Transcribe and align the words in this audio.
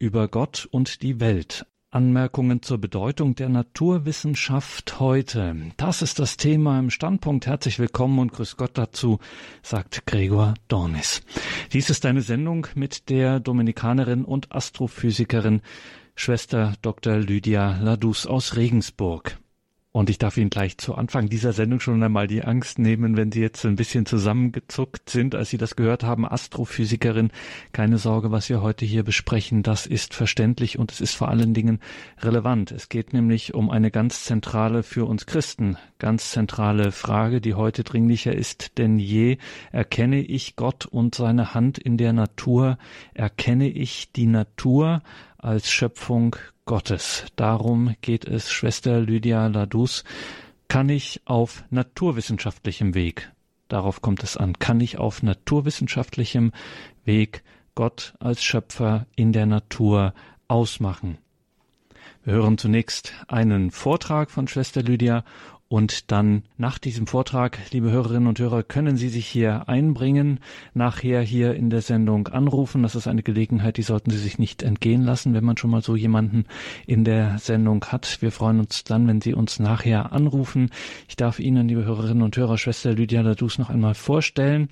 über 0.00 0.28
Gott 0.28 0.66
und 0.70 1.02
die 1.02 1.20
Welt. 1.20 1.66
Anmerkungen 1.92 2.62
zur 2.62 2.78
Bedeutung 2.78 3.34
der 3.34 3.48
Naturwissenschaft 3.48 4.98
heute. 4.98 5.56
Das 5.76 6.02
ist 6.02 6.18
das 6.18 6.36
Thema 6.36 6.78
im 6.78 6.88
Standpunkt. 6.90 7.46
Herzlich 7.46 7.78
willkommen 7.78 8.18
und 8.18 8.32
grüß 8.32 8.56
Gott 8.56 8.78
dazu, 8.78 9.18
sagt 9.62 10.06
Gregor 10.06 10.54
Dornis. 10.68 11.22
Dies 11.72 11.90
ist 11.90 12.06
eine 12.06 12.22
Sendung 12.22 12.66
mit 12.74 13.10
der 13.10 13.40
Dominikanerin 13.40 14.24
und 14.24 14.52
Astrophysikerin 14.52 15.60
Schwester 16.14 16.74
Dr. 16.80 17.16
Lydia 17.16 17.78
Ladus 17.78 18.26
aus 18.26 18.56
Regensburg. 18.56 19.36
Und 19.92 20.08
ich 20.08 20.18
darf 20.18 20.36
Ihnen 20.36 20.50
gleich 20.50 20.78
zu 20.78 20.94
Anfang 20.94 21.28
dieser 21.28 21.52
Sendung 21.52 21.80
schon 21.80 22.00
einmal 22.00 22.28
die 22.28 22.44
Angst 22.44 22.78
nehmen, 22.78 23.16
wenn 23.16 23.32
Sie 23.32 23.40
jetzt 23.40 23.66
ein 23.66 23.74
bisschen 23.74 24.06
zusammengezuckt 24.06 25.10
sind, 25.10 25.34
als 25.34 25.50
Sie 25.50 25.58
das 25.58 25.74
gehört 25.74 26.04
haben, 26.04 26.24
Astrophysikerin. 26.24 27.32
Keine 27.72 27.98
Sorge, 27.98 28.30
was 28.30 28.48
wir 28.48 28.62
heute 28.62 28.84
hier 28.84 29.02
besprechen, 29.02 29.64
das 29.64 29.86
ist 29.86 30.14
verständlich 30.14 30.78
und 30.78 30.92
es 30.92 31.00
ist 31.00 31.16
vor 31.16 31.28
allen 31.28 31.54
Dingen 31.54 31.80
relevant. 32.20 32.70
Es 32.70 32.88
geht 32.88 33.12
nämlich 33.12 33.52
um 33.52 33.68
eine 33.68 33.90
ganz 33.90 34.24
zentrale 34.24 34.84
für 34.84 35.06
uns 35.06 35.26
Christen, 35.26 35.76
ganz 35.98 36.30
zentrale 36.30 36.92
Frage, 36.92 37.40
die 37.40 37.54
heute 37.54 37.82
dringlicher 37.82 38.32
ist 38.32 38.78
denn 38.78 39.00
je. 39.00 39.38
Erkenne 39.72 40.20
ich 40.20 40.54
Gott 40.54 40.86
und 40.86 41.16
seine 41.16 41.52
Hand 41.52 41.78
in 41.78 41.96
der 41.96 42.12
Natur? 42.12 42.78
Erkenne 43.12 43.68
ich 43.68 44.12
die 44.12 44.26
Natur 44.26 45.02
als 45.42 45.70
Schöpfung 45.70 46.36
Gottes. 46.64 47.24
Darum 47.36 47.94
geht 48.00 48.24
es, 48.24 48.50
Schwester 48.50 49.00
Lydia 49.00 49.46
Ladus. 49.46 50.04
Kann 50.68 50.88
ich 50.88 51.20
auf 51.24 51.64
naturwissenschaftlichem 51.70 52.94
Weg, 52.94 53.32
darauf 53.68 54.02
kommt 54.02 54.22
es 54.22 54.36
an, 54.36 54.58
kann 54.58 54.80
ich 54.80 54.98
auf 54.98 55.22
naturwissenschaftlichem 55.22 56.52
Weg 57.04 57.42
Gott 57.74 58.14
als 58.20 58.44
Schöpfer 58.44 59.06
in 59.16 59.32
der 59.32 59.46
Natur 59.46 60.14
ausmachen? 60.46 61.18
Wir 62.22 62.34
hören 62.34 62.58
zunächst 62.58 63.12
einen 63.28 63.70
Vortrag 63.70 64.30
von 64.30 64.46
Schwester 64.46 64.82
Lydia 64.82 65.24
und 65.70 66.10
dann 66.10 66.42
nach 66.58 66.80
diesem 66.80 67.06
Vortrag, 67.06 67.56
liebe 67.70 67.92
Hörerinnen 67.92 68.26
und 68.26 68.40
Hörer, 68.40 68.64
können 68.64 68.96
Sie 68.96 69.08
sich 69.08 69.28
hier 69.28 69.68
einbringen, 69.68 70.40
nachher 70.74 71.22
hier 71.22 71.54
in 71.54 71.70
der 71.70 71.80
Sendung 71.80 72.26
anrufen. 72.26 72.82
Das 72.82 72.96
ist 72.96 73.06
eine 73.06 73.22
Gelegenheit, 73.22 73.76
die 73.76 73.82
sollten 73.82 74.10
Sie 74.10 74.18
sich 74.18 74.40
nicht 74.40 74.64
entgehen 74.64 75.04
lassen, 75.04 75.32
wenn 75.32 75.44
man 75.44 75.56
schon 75.56 75.70
mal 75.70 75.80
so 75.80 75.94
jemanden 75.94 76.46
in 76.88 77.04
der 77.04 77.38
Sendung 77.38 77.84
hat. 77.84 78.20
Wir 78.20 78.32
freuen 78.32 78.58
uns 78.58 78.82
dann, 78.82 79.06
wenn 79.06 79.20
Sie 79.20 79.32
uns 79.32 79.60
nachher 79.60 80.12
anrufen. 80.12 80.70
Ich 81.08 81.14
darf 81.14 81.38
Ihnen, 81.38 81.68
liebe 81.68 81.84
Hörerinnen 81.84 82.24
und 82.24 82.36
Hörer, 82.36 82.58
Schwester 82.58 82.92
Lydia 82.92 83.20
Ladus 83.20 83.58
noch 83.58 83.70
einmal 83.70 83.94
vorstellen. 83.94 84.70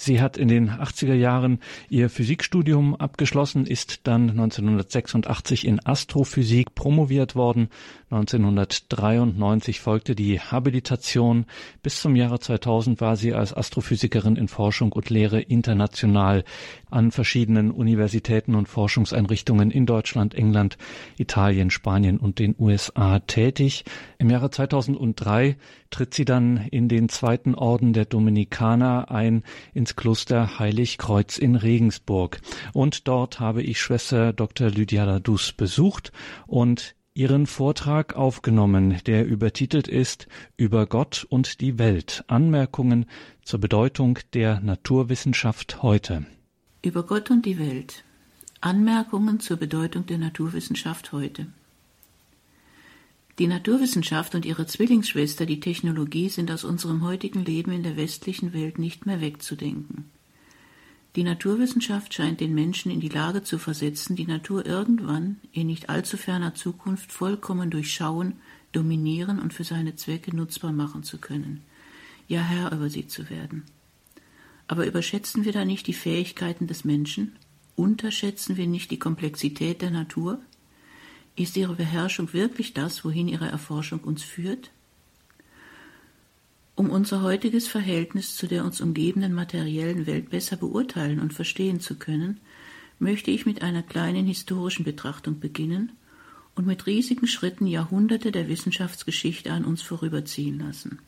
Sie 0.00 0.20
hat 0.20 0.36
in 0.36 0.46
den 0.46 0.70
80er 0.70 1.14
Jahren 1.14 1.58
ihr 1.90 2.08
Physikstudium 2.08 2.94
abgeschlossen, 2.94 3.66
ist 3.66 4.06
dann 4.06 4.30
1986 4.30 5.66
in 5.66 5.84
Astrophysik 5.84 6.76
promoviert 6.76 7.34
worden. 7.34 7.68
1993 8.10 9.80
folgte 9.80 10.14
die 10.14 10.40
Habilitation. 10.40 11.44
Bis 11.82 12.00
zum 12.00 12.16
Jahre 12.16 12.40
2000 12.40 13.02
war 13.02 13.16
sie 13.16 13.34
als 13.34 13.54
Astrophysikerin 13.54 14.36
in 14.36 14.48
Forschung 14.48 14.92
und 14.92 15.10
Lehre 15.10 15.40
international 15.40 16.44
an 16.90 17.10
verschiedenen 17.10 17.70
Universitäten 17.70 18.54
und 18.54 18.66
Forschungseinrichtungen 18.66 19.70
in 19.70 19.84
Deutschland, 19.84 20.34
England, 20.34 20.78
Italien, 21.18 21.70
Spanien 21.70 22.16
und 22.16 22.38
den 22.38 22.54
USA 22.58 23.18
tätig. 23.18 23.84
Im 24.18 24.30
Jahre 24.30 24.50
2003 24.50 25.56
tritt 25.90 26.14
sie 26.14 26.24
dann 26.24 26.66
in 26.70 26.88
den 26.88 27.10
zweiten 27.10 27.54
Orden 27.54 27.92
der 27.92 28.06
Dominikaner 28.06 29.10
ein, 29.10 29.42
ins 29.74 29.96
Kloster 29.96 30.58
Heiligkreuz 30.58 31.36
in 31.36 31.56
Regensburg. 31.56 32.40
Und 32.72 33.06
dort 33.06 33.38
habe 33.38 33.62
ich 33.62 33.80
Schwester 33.80 34.32
Dr. 34.32 34.70
Lydia 34.70 35.04
Ladus 35.04 35.52
besucht 35.52 36.12
und 36.46 36.94
ihren 37.18 37.48
Vortrag 37.48 38.14
aufgenommen, 38.14 38.98
der 39.06 39.26
übertitelt 39.26 39.88
ist 39.88 40.28
Über 40.56 40.86
Gott 40.86 41.26
und 41.28 41.60
die 41.60 41.76
Welt 41.76 42.24
Anmerkungen 42.28 43.06
zur 43.42 43.58
Bedeutung 43.58 44.20
der 44.34 44.60
Naturwissenschaft 44.60 45.82
heute. 45.82 46.26
Über 46.80 47.02
Gott 47.02 47.32
und 47.32 47.44
die 47.44 47.58
Welt 47.58 48.04
Anmerkungen 48.60 49.40
zur 49.40 49.56
Bedeutung 49.56 50.06
der 50.06 50.18
Naturwissenschaft 50.18 51.10
heute. 51.10 51.48
Die 53.40 53.48
Naturwissenschaft 53.48 54.36
und 54.36 54.46
ihre 54.46 54.66
Zwillingsschwester, 54.66 55.44
die 55.44 55.58
Technologie, 55.58 56.28
sind 56.28 56.52
aus 56.52 56.62
unserem 56.62 57.02
heutigen 57.02 57.44
Leben 57.44 57.72
in 57.72 57.82
der 57.82 57.96
westlichen 57.96 58.52
Welt 58.52 58.78
nicht 58.78 59.06
mehr 59.06 59.20
wegzudenken. 59.20 60.08
Die 61.16 61.22
Naturwissenschaft 61.22 62.12
scheint 62.12 62.40
den 62.40 62.54
Menschen 62.54 62.92
in 62.92 63.00
die 63.00 63.08
Lage 63.08 63.42
zu 63.42 63.58
versetzen, 63.58 64.14
die 64.14 64.26
Natur 64.26 64.66
irgendwann, 64.66 65.40
in 65.52 65.66
nicht 65.66 65.88
allzu 65.88 66.16
ferner 66.16 66.54
Zukunft, 66.54 67.12
vollkommen 67.12 67.70
durchschauen, 67.70 68.34
dominieren 68.72 69.40
und 69.40 69.54
für 69.54 69.64
seine 69.64 69.96
Zwecke 69.96 70.36
nutzbar 70.36 70.72
machen 70.72 71.02
zu 71.02 71.18
können, 71.18 71.62
ja 72.28 72.40
Herr 72.40 72.72
über 72.72 72.90
sie 72.90 73.06
zu 73.06 73.30
werden. 73.30 73.64
Aber 74.66 74.86
überschätzen 74.86 75.46
wir 75.46 75.52
da 75.52 75.64
nicht 75.64 75.86
die 75.86 75.94
Fähigkeiten 75.94 76.66
des 76.66 76.84
Menschen? 76.84 77.36
Unterschätzen 77.74 78.56
wir 78.58 78.66
nicht 78.66 78.90
die 78.90 78.98
Komplexität 78.98 79.80
der 79.80 79.90
Natur? 79.90 80.40
Ist 81.36 81.56
ihre 81.56 81.74
Beherrschung 81.74 82.32
wirklich 82.34 82.74
das, 82.74 83.04
wohin 83.04 83.28
ihre 83.28 83.48
Erforschung 83.48 84.00
uns 84.00 84.22
führt? 84.22 84.70
Um 86.78 86.90
unser 86.90 87.22
heutiges 87.22 87.66
Verhältnis 87.66 88.36
zu 88.36 88.46
der 88.46 88.64
uns 88.64 88.80
umgebenden 88.80 89.34
materiellen 89.34 90.06
Welt 90.06 90.30
besser 90.30 90.56
beurteilen 90.56 91.18
und 91.18 91.34
verstehen 91.34 91.80
zu 91.80 91.96
können, 91.96 92.38
möchte 93.00 93.32
ich 93.32 93.46
mit 93.46 93.62
einer 93.62 93.82
kleinen 93.82 94.26
historischen 94.26 94.84
Betrachtung 94.84 95.40
beginnen 95.40 95.90
und 96.54 96.68
mit 96.68 96.86
riesigen 96.86 97.26
Schritten 97.26 97.66
Jahrhunderte 97.66 98.30
der 98.30 98.46
Wissenschaftsgeschichte 98.46 99.50
an 99.50 99.64
uns 99.64 99.82
vorüberziehen 99.82 100.60
lassen. 100.60 101.00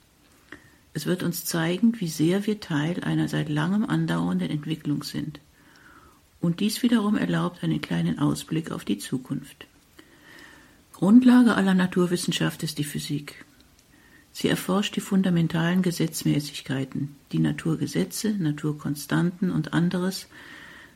Es 0.92 1.06
wird 1.06 1.22
uns 1.22 1.44
zeigen, 1.44 1.94
wie 2.00 2.08
sehr 2.08 2.48
wir 2.48 2.58
Teil 2.58 3.04
einer 3.04 3.28
seit 3.28 3.48
langem 3.48 3.84
andauernden 3.84 4.50
Entwicklung 4.50 5.04
sind. 5.04 5.38
Und 6.41 6.58
dies 6.58 6.82
wiederum 6.82 7.16
erlaubt 7.16 7.62
einen 7.62 7.81
kleinen 7.81 8.19
Ausblick 8.19 8.72
auf 8.72 8.84
die 8.84 8.98
Zukunft. 8.98 9.69
Grundlage 10.94 11.54
aller 11.54 11.75
Naturwissenschaft 11.75 12.64
ist 12.64 12.78
die 12.78 12.82
Physik. 12.82 13.44
Sie 14.40 14.48
erforscht 14.48 14.96
die 14.96 15.02
fundamentalen 15.02 15.82
Gesetzmäßigkeiten, 15.82 17.14
die 17.30 17.40
Naturgesetze, 17.40 18.30
Naturkonstanten 18.30 19.50
und 19.50 19.74
anderes, 19.74 20.28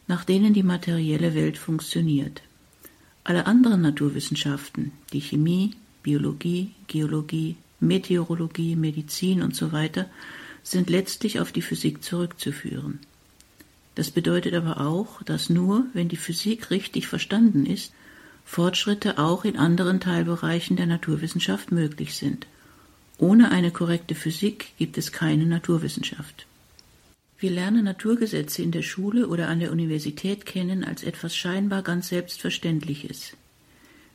nach 0.07 0.25
denen 0.25 0.55
die 0.55 0.63
materielle 0.63 1.35
Welt 1.35 1.59
funktioniert. 1.59 2.41
Alle 3.23 3.45
anderen 3.45 3.83
Naturwissenschaften, 3.83 4.93
die 5.13 5.21
Chemie, 5.21 5.73
Biologie, 6.03 6.71
Geologie, 6.87 7.57
Meteorologie, 7.81 8.77
Medizin 8.77 9.43
und 9.43 9.55
so 9.55 9.71
sind 10.63 10.89
letztlich 10.89 11.39
auf 11.39 11.53
die 11.53 11.61
Physik 11.61 12.03
zurückzuführen. 12.03 13.01
Das 13.95 14.11
bedeutet 14.11 14.55
aber 14.55 14.81
auch, 14.81 15.23
dass 15.23 15.51
nur, 15.51 15.85
wenn 15.93 16.09
die 16.09 16.17
Physik 16.17 16.71
richtig 16.71 17.09
verstanden 17.09 17.67
ist, 17.67 17.93
Fortschritte 18.47 19.19
auch 19.19 19.45
in 19.45 19.59
anderen 19.59 20.01
Teilbereichen 20.01 20.79
der 20.79 20.87
Naturwissenschaft 20.87 21.73
möglich 21.73 22.15
sind. 22.15 22.47
Ohne 23.19 23.51
eine 23.51 23.71
korrekte 23.71 24.15
Physik 24.15 24.73
gibt 24.77 24.99
es 24.99 25.13
keine 25.13 25.47
Naturwissenschaft. 25.47 26.47
Wir 27.39 27.51
lernen 27.51 27.85
Naturgesetze 27.85 28.63
in 28.63 28.73
der 28.73 28.83
Schule 28.83 29.29
oder 29.29 29.49
an 29.49 29.61
der 29.61 29.71
Universität 29.71 30.47
kennen 30.47 30.83
als 30.83 31.03
etwas 31.03 31.37
scheinbar 31.37 31.83
ganz 31.83 32.09
Selbstverständliches. 32.09 33.37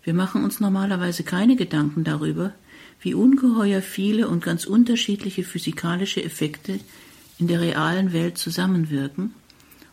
Wir 0.03 0.13
machen 0.13 0.43
uns 0.43 0.59
normalerweise 0.59 1.23
keine 1.23 1.55
Gedanken 1.55 2.03
darüber, 2.03 2.53
wie 3.01 3.13
ungeheuer 3.13 3.81
viele 3.81 4.27
und 4.27 4.43
ganz 4.43 4.65
unterschiedliche 4.65 5.43
physikalische 5.43 6.23
Effekte 6.23 6.79
in 7.37 7.47
der 7.47 7.61
realen 7.61 8.11
Welt 8.13 8.37
zusammenwirken, 8.37 9.33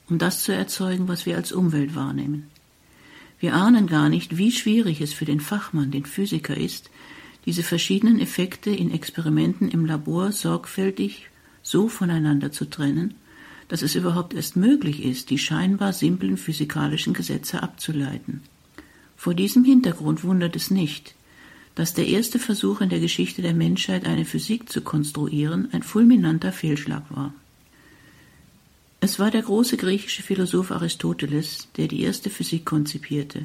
um 0.08 0.18
das 0.18 0.42
zu 0.42 0.52
erzeugen, 0.52 1.08
was 1.08 1.26
wir 1.26 1.36
als 1.36 1.52
Umwelt 1.52 1.94
wahrnehmen. 1.94 2.50
Wir 3.38 3.54
ahnen 3.54 3.86
gar 3.86 4.08
nicht, 4.08 4.38
wie 4.38 4.50
schwierig 4.50 5.00
es 5.00 5.12
für 5.12 5.26
den 5.26 5.40
Fachmann, 5.40 5.90
den 5.90 6.06
Physiker 6.06 6.56
ist, 6.56 6.90
diese 7.46 7.62
verschiedenen 7.62 8.20
Effekte 8.20 8.70
in 8.70 8.92
Experimenten 8.92 9.70
im 9.70 9.86
Labor 9.86 10.32
sorgfältig 10.32 11.30
so 11.62 11.88
voneinander 11.88 12.52
zu 12.52 12.64
trennen, 12.64 13.14
dass 13.68 13.82
es 13.82 13.94
überhaupt 13.94 14.34
erst 14.34 14.56
möglich 14.56 15.04
ist, 15.04 15.30
die 15.30 15.38
scheinbar 15.38 15.92
simplen 15.92 16.36
physikalischen 16.36 17.14
Gesetze 17.14 17.62
abzuleiten. 17.62 18.42
Vor 19.16 19.34
diesem 19.34 19.64
Hintergrund 19.64 20.22
wundert 20.24 20.54
es 20.54 20.70
nicht, 20.70 21.14
dass 21.74 21.94
der 21.94 22.06
erste 22.06 22.38
Versuch 22.38 22.80
in 22.80 22.88
der 22.88 23.00
Geschichte 23.00 23.42
der 23.42 23.54
Menschheit, 23.54 24.06
eine 24.06 24.24
Physik 24.24 24.70
zu 24.70 24.80
konstruieren, 24.80 25.68
ein 25.72 25.82
fulminanter 25.82 26.52
Fehlschlag 26.52 27.04
war. 27.10 27.34
Es 29.00 29.18
war 29.18 29.30
der 29.30 29.42
große 29.42 29.76
griechische 29.76 30.22
Philosoph 30.22 30.70
Aristoteles, 30.70 31.68
der 31.76 31.86
die 31.86 32.02
erste 32.02 32.30
Physik 32.30 32.64
konzipierte. 32.64 33.44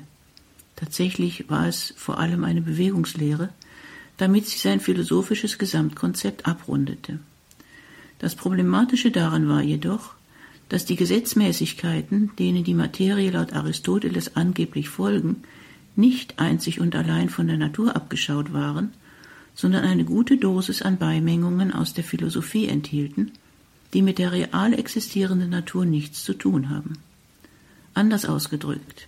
Tatsächlich 0.76 1.50
war 1.50 1.68
es 1.68 1.94
vor 1.98 2.20
allem 2.20 2.44
eine 2.44 2.62
Bewegungslehre, 2.62 3.50
damit 4.22 4.48
sie 4.48 4.60
sein 4.60 4.80
philosophisches 4.80 5.58
Gesamtkonzept 5.58 6.46
abrundete. 6.46 7.18
Das 8.20 8.36
Problematische 8.36 9.10
daran 9.10 9.50
war 9.50 9.64
jedoch, 9.64 10.14
dass 10.70 10.86
die 10.86 10.96
Gesetzmäßigkeiten, 10.96 12.30
denen 12.38 12.64
die 12.64 12.76
Materie 12.76 13.32
laut 13.32 13.54
Aristoteles 13.54 14.36
angeblich 14.36 14.90
folgen, 14.90 15.38
nicht 15.96 16.38
einzig 16.38 16.80
und 16.80 16.96
allein 16.96 17.30
von 17.30 17.48
der 17.48 17.58
Natur 17.58 17.96
abgeschaut 17.96 18.54
waren, 18.54 18.94
sondern 19.56 19.86
eine 19.86 20.06
gute 20.06 20.38
Dosis 20.38 20.84
an 20.84 21.00
Beimengungen 21.00 21.74
aus 21.74 21.96
der 21.96 22.04
Philosophie 22.04 22.68
enthielten, 22.68 23.32
die 23.96 24.04
mit 24.04 24.20
der 24.20 24.34
real 24.34 24.76
existierenden 24.76 25.50
Natur 25.50 25.84
nichts 25.84 26.24
zu 26.24 26.36
tun 26.36 26.70
haben. 26.70 27.00
Anders 27.96 28.26
ausgedrückt, 28.26 29.08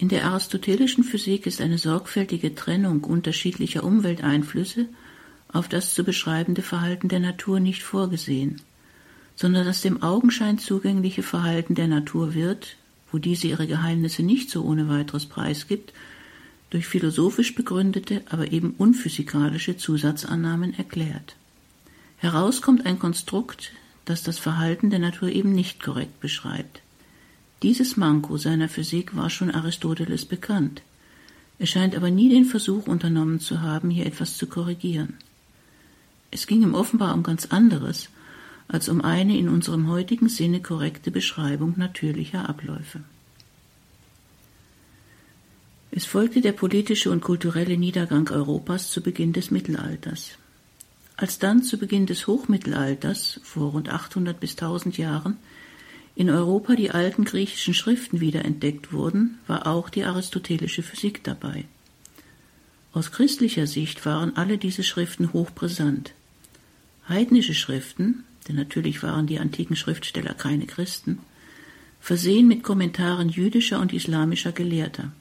in 0.00 0.08
der 0.08 0.24
aristotelischen 0.24 1.04
Physik 1.04 1.46
ist 1.46 1.60
eine 1.60 1.76
sorgfältige 1.76 2.54
Trennung 2.54 3.04
unterschiedlicher 3.04 3.84
Umwelteinflüsse 3.84 4.86
auf 5.52 5.68
das 5.68 5.92
zu 5.92 6.04
beschreibende 6.04 6.62
Verhalten 6.62 7.08
der 7.08 7.20
Natur 7.20 7.60
nicht 7.60 7.82
vorgesehen, 7.82 8.62
sondern 9.36 9.66
das 9.66 9.82
dem 9.82 10.02
Augenschein 10.02 10.56
zugängliche 10.56 11.22
Verhalten 11.22 11.74
der 11.74 11.86
Natur 11.86 12.32
wird, 12.32 12.76
wo 13.12 13.18
diese 13.18 13.48
ihre 13.48 13.66
Geheimnisse 13.66 14.22
nicht 14.22 14.48
so 14.48 14.64
ohne 14.64 14.88
weiteres 14.88 15.26
preisgibt, 15.26 15.92
durch 16.70 16.86
philosophisch 16.86 17.54
begründete, 17.54 18.22
aber 18.30 18.52
eben 18.52 18.70
unphysikalische 18.78 19.76
Zusatzannahmen 19.76 20.72
erklärt. 20.72 21.36
Heraus 22.16 22.62
kommt 22.62 22.86
ein 22.86 22.98
Konstrukt, 22.98 23.72
das 24.06 24.22
das 24.22 24.38
Verhalten 24.38 24.88
der 24.88 25.00
Natur 25.00 25.28
eben 25.28 25.52
nicht 25.52 25.82
korrekt 25.82 26.20
beschreibt. 26.20 26.80
Dieses 27.62 27.96
Manko 27.96 28.38
seiner 28.38 28.68
Physik 28.68 29.14
war 29.14 29.28
schon 29.28 29.50
Aristoteles 29.50 30.24
bekannt. 30.24 30.82
Er 31.58 31.66
scheint 31.66 31.94
aber 31.94 32.10
nie 32.10 32.30
den 32.30 32.46
Versuch 32.46 32.86
unternommen 32.86 33.38
zu 33.38 33.60
haben, 33.60 33.90
hier 33.90 34.06
etwas 34.06 34.38
zu 34.38 34.46
korrigieren. 34.46 35.18
Es 36.30 36.46
ging 36.46 36.62
ihm 36.62 36.74
offenbar 36.74 37.14
um 37.14 37.22
ganz 37.22 37.46
anderes, 37.46 38.08
als 38.66 38.88
um 38.88 39.02
eine 39.02 39.36
in 39.36 39.48
unserem 39.48 39.88
heutigen 39.88 40.28
Sinne 40.28 40.60
korrekte 40.62 41.10
Beschreibung 41.10 41.74
natürlicher 41.76 42.48
Abläufe. 42.48 43.00
Es 45.90 46.06
folgte 46.06 46.40
der 46.40 46.52
politische 46.52 47.10
und 47.10 47.20
kulturelle 47.20 47.76
Niedergang 47.76 48.28
Europas 48.30 48.90
zu 48.90 49.02
Beginn 49.02 49.32
des 49.32 49.50
Mittelalters. 49.50 50.38
Als 51.16 51.40
dann 51.40 51.62
zu 51.64 51.78
Beginn 51.78 52.06
des 52.06 52.26
Hochmittelalters, 52.26 53.40
vor 53.42 53.72
rund 53.72 53.90
800 53.90 54.38
bis 54.38 54.52
1000 54.52 54.96
Jahren, 54.96 55.36
in 56.14 56.30
Europa 56.30 56.74
die 56.74 56.90
alten 56.90 57.24
griechischen 57.24 57.74
Schriften 57.74 58.20
wiederentdeckt 58.20 58.92
wurden, 58.92 59.38
war 59.46 59.66
auch 59.66 59.88
die 59.88 60.04
aristotelische 60.04 60.82
Physik 60.82 61.24
dabei. 61.24 61.64
Aus 62.92 63.12
christlicher 63.12 63.66
Sicht 63.66 64.04
waren 64.04 64.36
alle 64.36 64.58
diese 64.58 64.82
Schriften 64.82 65.32
hochbrisant. 65.32 66.12
Heidnische 67.08 67.54
Schriften, 67.54 68.24
denn 68.48 68.56
natürlich 68.56 69.02
waren 69.02 69.26
die 69.26 69.38
antiken 69.38 69.76
Schriftsteller 69.76 70.34
keine 70.34 70.66
Christen, 70.66 71.20
versehen 72.00 72.48
mit 72.48 72.62
Kommentaren 72.62 73.28
jüdischer 73.28 73.80
und 73.80 73.92
islamischer 73.92 74.52
Gelehrter. 74.52 75.12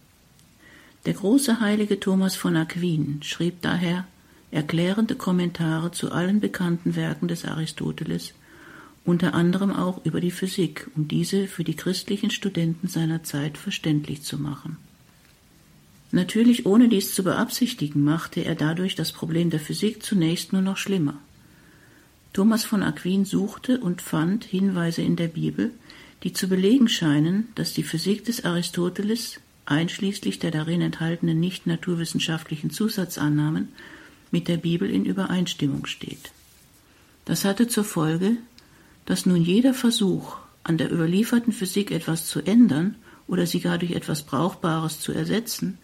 Der 1.05 1.13
große 1.13 1.59
heilige 1.59 1.99
Thomas 1.99 2.35
von 2.35 2.55
Aquin 2.57 3.21
schrieb 3.23 3.61
daher 3.61 4.07
erklärende 4.51 5.15
Kommentare 5.15 5.91
zu 5.91 6.11
allen 6.11 6.39
bekannten 6.39 6.95
Werken 6.95 7.27
des 7.27 7.45
Aristoteles 7.45 8.33
unter 9.09 9.33
anderem 9.33 9.73
auch 9.73 10.05
über 10.05 10.21
die 10.21 10.31
Physik, 10.31 10.87
um 10.95 11.07
diese 11.07 11.47
für 11.47 11.63
die 11.63 11.75
christlichen 11.75 12.29
Studenten 12.29 12.87
seiner 12.87 13.23
Zeit 13.23 13.57
verständlich 13.57 14.21
zu 14.21 14.37
machen. 14.37 14.77
Natürlich 16.11 16.65
ohne 16.65 16.89
dies 16.89 17.13
zu 17.13 17.23
beabsichtigen, 17.23 18.03
machte 18.03 18.45
er 18.45 18.55
dadurch 18.55 18.95
das 18.95 19.11
Problem 19.11 19.49
der 19.49 19.59
Physik 19.59 20.03
zunächst 20.03 20.53
nur 20.53 20.61
noch 20.61 20.77
schlimmer. 20.77 21.15
Thomas 22.33 22.63
von 22.63 22.83
Aquin 22.83 23.25
suchte 23.25 23.79
und 23.79 24.01
fand 24.01 24.43
Hinweise 24.43 25.01
in 25.01 25.15
der 25.15 25.27
Bibel, 25.27 25.71
die 26.23 26.33
zu 26.33 26.47
belegen 26.47 26.87
scheinen, 26.87 27.47
dass 27.55 27.73
die 27.73 27.83
Physik 27.83 28.25
des 28.25 28.45
Aristoteles, 28.45 29.39
einschließlich 29.65 30.39
der 30.39 30.51
darin 30.51 30.81
enthaltenen 30.81 31.39
nicht 31.39 31.65
naturwissenschaftlichen 31.65 32.69
Zusatzannahmen, 32.69 33.69
mit 34.31 34.47
der 34.47 34.57
Bibel 34.57 34.89
in 34.89 35.05
Übereinstimmung 35.05 35.85
steht. 35.85 36.31
Das 37.25 37.45
hatte 37.45 37.67
zur 37.67 37.83
Folge, 37.83 38.37
dass 39.05 39.25
nun 39.25 39.41
jeder 39.41 39.73
Versuch, 39.73 40.37
an 40.63 40.77
der 40.77 40.91
überlieferten 40.91 41.53
Physik 41.53 41.91
etwas 41.91 42.27
zu 42.27 42.41
ändern 42.41 42.95
oder 43.27 43.45
sie 43.45 43.59
gar 43.59 43.77
durch 43.77 43.91
etwas 43.91 44.23
Brauchbares 44.23 44.99
zu 44.99 45.11
ersetzen, 45.11 45.77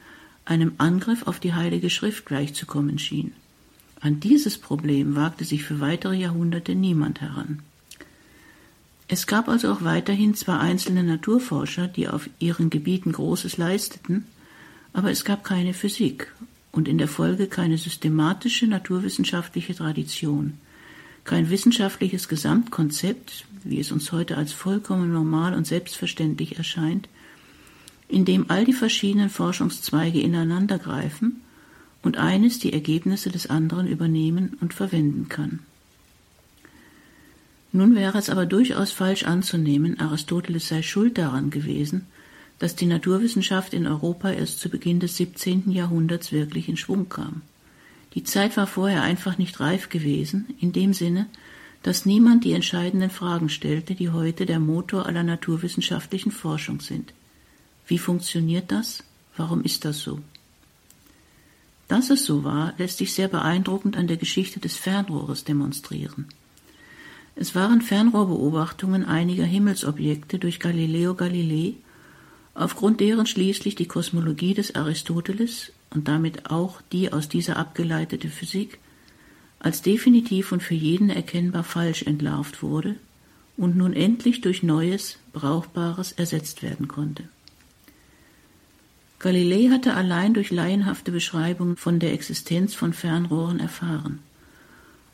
einem 0.46 0.74
Angriff 0.78 1.28
auf 1.28 1.40
die 1.40 1.54
Heilige 1.54 1.90
Schrift 1.90 2.26
gleichzukommen 2.26 3.00
schien. 3.00 3.34
An 4.00 4.20
dieses 4.20 4.58
Problem 4.58 5.16
wagte 5.16 5.46
sich 5.46 5.64
für 5.64 5.80
weitere 5.80 6.16
Jahrhunderte 6.16 6.76
niemand 6.76 7.22
heran. 7.22 7.62
Es 9.08 9.28
gab 9.28 9.48
also 9.48 9.72
auch 9.72 9.84
weiterhin 9.84 10.34
zwar 10.34 10.60
einzelne 10.60 11.04
Naturforscher, 11.04 11.88
die 11.88 12.08
auf 12.08 12.30
ihren 12.40 12.70
Gebieten 12.70 13.12
Großes 13.12 13.58
leisteten, 13.58 14.26
aber 14.94 15.12
es 15.12 15.26
gab 15.26 15.44
keine 15.44 15.74
Physik 15.74 16.32
und 16.72 16.88
in 16.88 16.98
der 16.98 17.08
Folge 17.08 17.48
keine 17.48 17.78
systematische 17.78 18.68
naturwissenschaftliche 18.68 19.76
Tradition, 19.76 20.58
kein 21.26 21.50
wissenschaftliches 21.50 22.28
Gesamtkonzept, 22.28 23.46
wie 23.64 23.80
es 23.80 23.92
uns 23.92 24.12
heute 24.12 24.38
als 24.38 24.54
vollkommen 24.54 25.12
normal 25.12 25.56
und 25.56 25.68
selbstverständlich 25.68 26.58
erscheint, 26.58 27.10
in 28.08 28.24
dem 28.24 28.50
all 28.50 28.64
die 28.64 28.74
verschiedenen 28.74 29.30
Forschungszweige 29.30 30.22
ineinandergreifen 30.22 31.42
und 32.04 32.18
eines 32.18 32.60
die 32.60 32.72
Ergebnisse 32.72 33.32
des 33.32 33.48
anderen 33.48 33.88
übernehmen 33.88 34.58
und 34.62 34.76
verwenden 34.76 35.28
kann. 35.28 35.60
Nun 37.72 37.96
wäre 37.96 38.20
es 38.20 38.30
aber 38.30 38.46
durchaus 38.46 38.92
falsch 38.92 39.24
anzunehmen, 39.24 40.00
Aristoteles 40.00 40.68
sei 40.68 40.82
schuld 40.82 41.18
daran 41.18 41.50
gewesen, 41.50 42.06
dass 42.60 42.76
die 42.76 42.86
Naturwissenschaft 42.86 43.74
in 43.74 43.86
Europa 43.86 44.32
erst 44.32 44.60
zu 44.60 44.70
Beginn 44.70 45.00
des 45.00 45.18
17. 45.18 45.72
Jahrhunderts 45.72 46.32
wirklich 46.32 46.70
in 46.70 46.78
Schwung 46.78 47.10
kam. 47.10 47.42
Die 48.16 48.24
Zeit 48.24 48.56
war 48.56 48.66
vorher 48.66 49.04
einfach 49.04 49.38
nicht 49.38 49.60
reif 49.60 49.90
gewesen, 49.90 50.48
in 50.60 50.72
dem 50.72 50.94
Sinne, 50.94 51.28
dass 51.84 52.06
niemand 52.06 52.46
die 52.46 52.54
entscheidenden 52.54 53.12
Fragen 53.12 53.50
stellte, 53.50 53.94
die 53.94 54.10
heute 54.10 54.46
der 54.46 54.60
Motor 54.60 55.06
aller 55.06 55.22
naturwissenschaftlichen 55.22 56.32
Forschung 56.32 56.80
sind. 56.80 57.14
Wie 57.86 58.00
funktioniert 58.00 58.72
das? 58.72 59.04
Warum 59.38 59.62
ist 59.64 59.86
das 59.86 60.00
so? 60.00 60.20
Dass 61.88 62.10
es 62.10 62.26
so 62.26 62.44
war, 62.44 62.74
lässt 62.78 62.98
sich 62.98 63.14
sehr 63.14 63.28
beeindruckend 63.28 63.98
an 63.98 64.08
der 64.08 64.18
Geschichte 64.18 64.60
des 64.60 64.76
Fernrohres 64.76 65.44
demonstrieren. 65.44 66.26
Es 67.36 67.54
waren 67.54 67.82
Fernrohrbeobachtungen 67.82 69.06
einiger 69.06 69.44
Himmelsobjekte 69.44 70.40
durch 70.40 70.60
Galileo 70.60 71.14
Galilei, 71.16 71.74
aufgrund 72.54 73.02
deren 73.02 73.28
schließlich 73.28 73.76
die 73.76 73.88
Kosmologie 73.88 74.54
des 74.54 74.74
Aristoteles 74.74 75.74
und 75.90 76.08
damit 76.08 76.50
auch 76.50 76.82
die 76.92 77.12
aus 77.14 77.30
dieser 77.30 77.58
abgeleitete 77.58 78.30
Physik 78.30 78.80
als 79.60 79.82
definitiv 79.82 80.52
und 80.52 80.62
für 80.62 80.76
jeden 80.76 81.10
erkennbar 81.10 81.64
falsch 81.64 82.04
entlarvt 82.04 82.62
wurde 82.62 82.98
und 83.58 83.76
nun 83.76 83.94
endlich 83.94 84.42
durch 84.42 84.64
Neues, 84.64 85.18
Brauchbares 85.34 86.12
ersetzt 86.12 86.62
werden 86.62 86.88
konnte. 86.88 87.24
Galilei 89.20 89.70
hatte 89.70 89.96
allein 89.96 90.34
durch 90.34 90.52
laienhafte 90.52 91.12
Beschreibungen 91.12 91.78
von 91.78 92.00
der 92.00 92.14
Existenz 92.14 92.76
von 92.76 92.94
Fernrohren 92.94 93.60
erfahren. 93.60 94.20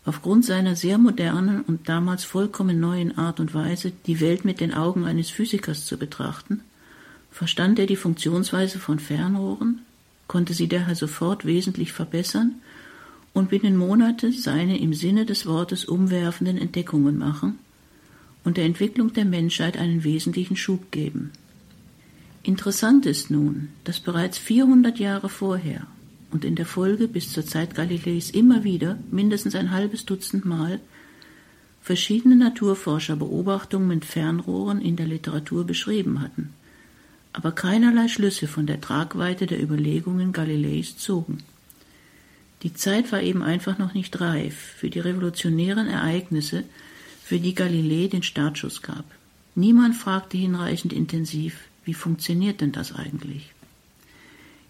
Aufgrund 0.04 0.44
seiner 0.44 0.76
sehr 0.76 0.98
modernen 0.98 1.62
und 1.62 1.88
damals 1.88 2.26
vollkommen 2.26 2.80
neuen 2.80 3.18
Art 3.18 3.40
und 3.40 3.54
Weise, 3.54 3.94
die 4.08 4.20
Welt 4.20 4.44
mit 4.44 4.60
den 4.60 4.74
Augen 4.74 5.06
eines 5.06 5.30
Physikers 5.30 5.86
zu 5.86 5.98
betrachten, 5.98 6.62
verstand 7.32 7.78
er 7.78 7.86
die 7.86 7.96
Funktionsweise 7.96 8.80
von 8.80 9.00
Fernrohren, 9.00 9.82
konnte 10.32 10.54
sie 10.54 10.70
daher 10.70 10.96
sofort 10.96 11.44
wesentlich 11.44 11.92
verbessern 11.92 12.56
und 13.34 13.50
binnen 13.50 13.76
Monate 13.76 14.32
seine 14.32 14.80
im 14.80 14.94
Sinne 14.94 15.26
des 15.26 15.46
Wortes 15.46 15.84
umwerfenden 15.84 16.58
Entdeckungen 16.58 17.18
machen 17.18 17.60
und 18.46 18.56
der 18.56 18.64
Entwicklung 18.64 19.12
der 19.12 19.26
Menschheit 19.26 19.76
einen 19.76 20.06
wesentlichen 20.06 20.56
Schub 20.56 20.90
geben. 20.90 21.32
Interessant 22.44 23.06
ist 23.06 23.30
nun, 23.30 23.74
dass 23.84 24.00
bereits 24.00 24.38
400 24.38 25.00
Jahre 25.00 25.28
vorher 25.28 25.86
und 26.32 26.46
in 26.46 26.56
der 26.56 26.66
Folge 26.66 27.10
bis 27.10 27.34
zur 27.34 27.46
Zeit 27.46 27.76
Galileis 27.76 28.30
immer 28.30 28.64
wieder, 28.64 29.00
mindestens 29.12 29.54
ein 29.54 29.72
halbes 29.72 30.06
Dutzend 30.06 30.46
Mal, 30.46 30.80
verschiedene 31.82 32.38
Naturforscher 32.38 33.18
Beobachtungen 33.18 33.90
mit 33.90 34.06
Fernrohren 34.06 34.80
in 34.80 34.96
der 34.96 35.08
Literatur 35.08 35.66
beschrieben 35.66 36.22
hatten 36.22 36.54
aber 37.34 37.52
keinerlei 37.52 38.08
Schlüsse 38.08 38.48
von 38.48 38.68
der 38.68 38.82
Tragweite 38.82 39.46
der 39.46 39.62
Überlegungen 39.62 40.34
Galileis 40.34 40.98
zogen. 40.98 41.40
Die 42.64 42.74
Zeit 42.74 43.12
war 43.12 43.22
eben 43.22 43.42
einfach 43.42 43.78
noch 43.78 43.94
nicht 43.94 44.20
reif 44.22 44.56
für 44.56 44.90
die 44.90 45.00
revolutionären 45.00 45.88
Ereignisse, 45.88 46.64
für 47.24 47.40
die 47.40 47.56
Galilei 47.56 48.08
den 48.08 48.24
Startschuss 48.24 48.82
gab. 48.82 49.06
Niemand 49.56 49.96
fragte 49.96 50.38
hinreichend 50.38 50.94
intensiv, 50.94 51.60
wie 51.86 51.94
funktioniert 51.94 52.62
denn 52.62 52.72
das 52.72 52.94
eigentlich? 52.94 53.52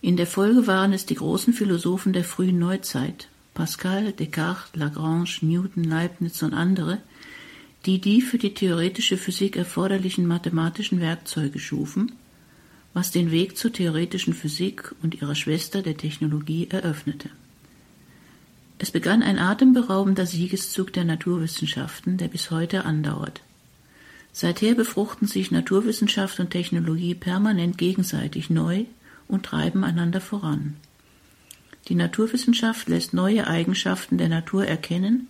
In 0.01 0.17
der 0.17 0.27
Folge 0.27 0.67
waren 0.67 0.93
es 0.93 1.05
die 1.05 1.15
großen 1.15 1.53
Philosophen 1.53 2.13
der 2.13 2.23
frühen 2.23 2.57
Neuzeit, 2.57 3.27
Pascal, 3.53 4.13
Descartes, 4.13 4.75
Lagrange, 4.75 5.29
Newton, 5.41 5.83
Leibniz 5.83 6.41
und 6.41 6.53
andere, 6.53 6.99
die 7.85 7.99
die 7.99 8.21
für 8.21 8.37
die 8.37 8.53
theoretische 8.53 9.17
Physik 9.17 9.57
erforderlichen 9.57 10.25
mathematischen 10.25 11.01
Werkzeuge 11.01 11.59
schufen, 11.59 12.13
was 12.93 13.11
den 13.11 13.31
Weg 13.31 13.57
zur 13.57 13.71
theoretischen 13.71 14.33
Physik 14.33 14.93
und 15.01 15.21
ihrer 15.21 15.35
Schwester 15.35 15.81
der 15.81 15.97
Technologie 15.97 16.67
eröffnete. 16.69 17.29
Es 18.79 18.91
begann 18.91 19.21
ein 19.21 19.37
atemberaubender 19.37 20.25
Siegeszug 20.25 20.91
der 20.93 21.05
Naturwissenschaften, 21.05 22.17
der 22.17 22.27
bis 22.27 22.51
heute 22.51 22.83
andauert. 22.83 23.41
Seither 24.33 24.75
befruchten 24.75 25.27
sich 25.27 25.51
Naturwissenschaft 25.51 26.39
und 26.39 26.49
Technologie 26.49 27.15
permanent 27.15 27.77
gegenseitig 27.77 28.49
neu 28.49 28.85
und 29.27 29.45
treiben 29.45 29.83
einander 29.83 30.21
voran. 30.21 30.77
Die 31.87 31.95
Naturwissenschaft 31.95 32.89
lässt 32.89 33.13
neue 33.13 33.47
Eigenschaften 33.47 34.17
der 34.17 34.29
Natur 34.29 34.65
erkennen, 34.65 35.27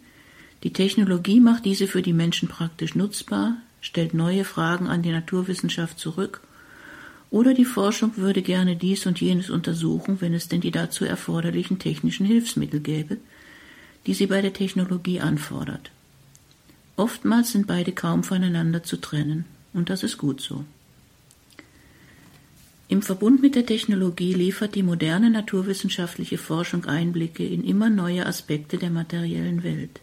die 0.64 0.74
Technologie 0.74 1.40
macht 1.40 1.66
diese 1.66 1.88
für 1.88 2.04
die 2.04 2.14
Menschen 2.14 2.48
praktisch 2.48 2.94
nutzbar, 2.94 3.58
stellt 3.82 4.14
neue 4.14 4.46
Fragen 4.46 4.88
an 4.88 5.02
die 5.02 5.12
Naturwissenschaft 5.12 5.98
zurück, 5.98 6.42
oder 7.32 7.54
die 7.54 7.66
Forschung 7.66 8.18
würde 8.18 8.42
gerne 8.42 8.76
dies 8.76 9.06
und 9.06 9.20
jenes 9.20 9.50
untersuchen, 9.50 10.20
wenn 10.20 10.34
es 10.34 10.50
denn 10.50 10.62
die 10.62 10.70
dazu 10.70 11.06
erforderlichen 11.06 11.80
technischen 11.80 12.26
Hilfsmittel 12.26 12.82
gäbe, 12.82 13.18
die 14.06 14.14
sie 14.14 14.28
bei 14.28 14.42
der 14.42 14.54
Technologie 14.54 15.22
anfordert. 15.22 15.92
Oftmals 16.98 17.54
sind 17.54 17.68
beide 17.68 17.94
kaum 17.94 18.24
voneinander 18.24 18.84
zu 18.84 18.98
trennen, 18.98 19.46
und 19.74 19.90
das 19.90 20.04
ist 20.04 20.18
gut 20.18 20.42
so. 20.42 20.66
Im 22.90 23.02
Verbund 23.02 23.42
mit 23.42 23.56
der 23.56 23.66
Technologie 23.66 24.34
liefert 24.34 24.76
die 24.76 24.84
moderne 24.84 25.30
naturwissenschaftliche 25.30 26.38
Forschung 26.38 26.84
Einblicke 26.84 27.46
in 27.46 27.64
immer 27.64 27.90
neue 27.90 28.26
Aspekte 28.26 28.78
der 28.78 28.90
materiellen 28.90 29.64
Welt. 29.64 30.02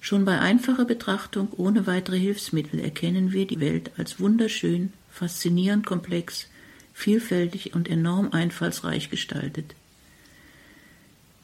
Schon 0.00 0.26
bei 0.26 0.38
einfacher 0.38 0.84
Betrachtung 0.84 1.48
ohne 1.56 1.86
weitere 1.86 2.18
Hilfsmittel 2.18 2.78
erkennen 2.80 3.32
wir 3.32 3.46
die 3.46 3.60
Welt 3.60 3.92
als 3.96 4.20
wunderschön, 4.20 4.92
faszinierend 5.14 5.86
komplex, 5.86 6.48
vielfältig 6.92 7.74
und 7.74 7.88
enorm 7.88 8.32
einfallsreich 8.32 9.10
gestaltet. 9.10 9.74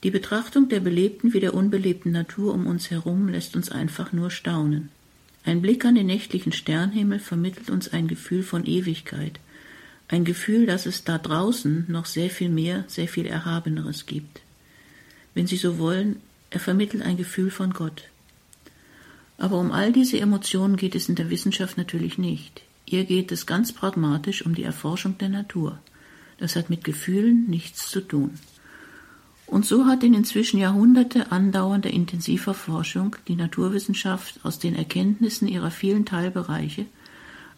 Die 0.03 0.11
Betrachtung 0.11 0.69
der 0.69 0.81
belebten 0.81 1.33
wie 1.33 1.41
der 1.41 1.55
unbelebten 1.55 2.11
Natur 2.11 2.53
um 2.53 2.67
uns 2.67 2.91
herum 2.91 3.29
lässt 3.29 3.55
uns 3.55 3.71
einfach 3.71 4.13
nur 4.13 4.31
staunen. 4.31 4.89
Ein 5.45 5.63
Blick 5.63 5.85
an 5.85 5.95
den 5.95 6.07
nächtlichen 6.07 6.53
Sternhimmel 6.53 7.21
vermittelt 7.21 7.71
uns 7.71 7.89
ein 7.93 8.09
Gefühl 8.09 8.43
von 8.43 8.67
Ewigkeit, 8.67 9.39
ein 10.09 10.25
Gefühl, 10.25 10.67
dass 10.67 10.87
es 10.87 11.05
da 11.05 11.19
draußen 11.19 11.85
noch 11.89 12.07
sehr 12.07 12.31
viel 12.31 12.49
mehr, 12.49 12.85
sehr 12.89 13.07
viel 13.07 13.27
Erhabeneres 13.27 14.07
gibt. 14.07 14.41
Wenn 15.35 15.47
Sie 15.47 15.57
so 15.57 15.79
wollen, 15.79 16.17
er 16.51 16.61
vermittelt 16.61 17.05
ein 17.05 17.17
Gefühl 17.17 17.51
von 17.51 17.73
Gott. 17.73 18.03
Aber 19.39 19.59
um 19.59 19.71
all 19.71 19.93
diese 19.93 20.19
Emotionen 20.19 20.77
geht 20.77 20.97
es 20.97 21.09
in 21.09 21.15
der 21.15 21.31
Wissenschaft 21.31 21.79
natürlich 21.79 22.19
nicht. 22.19 22.63
Ihr 22.91 23.05
geht 23.05 23.31
es 23.31 23.47
ganz 23.47 23.71
pragmatisch 23.73 24.45
um 24.45 24.57
die 24.57 24.65
Erforschung 24.65 25.17
der 25.17 25.29
Natur. 25.29 25.79
Das 26.39 26.57
hat 26.57 26.71
mit 26.71 26.83
Gefühlen 26.83 27.49
nichts 27.49 27.89
zu 27.89 28.01
tun. 28.01 28.33
Und 29.47 29.65
so 29.65 29.87
hat 29.87 30.03
in 30.03 30.13
inzwischen 30.13 30.59
Jahrhunderte 30.59 31.31
andauernder 31.31 31.91
intensiver 31.91 32.53
Forschung 32.53 33.15
die 33.29 33.37
Naturwissenschaft 33.37 34.41
aus 34.43 34.59
den 34.59 34.75
Erkenntnissen 34.75 35.47
ihrer 35.47 35.71
vielen 35.71 36.05
Teilbereiche 36.05 36.87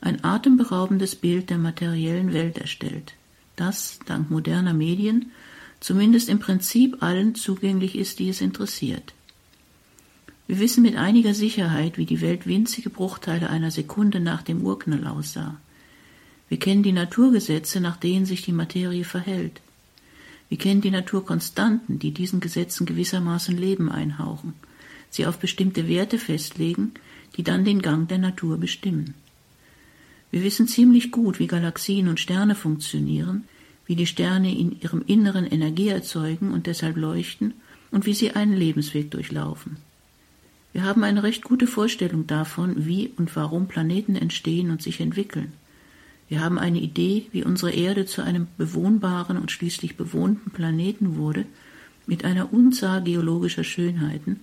ein 0.02 0.22
atemberaubendes 0.22 1.16
Bild 1.16 1.48
der 1.48 1.58
materiellen 1.58 2.34
Welt 2.34 2.58
erstellt, 2.58 3.14
das, 3.56 4.00
dank 4.04 4.30
moderner 4.30 4.74
Medien, 4.74 5.30
zumindest 5.80 6.28
im 6.28 6.40
Prinzip 6.40 7.02
allen 7.02 7.34
zugänglich 7.36 7.96
ist, 7.96 8.18
die 8.18 8.28
es 8.28 8.42
interessiert. 8.42 9.14
Wir 10.52 10.60
wissen 10.60 10.82
mit 10.82 10.96
einiger 10.96 11.32
Sicherheit, 11.32 11.96
wie 11.96 12.04
die 12.04 12.20
Welt 12.20 12.46
winzige 12.46 12.90
Bruchteile 12.90 13.48
einer 13.48 13.70
Sekunde 13.70 14.20
nach 14.20 14.42
dem 14.42 14.60
Urknall 14.66 15.06
aussah. 15.06 15.58
Wir 16.50 16.58
kennen 16.58 16.82
die 16.82 16.92
Naturgesetze, 16.92 17.80
nach 17.80 17.96
denen 17.96 18.26
sich 18.26 18.42
die 18.42 18.52
Materie 18.52 19.04
verhält. 19.04 19.62
Wir 20.50 20.58
kennen 20.58 20.82
die 20.82 20.90
Naturkonstanten, 20.90 21.98
die 21.98 22.10
diesen 22.10 22.40
Gesetzen 22.40 22.84
gewissermaßen 22.84 23.56
Leben 23.56 23.90
einhauchen, 23.90 24.52
sie 25.08 25.24
auf 25.24 25.38
bestimmte 25.38 25.88
Werte 25.88 26.18
festlegen, 26.18 26.92
die 27.38 27.44
dann 27.44 27.64
den 27.64 27.80
Gang 27.80 28.06
der 28.06 28.18
Natur 28.18 28.58
bestimmen. 28.58 29.14
Wir 30.30 30.42
wissen 30.42 30.68
ziemlich 30.68 31.12
gut, 31.12 31.38
wie 31.38 31.46
Galaxien 31.46 32.08
und 32.08 32.20
Sterne 32.20 32.56
funktionieren, 32.56 33.44
wie 33.86 33.96
die 33.96 34.06
Sterne 34.06 34.54
in 34.54 34.78
ihrem 34.82 35.02
Inneren 35.06 35.46
Energie 35.46 35.88
erzeugen 35.88 36.52
und 36.52 36.66
deshalb 36.66 36.98
leuchten 36.98 37.54
und 37.90 38.04
wie 38.04 38.12
sie 38.12 38.32
einen 38.32 38.54
Lebensweg 38.54 39.10
durchlaufen. 39.10 39.78
Wir 40.72 40.84
haben 40.84 41.04
eine 41.04 41.22
recht 41.22 41.44
gute 41.44 41.66
Vorstellung 41.66 42.26
davon, 42.26 42.86
wie 42.86 43.10
und 43.16 43.34
warum 43.36 43.68
Planeten 43.68 44.16
entstehen 44.16 44.70
und 44.70 44.82
sich 44.82 45.00
entwickeln. 45.00 45.52
Wir 46.28 46.40
haben 46.40 46.58
eine 46.58 46.80
Idee, 46.80 47.26
wie 47.32 47.44
unsere 47.44 47.72
Erde 47.72 48.06
zu 48.06 48.22
einem 48.22 48.46
bewohnbaren 48.56 49.36
und 49.36 49.50
schließlich 49.50 49.96
bewohnten 49.96 50.50
Planeten 50.50 51.16
wurde, 51.16 51.44
mit 52.06 52.24
einer 52.24 52.52
Unzahl 52.52 53.02
geologischer 53.02 53.64
Schönheiten, 53.64 54.40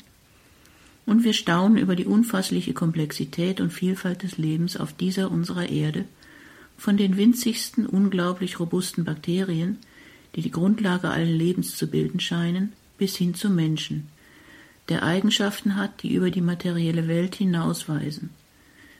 und 1.09 1.23
wir 1.23 1.33
staunen 1.33 1.79
über 1.79 1.95
die 1.95 2.05
unfassliche 2.05 2.73
Komplexität 2.73 3.61
und 3.61 3.73
Vielfalt 3.73 4.21
des 4.21 4.37
Lebens 4.37 4.77
auf 4.77 4.93
dieser 4.93 5.31
unserer 5.31 5.67
Erde, 5.67 6.05
von 6.77 6.97
den 6.97 7.17
winzigsten, 7.17 7.87
unglaublich 7.87 8.59
robusten 8.59 9.05
Bakterien, 9.05 9.79
die 10.35 10.43
die 10.43 10.51
Grundlage 10.51 11.09
allen 11.09 11.35
Lebens 11.35 11.75
zu 11.75 11.87
bilden 11.87 12.19
scheinen, 12.19 12.73
bis 12.99 13.15
hin 13.17 13.33
zum 13.33 13.55
Menschen, 13.55 14.07
der 14.89 15.03
Eigenschaften 15.03 15.75
hat, 15.75 16.03
die 16.03 16.13
über 16.13 16.31
die 16.31 16.41
materielle 16.41 17.07
Welt 17.07 17.35
hinausweisen. 17.35 18.31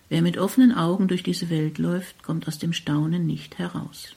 Wer 0.09 0.21
mit 0.21 0.37
offenen 0.37 0.73
Augen 0.73 1.07
durch 1.07 1.23
diese 1.23 1.49
Welt 1.49 1.77
läuft, 1.77 2.23
kommt 2.23 2.47
aus 2.47 2.57
dem 2.57 2.73
Staunen 2.73 3.27
nicht 3.27 3.59
heraus. 3.59 4.15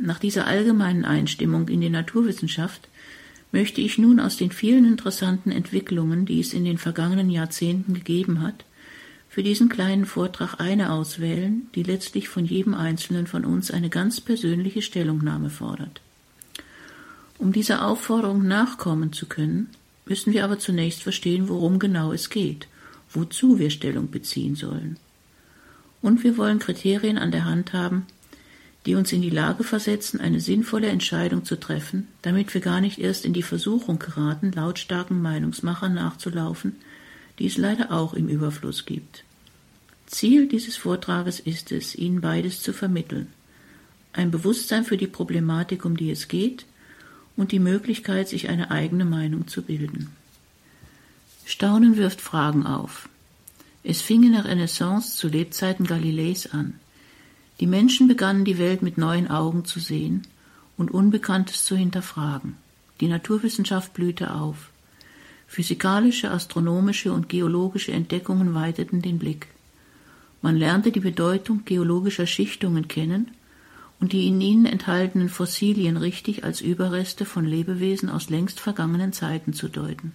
Nach 0.00 0.18
dieser 0.18 0.46
allgemeinen 0.46 1.04
Einstimmung 1.04 1.68
in 1.68 1.80
die 1.80 1.90
Naturwissenschaft 1.90 2.88
möchte 3.50 3.80
ich 3.80 3.98
nun 3.98 4.20
aus 4.20 4.36
den 4.36 4.52
vielen 4.52 4.84
interessanten 4.84 5.50
Entwicklungen, 5.50 6.26
die 6.26 6.40
es 6.40 6.52
in 6.52 6.64
den 6.64 6.78
vergangenen 6.78 7.30
Jahrzehnten 7.30 7.94
gegeben 7.94 8.42
hat, 8.42 8.64
für 9.28 9.42
diesen 9.42 9.68
kleinen 9.68 10.06
Vortrag 10.06 10.60
eine 10.60 10.92
auswählen, 10.92 11.68
die 11.74 11.82
letztlich 11.82 12.28
von 12.28 12.44
jedem 12.44 12.74
Einzelnen 12.74 13.26
von 13.26 13.44
uns 13.44 13.70
eine 13.70 13.90
ganz 13.90 14.20
persönliche 14.20 14.82
Stellungnahme 14.82 15.50
fordert. 15.50 16.00
Um 17.38 17.52
dieser 17.52 17.86
Aufforderung 17.86 18.46
nachkommen 18.46 19.12
zu 19.12 19.26
können, 19.26 19.70
müssen 20.06 20.32
wir 20.32 20.44
aber 20.44 20.58
zunächst 20.58 21.02
verstehen, 21.02 21.48
worum 21.48 21.78
genau 21.78 22.12
es 22.12 22.30
geht, 22.30 22.66
wozu 23.12 23.58
wir 23.58 23.70
Stellung 23.70 24.10
beziehen 24.10 24.56
sollen. 24.56 24.98
Und 26.02 26.24
wir 26.24 26.36
wollen 26.36 26.58
Kriterien 26.58 27.18
an 27.18 27.30
der 27.30 27.44
Hand 27.44 27.72
haben, 27.72 28.06
die 28.86 28.94
uns 28.94 29.12
in 29.12 29.22
die 29.22 29.30
Lage 29.30 29.64
versetzen, 29.64 30.20
eine 30.20 30.40
sinnvolle 30.40 30.88
Entscheidung 30.88 31.44
zu 31.44 31.56
treffen, 31.56 32.08
damit 32.22 32.54
wir 32.54 32.60
gar 32.60 32.80
nicht 32.80 32.98
erst 32.98 33.24
in 33.24 33.32
die 33.32 33.42
Versuchung 33.42 33.98
geraten, 33.98 34.52
lautstarken 34.52 35.20
Meinungsmachern 35.20 35.94
nachzulaufen, 35.94 36.76
die 37.38 37.46
es 37.46 37.56
leider 37.56 37.92
auch 37.92 38.14
im 38.14 38.28
Überfluss 38.28 38.84
gibt. 38.86 39.24
Ziel 40.06 40.48
dieses 40.48 40.76
Vortrages 40.76 41.38
ist 41.38 41.70
es, 41.70 41.94
Ihnen 41.94 42.20
beides 42.20 42.62
zu 42.62 42.72
vermitteln. 42.72 43.28
Ein 44.12 44.30
Bewusstsein 44.30 44.84
für 44.84 44.96
die 44.96 45.06
Problematik, 45.06 45.84
um 45.84 45.96
die 45.96 46.10
es 46.10 46.28
geht, 46.28 46.64
und 47.38 47.52
die 47.52 47.60
Möglichkeit, 47.60 48.28
sich 48.28 48.48
eine 48.48 48.72
eigene 48.72 49.04
Meinung 49.04 49.46
zu 49.46 49.62
bilden. 49.62 50.10
Staunen 51.46 51.96
wirft 51.96 52.20
Fragen 52.20 52.66
auf. 52.66 53.08
Es 53.84 54.02
fing 54.02 54.24
in 54.24 54.32
der 54.32 54.44
Renaissance 54.44 55.16
zu 55.16 55.28
Lebzeiten 55.28 55.86
Galileis 55.86 56.52
an. 56.52 56.74
Die 57.60 57.68
Menschen 57.68 58.08
begannen 58.08 58.44
die 58.44 58.58
Welt 58.58 58.82
mit 58.82 58.98
neuen 58.98 59.30
Augen 59.30 59.64
zu 59.64 59.78
sehen 59.78 60.26
und 60.76 60.90
Unbekanntes 60.90 61.64
zu 61.64 61.76
hinterfragen. 61.76 62.56
Die 63.00 63.06
Naturwissenschaft 63.06 63.94
blühte 63.94 64.34
auf. 64.34 64.70
Physikalische, 65.46 66.32
astronomische 66.32 67.12
und 67.12 67.28
geologische 67.28 67.92
Entdeckungen 67.92 68.52
weiteten 68.54 69.00
den 69.00 69.20
Blick. 69.20 69.46
Man 70.42 70.56
lernte 70.56 70.90
die 70.90 71.00
Bedeutung 71.00 71.64
geologischer 71.64 72.26
Schichtungen 72.26 72.88
kennen 72.88 73.30
und 74.00 74.12
die 74.12 74.28
in 74.28 74.40
ihnen 74.40 74.66
enthaltenen 74.66 75.28
Fossilien 75.28 75.96
richtig 75.96 76.44
als 76.44 76.60
Überreste 76.60 77.24
von 77.24 77.44
Lebewesen 77.44 78.08
aus 78.08 78.30
längst 78.30 78.60
vergangenen 78.60 79.12
Zeiten 79.12 79.52
zu 79.52 79.68
deuten. 79.68 80.12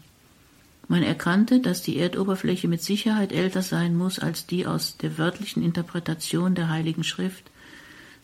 Man 0.88 1.04
erkannte, 1.04 1.60
dass 1.60 1.82
die 1.82 1.98
Erdoberfläche 1.98 2.68
mit 2.68 2.82
Sicherheit 2.82 3.32
älter 3.32 3.62
sein 3.62 3.96
muss 3.96 4.20
als 4.20 4.46
die 4.46 4.68
aus 4.68 4.98
der 4.98 5.18
wörtlichen 5.18 5.63
Interpretation 5.63 6.56
der 6.56 6.70
Heiligen 6.70 7.04
Schrift 7.04 7.50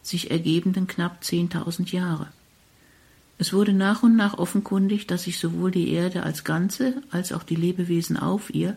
sich 0.02 0.32
ergebenden 0.32 0.88
knapp 0.88 1.24
zehntausend 1.24 1.92
Jahre. 1.92 2.28
Es 3.38 3.54
wurde 3.54 3.74
nach 3.74 4.04
und 4.04 4.16
nach 4.16 4.38
offenkundig, 4.38 5.08
dass 5.08 5.24
sich 5.24 5.40
sowohl 5.40 5.72
die 5.72 5.92
Erde 5.92 6.24
als 6.24 6.44
Ganze 6.44 7.02
als 7.12 7.32
auch 7.32 7.44
die 7.44 7.56
Lebewesen 7.56 8.18
auf 8.18 8.54
ihr 8.54 8.76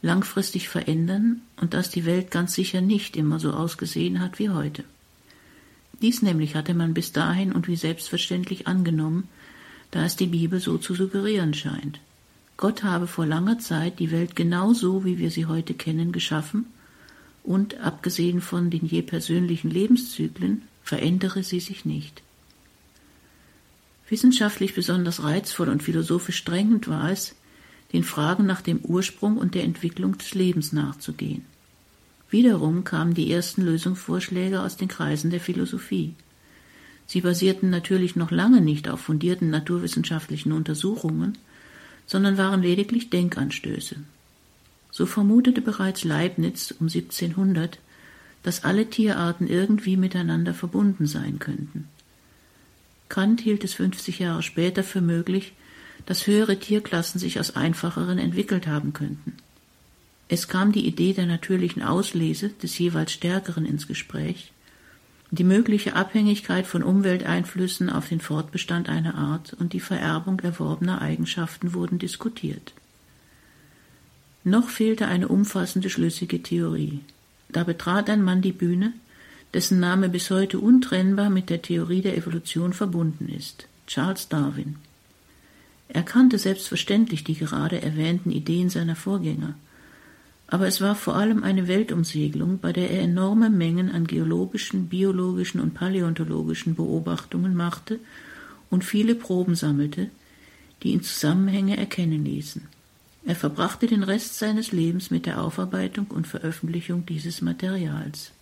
langfristig 0.00 0.68
verändern 0.68 1.42
und 1.60 1.74
dass 1.74 1.90
die 1.90 2.06
Welt 2.06 2.30
ganz 2.30 2.54
sicher 2.54 2.80
nicht 2.80 3.16
immer 3.16 3.38
so 3.38 3.52
ausgesehen 3.52 4.20
hat 4.20 4.38
wie 4.38 4.50
heute. 4.50 4.84
Dies 6.00 6.22
nämlich 6.22 6.54
hatte 6.54 6.74
man 6.74 6.94
bis 6.94 7.12
dahin 7.12 7.52
und 7.52 7.66
wie 7.66 7.76
selbstverständlich 7.76 8.66
angenommen, 8.66 9.28
da 9.90 10.04
es 10.04 10.16
die 10.16 10.26
Bibel 10.26 10.60
so 10.60 10.78
zu 10.78 10.94
suggerieren 10.94 11.54
scheint. 11.54 12.00
Gott 12.56 12.82
habe 12.82 13.06
vor 13.06 13.26
langer 13.26 13.58
Zeit 13.58 13.98
die 13.98 14.10
Welt 14.10 14.36
genau 14.36 14.72
so, 14.72 15.04
wie 15.04 15.18
wir 15.18 15.30
sie 15.30 15.46
heute 15.46 15.74
kennen, 15.74 16.12
geschaffen 16.12 16.66
und, 17.42 17.78
abgesehen 17.78 18.40
von 18.40 18.70
den 18.70 18.84
je 18.84 19.02
persönlichen 19.02 19.70
Lebenszyklen, 19.70 20.62
verändere 20.82 21.42
sie 21.42 21.60
sich 21.60 21.84
nicht. 21.84 22.22
Wissenschaftlich 24.08 24.74
besonders 24.74 25.22
reizvoll 25.22 25.68
und 25.68 25.82
philosophisch 25.82 26.44
drängend 26.44 26.88
war 26.88 27.10
es, 27.10 27.34
den 27.92 28.04
Fragen 28.04 28.46
nach 28.46 28.60
dem 28.60 28.78
Ursprung 28.80 29.36
und 29.36 29.54
der 29.54 29.64
Entwicklung 29.64 30.18
des 30.18 30.34
Lebens 30.34 30.72
nachzugehen. 30.72 31.44
Wiederum 32.30 32.84
kamen 32.84 33.14
die 33.14 33.32
ersten 33.32 33.62
Lösungsvorschläge 33.62 34.60
aus 34.60 34.76
den 34.76 34.88
Kreisen 34.88 35.30
der 35.30 35.40
Philosophie. 35.40 36.14
Sie 37.06 37.22
basierten 37.22 37.70
natürlich 37.70 38.16
noch 38.16 38.30
lange 38.30 38.60
nicht 38.60 38.88
auf 38.88 39.00
fundierten 39.00 39.48
naturwissenschaftlichen 39.48 40.52
Untersuchungen, 40.52 41.38
sondern 42.06 42.36
waren 42.36 42.62
lediglich 42.62 43.08
Denkanstöße. 43.08 43.96
So 44.90 45.06
vermutete 45.06 45.62
bereits 45.62 46.04
Leibniz 46.04 46.70
um 46.78 46.86
1700, 46.86 47.78
dass 48.42 48.64
alle 48.64 48.88
Tierarten 48.90 49.46
irgendwie 49.46 49.96
miteinander 49.96 50.52
verbunden 50.52 51.06
sein 51.06 51.38
könnten. 51.38 51.88
Kant 53.08 53.40
hielt 53.40 53.64
es 53.64 53.74
50 53.74 54.18
Jahre 54.18 54.42
später 54.42 54.84
für 54.84 55.00
möglich, 55.00 55.54
dass 56.04 56.26
höhere 56.26 56.58
Tierklassen 56.58 57.18
sich 57.18 57.40
aus 57.40 57.56
einfacheren 57.56 58.18
entwickelt 58.18 58.66
haben 58.66 58.92
könnten. 58.92 59.36
Es 60.28 60.46
kam 60.46 60.72
die 60.72 60.86
Idee 60.86 61.14
der 61.14 61.26
natürlichen 61.26 61.82
Auslese 61.82 62.50
des 62.50 62.78
jeweils 62.78 63.12
Stärkeren 63.12 63.64
ins 63.64 63.88
Gespräch, 63.88 64.52
die 65.30 65.44
mögliche 65.44 65.96
Abhängigkeit 65.96 66.66
von 66.66 66.82
Umwelteinflüssen 66.82 67.90
auf 67.90 68.08
den 68.08 68.20
Fortbestand 68.20 68.88
einer 68.88 69.14
Art 69.14 69.54
und 69.58 69.72
die 69.72 69.80
Vererbung 69.80 70.40
erworbener 70.40 71.00
Eigenschaften 71.00 71.72
wurden 71.72 71.98
diskutiert. 71.98 72.72
Noch 74.44 74.68
fehlte 74.68 75.08
eine 75.08 75.28
umfassende 75.28 75.90
schlüssige 75.90 76.42
Theorie. 76.42 77.00
Da 77.50 77.64
betrat 77.64 78.08
ein 78.08 78.22
Mann 78.22 78.42
die 78.42 78.52
Bühne, 78.52 78.92
dessen 79.54 79.80
Name 79.80 80.10
bis 80.10 80.30
heute 80.30 80.58
untrennbar 80.58 81.30
mit 81.30 81.48
der 81.48 81.62
Theorie 81.62 82.02
der 82.02 82.16
Evolution 82.16 82.74
verbunden 82.74 83.28
ist, 83.30 83.66
Charles 83.86 84.28
Darwin. 84.28 84.76
Er 85.88 86.02
kannte 86.02 86.38
selbstverständlich 86.38 87.24
die 87.24 87.34
gerade 87.34 87.80
erwähnten 87.80 88.30
Ideen 88.30 88.68
seiner 88.68 88.94
Vorgänger– 88.94 89.54
aber 90.50 90.66
es 90.66 90.80
war 90.80 90.94
vor 90.94 91.14
allem 91.14 91.44
eine 91.44 91.68
Weltumsegelung, 91.68 92.58
bei 92.58 92.72
der 92.72 92.90
er 92.90 93.02
enorme 93.02 93.50
Mengen 93.50 93.90
an 93.90 94.06
geologischen, 94.06 94.88
biologischen 94.88 95.60
und 95.60 95.74
paläontologischen 95.74 96.74
Beobachtungen 96.74 97.54
machte 97.54 98.00
und 98.70 98.82
viele 98.82 99.14
Proben 99.14 99.54
sammelte, 99.54 100.08
die 100.82 100.92
ihn 100.92 101.02
Zusammenhänge 101.02 101.76
erkennen 101.76 102.24
ließen. 102.24 102.62
Er 103.26 103.36
verbrachte 103.36 103.86
den 103.86 104.02
Rest 104.02 104.38
seines 104.38 104.72
Lebens 104.72 105.10
mit 105.10 105.26
der 105.26 105.42
Aufarbeitung 105.42 106.06
und 106.06 106.26
Veröffentlichung 106.26 107.04
dieses 107.04 107.42
Materials. 107.42 108.32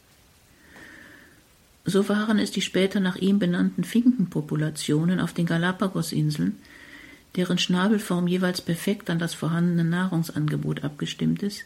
So 1.84 2.08
waren 2.08 2.38
es 2.38 2.52
die 2.52 2.62
später 2.62 3.00
nach 3.00 3.16
ihm 3.16 3.40
benannten 3.40 3.82
Finkenpopulationen 3.82 5.18
auf 5.18 5.32
den 5.32 5.46
Galapagosinseln, 5.46 6.56
deren 7.34 7.58
Schnabelform 7.58 8.28
jeweils 8.28 8.60
perfekt 8.60 9.10
an 9.10 9.18
das 9.18 9.34
vorhandene 9.34 9.84
Nahrungsangebot 9.84 10.84
abgestimmt 10.84 11.42
ist, 11.42 11.64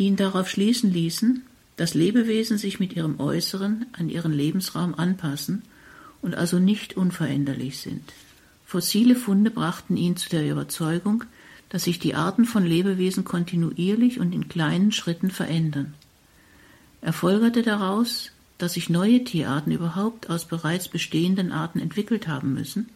die 0.00 0.06
ihn 0.06 0.16
darauf 0.16 0.48
schließen 0.48 0.90
ließen, 0.90 1.42
dass 1.76 1.92
Lebewesen 1.92 2.56
sich 2.56 2.80
mit 2.80 2.94
ihrem 2.94 3.20
Äußeren 3.20 3.84
an 3.92 4.08
ihren 4.08 4.32
Lebensraum 4.32 4.94
anpassen 4.94 5.60
und 6.22 6.34
also 6.34 6.58
nicht 6.58 6.96
unveränderlich 6.96 7.78
sind. 7.80 8.14
Fossile 8.64 9.14
Funde 9.14 9.50
brachten 9.50 9.98
ihn 9.98 10.16
zu 10.16 10.30
der 10.30 10.50
Überzeugung, 10.50 11.24
dass 11.68 11.84
sich 11.84 11.98
die 11.98 12.14
Arten 12.14 12.46
von 12.46 12.64
Lebewesen 12.64 13.24
kontinuierlich 13.24 14.18
und 14.18 14.32
in 14.32 14.48
kleinen 14.48 14.90
Schritten 14.90 15.30
verändern. 15.30 15.92
Er 17.02 17.12
folgerte 17.12 17.60
daraus, 17.60 18.32
dass 18.56 18.72
sich 18.72 18.88
neue 18.88 19.22
Tierarten 19.24 19.70
überhaupt 19.70 20.30
aus 20.30 20.46
bereits 20.46 20.88
bestehenden 20.88 21.52
Arten 21.52 21.78
entwickelt 21.78 22.26
haben 22.26 22.54
müssen, 22.54 22.88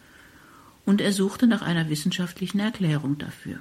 und 0.86 1.02
er 1.02 1.12
suchte 1.12 1.46
nach 1.46 1.60
einer 1.60 1.90
wissenschaftlichen 1.90 2.60
Erklärung 2.60 3.18
dafür. 3.18 3.58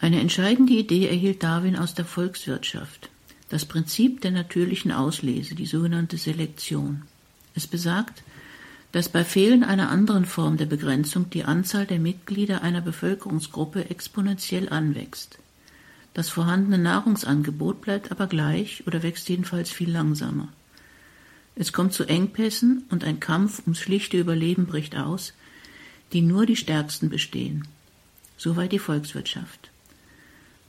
Eine 0.00 0.20
entscheidende 0.20 0.74
Idee 0.74 1.08
erhielt 1.08 1.42
Darwin 1.42 1.76
aus 1.76 1.94
der 1.94 2.04
Volkswirtschaft. 2.04 3.10
Das 3.48 3.64
Prinzip 3.64 4.20
der 4.20 4.30
natürlichen 4.30 4.92
Auslese, 4.92 5.54
die 5.54 5.66
sogenannte 5.66 6.18
Selektion. 6.18 7.02
Es 7.54 7.66
besagt, 7.66 8.22
dass 8.92 9.08
bei 9.08 9.24
Fehlen 9.24 9.64
einer 9.64 9.90
anderen 9.90 10.24
Form 10.24 10.56
der 10.56 10.66
Begrenzung 10.66 11.30
die 11.30 11.44
Anzahl 11.44 11.84
der 11.84 11.98
Mitglieder 11.98 12.62
einer 12.62 12.80
Bevölkerungsgruppe 12.80 13.90
exponentiell 13.90 14.68
anwächst. 14.68 15.38
Das 16.14 16.28
vorhandene 16.28 16.78
Nahrungsangebot 16.78 17.80
bleibt 17.80 18.10
aber 18.12 18.28
gleich 18.28 18.86
oder 18.86 19.02
wächst 19.02 19.28
jedenfalls 19.28 19.70
viel 19.70 19.90
langsamer. 19.90 20.48
Es 21.56 21.72
kommt 21.72 21.92
zu 21.92 22.04
Engpässen 22.04 22.84
und 22.88 23.02
ein 23.02 23.18
Kampf 23.18 23.60
ums 23.60 23.80
schlichte 23.80 24.16
Überleben 24.16 24.66
bricht 24.66 24.96
aus, 24.96 25.32
die 26.12 26.22
nur 26.22 26.46
die 26.46 26.56
Stärksten 26.56 27.08
bestehen. 27.08 27.66
Soweit 28.36 28.70
die 28.70 28.78
Volkswirtschaft. 28.78 29.70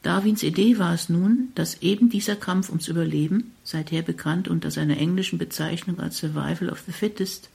Darwins 0.01 0.43
Idee 0.43 0.79
war 0.79 0.93
es 0.93 1.09
nun, 1.09 1.49
dass 1.55 1.81
eben 1.81 2.09
dieser 2.09 2.38
Kampf 2.38 2.69
ums 2.69 2.88
Überleben, 2.88 3.51
seither 3.63 4.01
bekannt 4.01 4.47
unter 4.47 4.71
seiner 4.71 4.97
englischen 4.97 5.38
Bezeichnung 5.38 5.99
als 5.99 6.19
Survival 6.19 6.69
of 6.69 6.83
the 6.85 6.93
Fittest, 6.93 7.49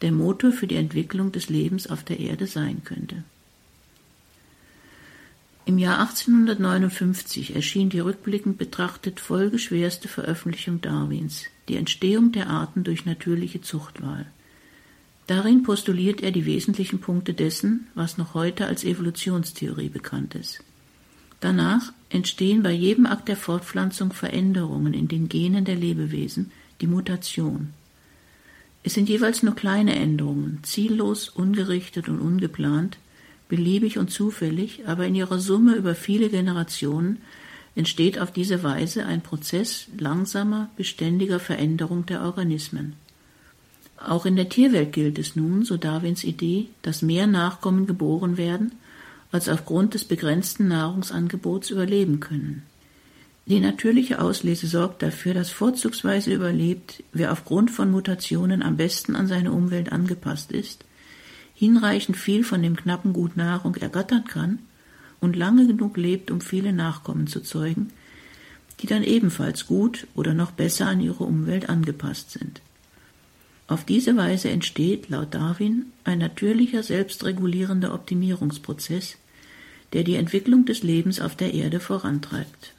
der 0.00 0.12
Motor 0.12 0.52
für 0.52 0.66
die 0.66 0.76
Entwicklung 0.76 1.32
des 1.32 1.48
Lebens 1.48 1.88
auf 1.88 2.04
der 2.04 2.20
Erde 2.20 2.46
sein 2.46 2.82
könnte. 2.84 3.24
Im 5.64 5.78
Jahr 5.78 6.00
1859 6.00 7.54
erschien 7.54 7.88
die 7.88 8.00
rückblickend 8.00 8.58
betrachtet 8.58 9.20
folgeschwerste 9.20 10.08
Veröffentlichung 10.08 10.80
Darwins, 10.80 11.44
die 11.68 11.76
Entstehung 11.76 12.32
der 12.32 12.48
Arten 12.48 12.82
durch 12.82 13.06
natürliche 13.06 13.60
Zuchtwahl. 13.60 14.26
Darin 15.28 15.62
postuliert 15.62 16.20
er 16.20 16.32
die 16.32 16.46
wesentlichen 16.46 17.00
Punkte 17.00 17.32
dessen, 17.32 17.86
was 17.94 18.18
noch 18.18 18.34
heute 18.34 18.66
als 18.66 18.82
Evolutionstheorie 18.82 19.88
bekannt 19.88 20.34
ist. 20.34 20.64
Danach 21.42 21.92
entstehen 22.08 22.62
bei 22.62 22.70
jedem 22.70 23.04
Akt 23.04 23.26
der 23.26 23.36
Fortpflanzung 23.36 24.12
Veränderungen 24.12 24.94
in 24.94 25.08
den 25.08 25.28
Genen 25.28 25.64
der 25.64 25.74
Lebewesen, 25.74 26.52
die 26.80 26.86
Mutation. 26.86 27.70
Es 28.84 28.94
sind 28.94 29.08
jeweils 29.08 29.42
nur 29.42 29.56
kleine 29.56 29.96
Änderungen, 29.96 30.60
ziellos, 30.62 31.28
ungerichtet 31.28 32.08
und 32.08 32.20
ungeplant, 32.20 32.96
beliebig 33.48 33.98
und 33.98 34.12
zufällig, 34.12 34.86
aber 34.86 35.04
in 35.08 35.16
ihrer 35.16 35.40
Summe 35.40 35.74
über 35.74 35.96
viele 35.96 36.28
Generationen 36.28 37.18
entsteht 37.74 38.20
auf 38.20 38.30
diese 38.30 38.62
Weise 38.62 39.04
ein 39.04 39.20
Prozess 39.20 39.88
langsamer, 39.98 40.70
beständiger 40.76 41.40
Veränderung 41.40 42.06
der 42.06 42.22
Organismen. 42.22 42.92
Auch 43.96 44.26
in 44.26 44.36
der 44.36 44.48
Tierwelt 44.48 44.92
gilt 44.92 45.18
es 45.18 45.34
nun, 45.34 45.64
so 45.64 45.76
Darwins 45.76 46.22
Idee, 46.22 46.68
dass 46.82 47.02
mehr 47.02 47.26
Nachkommen 47.26 47.88
geboren 47.88 48.36
werden, 48.36 48.70
als 49.32 49.48
aufgrund 49.48 49.94
des 49.94 50.04
begrenzten 50.04 50.68
Nahrungsangebots 50.68 51.70
überleben 51.70 52.20
können. 52.20 52.62
Die 53.46 53.58
natürliche 53.58 54.20
Auslese 54.20 54.68
sorgt 54.68 55.02
dafür, 55.02 55.34
dass 55.34 55.50
vorzugsweise 55.50 56.32
überlebt, 56.32 57.02
wer 57.12 57.32
aufgrund 57.32 57.72
von 57.72 57.90
Mutationen 57.90 58.62
am 58.62 58.76
besten 58.76 59.16
an 59.16 59.26
seine 59.26 59.50
Umwelt 59.50 59.90
angepasst 59.90 60.52
ist, 60.52 60.84
hinreichend 61.54 62.16
viel 62.16 62.44
von 62.44 62.62
dem 62.62 62.76
knappen 62.76 63.12
Gut 63.12 63.36
Nahrung 63.36 63.74
ergattern 63.76 64.24
kann 64.24 64.60
und 65.20 65.34
lange 65.34 65.66
genug 65.66 65.96
lebt, 65.96 66.30
um 66.30 66.40
viele 66.40 66.72
Nachkommen 66.72 67.26
zu 67.26 67.40
zeugen, 67.40 67.90
die 68.80 68.86
dann 68.86 69.02
ebenfalls 69.02 69.66
gut 69.66 70.06
oder 70.14 70.34
noch 70.34 70.52
besser 70.52 70.86
an 70.86 71.00
ihre 71.00 71.24
Umwelt 71.24 71.68
angepasst 71.68 72.32
sind. 72.32 72.60
Auf 73.66 73.84
diese 73.84 74.16
Weise 74.16 74.50
entsteht, 74.50 75.08
laut 75.08 75.34
Darwin, 75.34 75.86
ein 76.04 76.18
natürlicher 76.18 76.82
selbstregulierender 76.82 77.94
Optimierungsprozess, 77.94 79.16
der 79.92 80.04
die 80.04 80.16
Entwicklung 80.16 80.64
des 80.64 80.82
Lebens 80.82 81.20
auf 81.20 81.36
der 81.36 81.54
Erde 81.54 81.80
vorantreibt. 81.80 82.72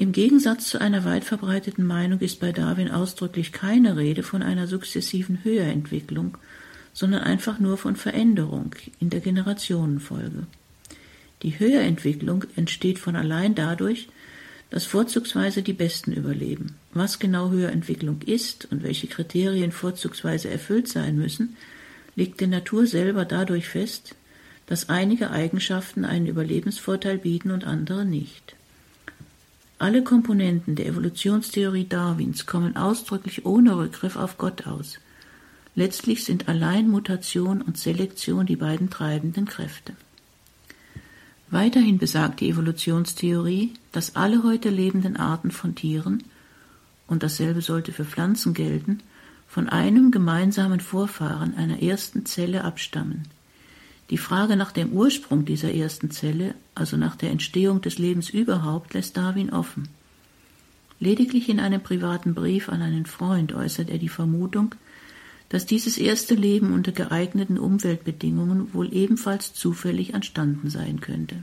Im 0.00 0.12
Gegensatz 0.12 0.68
zu 0.68 0.80
einer 0.80 1.04
weit 1.04 1.24
verbreiteten 1.24 1.84
Meinung 1.84 2.20
ist 2.20 2.38
bei 2.38 2.52
Darwin 2.52 2.90
ausdrücklich 2.90 3.50
keine 3.50 3.96
Rede 3.96 4.22
von 4.22 4.42
einer 4.42 4.68
sukzessiven 4.68 5.42
Höherentwicklung, 5.42 6.38
sondern 6.92 7.22
einfach 7.22 7.58
nur 7.58 7.76
von 7.78 7.96
Veränderung 7.96 8.74
in 9.00 9.10
der 9.10 9.20
Generationenfolge. 9.20 10.46
Die 11.42 11.58
Höherentwicklung 11.58 12.44
entsteht 12.56 12.98
von 12.98 13.16
allein 13.16 13.54
dadurch, 13.54 14.08
dass 14.70 14.84
vorzugsweise 14.84 15.62
die 15.62 15.72
Besten 15.72 16.12
überleben. 16.12 16.76
Was 16.92 17.18
genau 17.18 17.50
Höherentwicklung 17.50 18.20
ist 18.24 18.68
und 18.70 18.82
welche 18.82 19.06
Kriterien 19.06 19.72
vorzugsweise 19.72 20.50
erfüllt 20.50 20.88
sein 20.88 21.16
müssen, 21.16 21.56
legt 22.16 22.40
der 22.40 22.48
Natur 22.48 22.86
selber 22.86 23.24
dadurch 23.24 23.68
fest, 23.68 24.14
dass 24.68 24.90
einige 24.90 25.30
Eigenschaften 25.30 26.04
einen 26.04 26.26
Überlebensvorteil 26.26 27.18
bieten 27.18 27.50
und 27.50 27.64
andere 27.64 28.04
nicht. 28.04 28.54
Alle 29.78 30.02
Komponenten 30.04 30.76
der 30.76 30.86
Evolutionstheorie 30.86 31.86
Darwins 31.88 32.46
kommen 32.46 32.76
ausdrücklich 32.76 33.46
ohne 33.46 33.78
Rückgriff 33.78 34.16
auf 34.16 34.36
Gott 34.36 34.66
aus. 34.66 34.98
Letztlich 35.74 36.24
sind 36.24 36.48
allein 36.48 36.88
Mutation 36.88 37.62
und 37.62 37.78
Selektion 37.78 38.44
die 38.44 38.56
beiden 38.56 38.90
treibenden 38.90 39.46
Kräfte. 39.46 39.94
Weiterhin 41.50 41.96
besagt 41.98 42.40
die 42.40 42.50
Evolutionstheorie, 42.50 43.72
dass 43.92 44.16
alle 44.16 44.42
heute 44.42 44.68
lebenden 44.68 45.16
Arten 45.16 45.50
von 45.50 45.74
Tieren, 45.74 46.24
und 47.06 47.22
dasselbe 47.22 47.62
sollte 47.62 47.92
für 47.92 48.04
Pflanzen 48.04 48.52
gelten, 48.52 49.00
von 49.46 49.68
einem 49.70 50.10
gemeinsamen 50.10 50.80
Vorfahren 50.80 51.56
einer 51.56 51.82
ersten 51.82 52.26
Zelle 52.26 52.64
abstammen. 52.64 53.22
Die 54.10 54.18
Frage 54.18 54.56
nach 54.56 54.72
dem 54.72 54.92
Ursprung 54.92 55.44
dieser 55.44 55.74
ersten 55.74 56.10
Zelle, 56.10 56.54
also 56.74 56.96
nach 56.96 57.16
der 57.16 57.30
Entstehung 57.30 57.82
des 57.82 57.98
Lebens 57.98 58.30
überhaupt, 58.30 58.94
lässt 58.94 59.16
Darwin 59.16 59.50
offen. 59.50 59.88
Lediglich 61.00 61.48
in 61.48 61.60
einem 61.60 61.82
privaten 61.82 62.34
Brief 62.34 62.68
an 62.68 62.82
einen 62.82 63.06
Freund 63.06 63.52
äußert 63.52 63.90
er 63.90 63.98
die 63.98 64.08
Vermutung, 64.08 64.74
dass 65.50 65.66
dieses 65.66 65.98
erste 65.98 66.34
Leben 66.34 66.72
unter 66.72 66.92
geeigneten 66.92 67.58
Umweltbedingungen 67.58 68.74
wohl 68.74 68.92
ebenfalls 68.92 69.54
zufällig 69.54 70.14
entstanden 70.14 70.70
sein 70.70 71.00
könnte. 71.00 71.42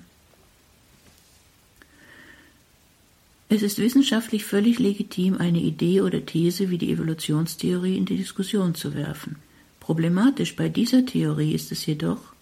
Es 3.47 3.61
ist 3.61 3.77
wissenschaftlich 3.77 4.43
völlig 4.43 4.79
legitim, 4.79 5.37
eine 5.37 5.59
Idee 5.59 6.01
oder 6.01 6.25
These 6.25 6.71
wie 6.71 6.79
die 6.79 6.91
Evolutionstheorie 6.91 7.95
in 7.95 8.05
die 8.05 8.17
Diskussion 8.17 8.73
zu 8.73 8.95
werfen. 8.95 9.37
Problematisch 9.79 10.55
bei 10.55 10.67
dieser 10.67 11.05
Theorie 11.05 11.53
ist 11.53 11.71
es 11.71 11.85
jedoch, 11.85 12.34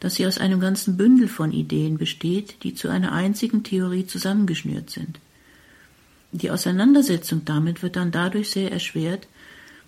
dass 0.00 0.16
sie 0.16 0.26
aus 0.26 0.38
einem 0.38 0.60
ganzen 0.60 0.96
Bündel 0.96 1.28
von 1.28 1.52
Ideen 1.52 1.98
besteht, 1.98 2.62
die 2.62 2.74
zu 2.74 2.88
einer 2.88 3.12
einzigen 3.12 3.62
Theorie 3.62 4.06
zusammengeschnürt 4.06 4.90
sind. 4.90 5.18
Die 6.32 6.50
Auseinandersetzung 6.50 7.42
damit 7.44 7.82
wird 7.82 7.96
dann 7.96 8.10
dadurch 8.10 8.50
sehr 8.50 8.70
erschwert, 8.72 9.26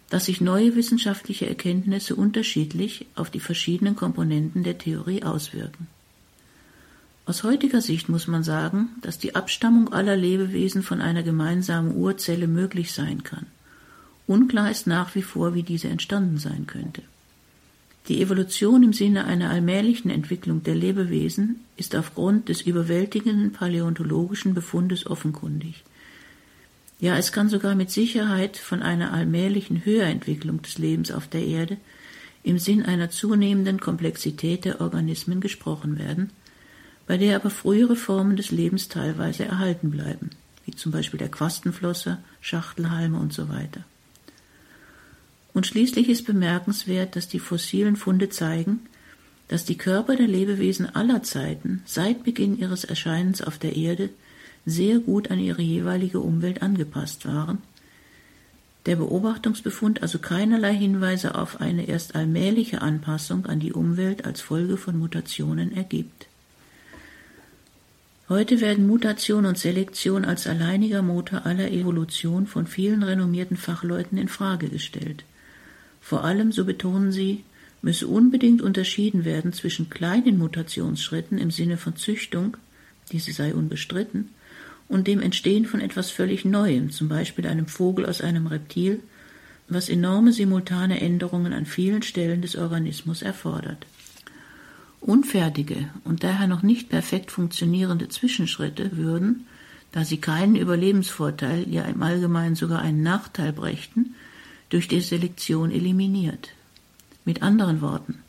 dass 0.09 0.25
sich 0.25 0.41
neue 0.41 0.75
wissenschaftliche 0.75 1.47
Erkenntnisse 1.47 2.17
unterschiedlich 2.17 3.07
auf 3.15 3.31
die 3.31 3.41
verschiedenen 3.41 3.97
Komponenten 3.97 4.63
der 4.63 4.79
Theorie 4.79 5.23
auswirken. 5.23 5.87
Aus 7.27 7.43
heutiger 7.43 7.83
Sicht 7.83 8.09
muss 8.09 8.27
man 8.27 8.43
sagen, 8.43 8.89
dass 9.03 9.19
die 9.19 9.35
Abstammung 9.35 9.93
aller 9.93 10.17
Lebewesen 10.17 10.83
von 10.83 11.03
einer 11.03 11.23
gemeinsamen 11.23 11.95
Urzelle 11.95 12.47
möglich 12.47 12.93
sein 12.93 13.23
kann. 13.23 13.45
Unklar 14.27 14.71
ist 14.71 14.87
nach 14.87 15.15
wie 15.15 15.23
vor, 15.23 15.53
wie 15.53 15.63
diese 15.63 15.89
entstanden 15.89 16.39
sein 16.39 16.67
könnte. 16.67 17.03
Die 18.07 18.23
Evolution 18.23 18.83
im 18.83 18.93
Sinne 18.93 19.25
einer 19.25 19.51
allmählichen 19.51 20.11
Entwicklung 20.11 20.63
der 20.63 20.75
Lebewesen 20.75 21.61
ist 21.77 21.95
aufgrund 21.97 22.49
des 22.49 22.63
überwältigenden 22.63 23.53
paläontologischen 23.53 24.55
Befundes 24.55 25.07
offenkundig. 25.07 25.85
Ja, 27.01 27.17
es 27.17 27.33
kann 27.33 27.49
sogar 27.49 27.75
mit 27.75 27.91
Sicherheit 27.91 28.57
von 28.57 28.83
einer 28.83 29.13
allmählichen 29.13 29.85
Höherentwicklung 29.85 30.63
des 30.63 30.79
Lebens 30.79 31.11
auf 31.13 31.29
der 31.29 31.47
Erde 31.47 31.77
im 32.43 32.59
Sinn 32.59 32.85
einer 32.85 33.11
zunehmenden 33.11 33.79
Komplexität 33.79 34.65
der 34.65 34.81
Organismen 34.81 35.41
gesprochen 35.41 35.99
werden, 35.99 36.31
bei 37.07 37.17
der 37.19 37.37
aber 37.37 37.51
frühere 37.51 37.97
Formen 37.97 38.37
des 38.37 38.51
Lebens 38.51 38.89
teilweise 38.89 39.45
erhalten 39.45 39.91
bleiben, 39.91 40.31
wie 40.65 40.75
zum 40.75 40.93
Beispiel 40.93 41.19
der 41.19 41.31
Quastenflosser, 41.31 42.23
Schachtelhalme 42.41 43.19
und 43.19 43.33
so. 43.33 43.49
Und 45.55 45.67
schließlich 45.67 46.09
ist 46.09 46.27
bemerkenswert, 46.27 47.17
dass 47.17 47.29
die 47.29 47.41
fossilen 47.41 47.97
Funde 47.97 48.29
zeigen, 48.29 48.81
dass 49.49 49.65
die 49.65 49.79
Körper 49.79 50.15
der 50.15 50.29
Lebewesen 50.29 50.95
aller 50.95 51.23
Zeiten 51.23 51.83
seit 51.87 52.23
Beginn 52.23 52.59
ihres 52.59 52.85
Erscheinens 52.85 53.43
auf 53.43 53.59
der 53.59 53.77
Erde 53.77 54.11
sehr 54.67 54.99
gut 54.99 55.31
an 55.31 55.39
ihre 55.39 55.63
jeweilige 55.63 56.21
Umwelt 56.21 56.63
angepasst 56.63 57.27
waren, 57.27 57.59
der 58.87 58.97
Beobachtungsbefund 58.97 60.03
also 60.03 60.19
keinerlei 60.19 60.75
Hinweise 60.75 61.35
auf 61.35 61.61
eine 61.61 61.89
erst 61.89 62.15
allmähliche 62.15 62.81
Anpassung 62.81 63.47
an 63.47 63.61
die 63.61 63.73
Umwelt 63.73 64.25
als 64.25 64.41
Folge 64.41 64.77
von 64.77 64.99
Mutationen 64.99 65.77
ergibt. 65.77 66.27
Heute 68.29 68.61
werden 68.61 68.87
Mutation 68.87 69.47
und 69.47 69.59
Selektion 69.59 70.25
als 70.25 70.47
alleiniger 70.47 71.03
Motor 71.03 71.47
aller 71.47 71.71
Evolution 71.71 72.47
von 72.47 72.67
vielen 72.67 73.03
renommierten 73.03 73.57
Fachleuten 73.57 74.19
in 74.19 74.29
Frage 74.29 74.69
gestellt. 74.69 75.25
Vor 76.09 76.25
allem, 76.25 76.53
so 76.53 76.65
betonen 76.65 77.13
sie, 77.13 77.45
müsse 77.83 78.07
unbedingt 78.07 78.63
unterschieden 78.63 79.27
werden 79.27 79.53
zwischen 79.53 79.91
kleinen 79.91 80.39
Mutationsschritten 80.39 81.37
im 81.37 81.51
Sinne 81.51 81.77
von 81.77 81.97
Züchtung, 81.97 82.57
diese 83.13 83.31
sei 83.35 83.53
unbestritten, 83.53 84.31
und 84.89 85.07
dem 85.07 85.21
Entstehen 85.21 85.67
von 85.67 85.83
etwas 85.83 86.11
völlig 86.11 86.47
Neuem, 86.47 86.91
zum 86.93 87.11
Beispiel 87.11 87.47
einem 87.47 87.67
Vogel 87.67 88.07
aus 88.07 88.23
einem 88.23 88.47
Reptil, 88.47 89.01
was 89.69 89.91
enorme 89.91 90.33
simultane 90.33 90.99
Änderungen 90.99 91.53
an 91.53 91.67
vielen 91.67 92.01
Stellen 92.01 92.41
des 92.41 92.57
Organismus 92.57 93.21
erfordert. 93.21 93.85
Unfertige 95.01 95.91
und 96.05 96.25
daher 96.25 96.47
noch 96.47 96.63
nicht 96.63 96.89
perfekt 96.89 97.31
funktionierende 97.31 98.09
Zwischenschritte 98.09 98.97
würden, 98.97 99.47
da 99.93 100.07
sie 100.07 100.17
keinen 100.17 100.57
Überlebensvorteil, 100.57 101.69
ja 101.69 101.83
im 101.83 102.03
Allgemeinen 102.03 102.55
sogar 102.55 102.81
einen 102.81 103.03
Nachteil 103.03 103.53
brächten, 103.53 104.15
durch 104.69 104.89
die 104.89 105.01
Selektion 105.01 105.71
eliminiert. 105.71 106.51
Mit 107.25 107.43
anderen 107.43 107.81
Worten, 107.81 108.23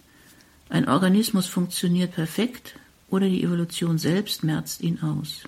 ein 0.70 0.88
Organismus 0.88 1.48
funktioniert 1.48 2.14
perfekt 2.14 2.76
oder 3.10 3.28
die 3.28 3.44
Evolution 3.44 3.98
selbst 3.98 4.44
merzt 4.44 4.82
ihn 4.82 5.02
aus. 5.02 5.44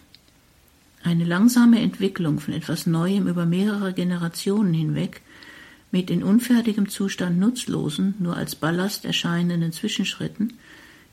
Eine 1.03 1.25
langsame 1.25 1.79
Entwicklung 1.81 2.39
von 2.39 2.53
etwas 2.53 2.85
Neuem 2.85 3.27
über 3.27 3.45
mehrere 3.45 3.93
Generationen 3.93 4.73
hinweg 4.73 5.21
mit 5.91 6.09
in 6.09 6.23
unfertigem 6.23 6.89
Zustand 6.89 7.37
nutzlosen, 7.39 8.15
nur 8.19 8.37
als 8.37 8.55
Ballast 8.55 9.05
erscheinenden 9.05 9.73
Zwischenschritten 9.73 10.53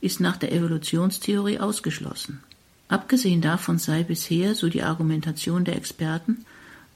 ist 0.01 0.21
nach 0.21 0.37
der 0.37 0.53
Evolutionstheorie 0.53 1.59
ausgeschlossen. 1.59 2.41
Abgesehen 2.87 3.41
davon 3.41 3.79
sei 3.79 4.05
bisher, 4.05 4.55
so 4.55 4.69
die 4.69 4.83
Argumentation 4.83 5.64
der 5.64 5.77
Experten, 5.77 6.47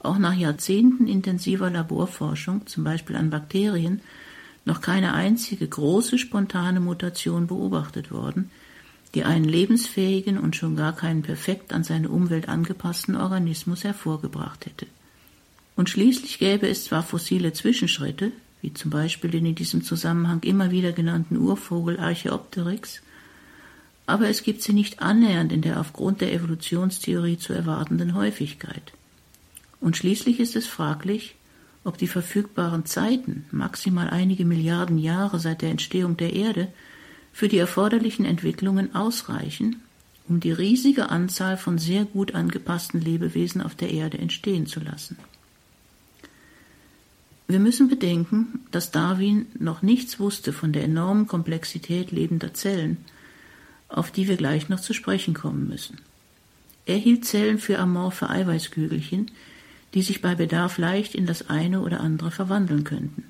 auch 0.05 0.17
nach 0.17 0.35
Jahrzehnten 0.35 1.07
intensiver 1.07 1.69
Laborforschung, 1.69 2.67
zum 2.67 2.83
Beispiel 2.83 3.15
an 3.15 3.29
Bakterien, 3.29 4.01
noch 4.65 4.81
keine 4.81 5.13
einzige 5.13 5.67
große 5.67 6.17
spontane 6.17 6.79
Mutation 6.79 7.47
beobachtet 7.47 8.11
worden, 8.11 8.49
die 9.13 9.23
einen 9.23 9.45
lebensfähigen 9.45 10.37
und 10.37 10.55
schon 10.55 10.75
gar 10.75 10.95
keinen 10.95 11.21
perfekt 11.21 11.73
an 11.73 11.83
seine 11.83 12.09
Umwelt 12.09 12.49
angepassten 12.49 13.15
Organismus 13.15 13.83
hervorgebracht 13.83 14.65
hätte. 14.65 14.87
Und 15.75 15.89
schließlich 15.89 16.39
gäbe 16.39 16.67
es 16.67 16.85
zwar 16.85 17.03
fossile 17.03 17.53
Zwischenschritte, 17.53 18.31
wie 18.61 18.73
zum 18.73 18.91
Beispiel 18.91 19.29
den 19.29 19.45
in 19.45 19.55
diesem 19.55 19.83
Zusammenhang 19.83 20.41
immer 20.43 20.71
wieder 20.71 20.93
genannten 20.93 21.37
Urvogel 21.37 21.99
Archaeopteryx, 21.99 23.01
aber 24.05 24.29
es 24.29 24.43
gibt 24.43 24.61
sie 24.61 24.73
nicht 24.73 25.01
annähernd 25.01 25.51
in 25.51 25.61
der 25.61 25.79
aufgrund 25.79 26.21
der 26.21 26.33
Evolutionstheorie 26.33 27.37
zu 27.37 27.53
erwartenden 27.53 28.15
Häufigkeit. 28.15 28.93
Und 29.83 29.97
schließlich 29.97 30.39
ist 30.39 30.55
es 30.55 30.65
fraglich, 30.65 31.35
ob 31.83 31.97
die 31.97 32.07
verfügbaren 32.07 32.85
Zeiten, 32.85 33.43
maximal 33.51 34.09
einige 34.09 34.45
Milliarden 34.45 34.97
Jahre 34.97 35.39
seit 35.39 35.61
der 35.61 35.71
Entstehung 35.71 36.15
der 36.15 36.31
Erde, 36.31 36.69
für 37.33 37.49
die 37.49 37.57
erforderlichen 37.57 38.23
Entwicklungen 38.23 38.95
ausreichen, 38.95 39.81
um 40.29 40.39
die 40.39 40.53
riesige 40.53 41.09
Anzahl 41.09 41.57
von 41.57 41.79
sehr 41.79 42.05
gut 42.05 42.33
angepassten 42.33 43.01
Lebewesen 43.01 43.61
auf 43.61 43.75
der 43.75 43.91
Erde 43.91 44.19
entstehen 44.19 44.67
zu 44.67 44.79
lassen. 44.79 45.17
Wir 47.49 47.59
müssen 47.59 47.89
bedenken, 47.89 48.61
dass 48.71 48.91
Darwin 48.91 49.47
noch 49.59 49.81
nichts 49.81 50.17
wusste 50.17 50.53
von 50.53 50.71
der 50.71 50.85
enormen 50.85 51.27
Komplexität 51.27 52.13
lebender 52.13 52.53
Zellen, 52.53 53.03
auf 53.89 54.11
die 54.11 54.29
wir 54.29 54.37
gleich 54.37 54.69
noch 54.69 54.79
zu 54.79 54.93
sprechen 54.93 55.33
kommen 55.33 55.67
müssen. 55.67 55.97
Er 56.85 56.95
hielt 56.95 57.25
Zellen 57.25 57.57
für 57.57 57.79
amorphe 57.79 58.29
Eiweißkügelchen, 58.29 59.29
die 59.93 60.01
sich 60.01 60.21
bei 60.21 60.35
Bedarf 60.35 60.77
leicht 60.77 61.15
in 61.15 61.25
das 61.25 61.49
eine 61.49 61.81
oder 61.81 61.99
andere 62.01 62.31
verwandeln 62.31 62.83
könnten. 62.83 63.25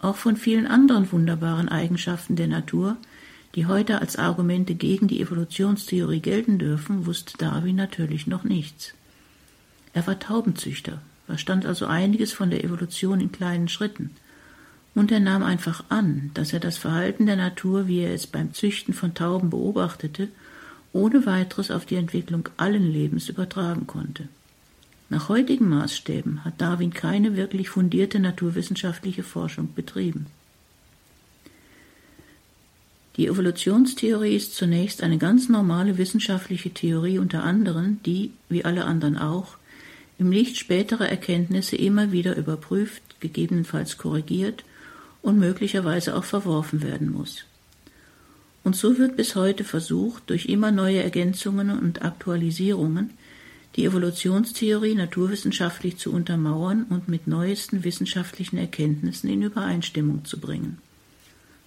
Auch 0.00 0.16
von 0.16 0.36
vielen 0.36 0.66
anderen 0.66 1.10
wunderbaren 1.10 1.68
Eigenschaften 1.68 2.36
der 2.36 2.48
Natur, 2.48 2.96
die 3.54 3.66
heute 3.66 4.00
als 4.00 4.16
Argumente 4.16 4.74
gegen 4.74 5.08
die 5.08 5.20
Evolutionstheorie 5.20 6.20
gelten 6.20 6.58
dürfen, 6.58 7.06
wusste 7.06 7.38
Darwin 7.38 7.76
natürlich 7.76 8.26
noch 8.26 8.44
nichts. 8.44 8.94
Er 9.94 10.06
war 10.06 10.18
Taubenzüchter, 10.18 11.00
verstand 11.26 11.64
also 11.64 11.86
einiges 11.86 12.32
von 12.32 12.50
der 12.50 12.62
Evolution 12.62 13.20
in 13.20 13.32
kleinen 13.32 13.68
Schritten, 13.68 14.10
und 14.94 15.12
er 15.12 15.20
nahm 15.20 15.42
einfach 15.42 15.84
an, 15.90 16.30
dass 16.32 16.54
er 16.54 16.60
das 16.60 16.78
Verhalten 16.78 17.26
der 17.26 17.36
Natur, 17.36 17.86
wie 17.86 18.00
er 18.00 18.14
es 18.14 18.26
beim 18.26 18.54
Züchten 18.54 18.94
von 18.94 19.12
Tauben 19.12 19.50
beobachtete, 19.50 20.28
ohne 20.94 21.26
weiteres 21.26 21.70
auf 21.70 21.84
die 21.84 21.96
Entwicklung 21.96 22.48
allen 22.56 22.90
Lebens 22.90 23.28
übertragen 23.28 23.86
konnte. 23.86 24.28
Nach 25.08 25.28
heutigen 25.28 25.68
Maßstäben 25.68 26.44
hat 26.44 26.60
Darwin 26.60 26.92
keine 26.92 27.36
wirklich 27.36 27.68
fundierte 27.68 28.18
naturwissenschaftliche 28.18 29.22
Forschung 29.22 29.72
betrieben. 29.74 30.26
Die 33.16 33.28
Evolutionstheorie 33.28 34.34
ist 34.34 34.56
zunächst 34.56 35.02
eine 35.02 35.16
ganz 35.16 35.48
normale 35.48 35.96
wissenschaftliche 35.96 36.70
Theorie 36.70 37.18
unter 37.18 37.44
anderen, 37.44 38.00
die, 38.04 38.32
wie 38.48 38.64
alle 38.64 38.84
anderen 38.84 39.16
auch, 39.16 39.56
im 40.18 40.32
Licht 40.32 40.58
späterer 40.58 41.08
Erkenntnisse 41.08 41.76
immer 41.76 42.12
wieder 42.12 42.36
überprüft, 42.36 43.02
gegebenenfalls 43.20 43.96
korrigiert 43.96 44.64
und 45.22 45.38
möglicherweise 45.38 46.14
auch 46.14 46.24
verworfen 46.24 46.82
werden 46.82 47.10
muss. 47.10 47.44
Und 48.64 48.76
so 48.76 48.98
wird 48.98 49.16
bis 49.16 49.36
heute 49.36 49.64
versucht, 49.64 50.28
durch 50.28 50.46
immer 50.46 50.72
neue 50.72 51.02
Ergänzungen 51.02 51.70
und 51.70 52.02
Aktualisierungen 52.02 53.10
die 53.76 53.84
Evolutionstheorie 53.84 54.94
naturwissenschaftlich 54.94 55.98
zu 55.98 56.12
untermauern 56.12 56.86
und 56.88 57.08
mit 57.08 57.26
neuesten 57.26 57.84
wissenschaftlichen 57.84 58.56
Erkenntnissen 58.56 59.28
in 59.28 59.42
Übereinstimmung 59.42 60.24
zu 60.24 60.40
bringen. 60.40 60.78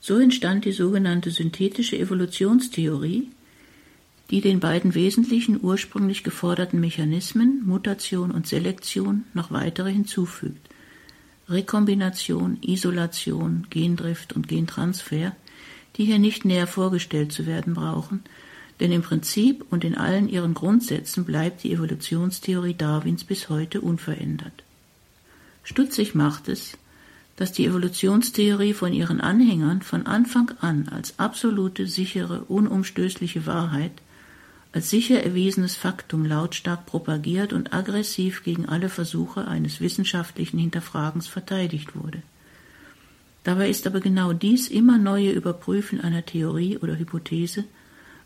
So 0.02 0.18
entstand 0.18 0.66
die 0.66 0.72
sogenannte 0.72 1.30
synthetische 1.30 1.98
Evolutionstheorie, 2.00 3.30
die 4.32 4.42
den 4.42 4.60
beiden 4.60 4.96
wesentlichen 4.96 5.60
ursprünglich 5.62 6.24
geforderten 6.24 6.80
Mechanismen 6.80 7.64
Mutation 7.66 8.32
und 8.32 8.48
Selektion 8.48 9.26
noch 9.34 9.52
weitere 9.52 9.92
hinzufügt. 9.92 10.70
Rekombination, 11.48 12.58
Isolation, 12.62 13.68
Gendrift 13.70 14.34
und 14.34 14.48
Gentransfer, 14.48 15.36
die 15.96 16.06
hier 16.06 16.20
nicht 16.20 16.46
näher 16.46 16.68
vorgestellt 16.68 17.32
zu 17.32 17.46
werden 17.46 17.74
brauchen, 17.74 18.24
denn 18.80 18.92
im 18.92 19.02
Prinzip 19.02 19.66
und 19.70 19.84
in 19.84 19.96
allen 19.96 20.30
ihren 20.30 20.54
Grundsätzen 20.54 21.26
bleibt 21.26 21.64
die 21.64 21.74
Evolutionstheorie 21.74 22.76
Darwins 22.76 23.24
bis 23.24 23.50
heute 23.50 23.82
unverändert. 23.82 24.64
Stutzig 25.64 26.16
macht 26.16 26.48
es, 26.48 26.78
dass 27.36 27.52
die 27.52 27.66
Evolutionstheorie 27.66 28.74
von 28.74 28.94
ihren 28.94 29.22
Anhängern 29.22 29.82
von 29.82 30.06
Anfang 30.06 30.52
an 30.62 30.90
als 30.90 31.20
absolute, 31.20 31.88
sichere, 31.88 32.44
unumstößliche 32.46 33.46
Wahrheit, 33.46 33.92
als 34.72 34.90
sicher 34.90 35.24
erwiesenes 35.24 35.76
Faktum 35.76 36.26
lautstark 36.26 36.86
propagiert 36.86 37.54
und 37.54 37.74
aggressiv 37.74 38.44
gegen 38.44 38.68
alle 38.68 38.90
Versuche 38.90 39.48
eines 39.48 39.82
wissenschaftlichen 39.82 40.60
Hinterfragens 40.60 41.28
verteidigt 41.28 41.96
wurde. 41.96 42.22
Dabei 43.44 43.70
ist 43.70 43.88
aber 43.88 44.00
genau 44.00 44.34
dies 44.34 44.68
immer 44.68 44.98
neue 44.98 45.32
Überprüfen 45.32 46.02
einer 46.02 46.26
Theorie 46.26 46.78
oder 46.78 47.00
Hypothese 47.00 47.64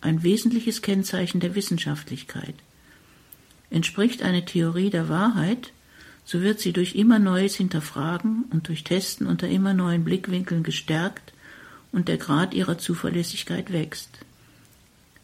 ein 0.04 0.24
wesentliches 0.24 0.82
Kennzeichen 0.82 1.40
der 1.40 1.56
Wissenschaftlichkeit. 1.56 2.56
Entspricht 3.70 4.22
eine 4.22 4.46
Theorie 4.46 4.90
der 4.90 5.10
Wahrheit, 5.10 5.72
so 6.26 6.42
wird 6.42 6.60
sie 6.60 6.74
durch 6.74 6.96
immer 6.96 7.20
Neues 7.20 7.56
hinterfragen 7.56 8.46
und 8.52 8.68
durch 8.68 8.84
Testen 8.84 9.28
unter 9.28 9.48
immer 9.48 9.74
neuen 9.74 10.04
Blickwinkeln 10.04 10.64
gestärkt 10.64 11.34
und 11.92 12.08
der 12.08 12.18
Grad 12.18 12.54
ihrer 12.54 12.78
Zuverlässigkeit 12.78 13.72
wächst. 13.72 14.10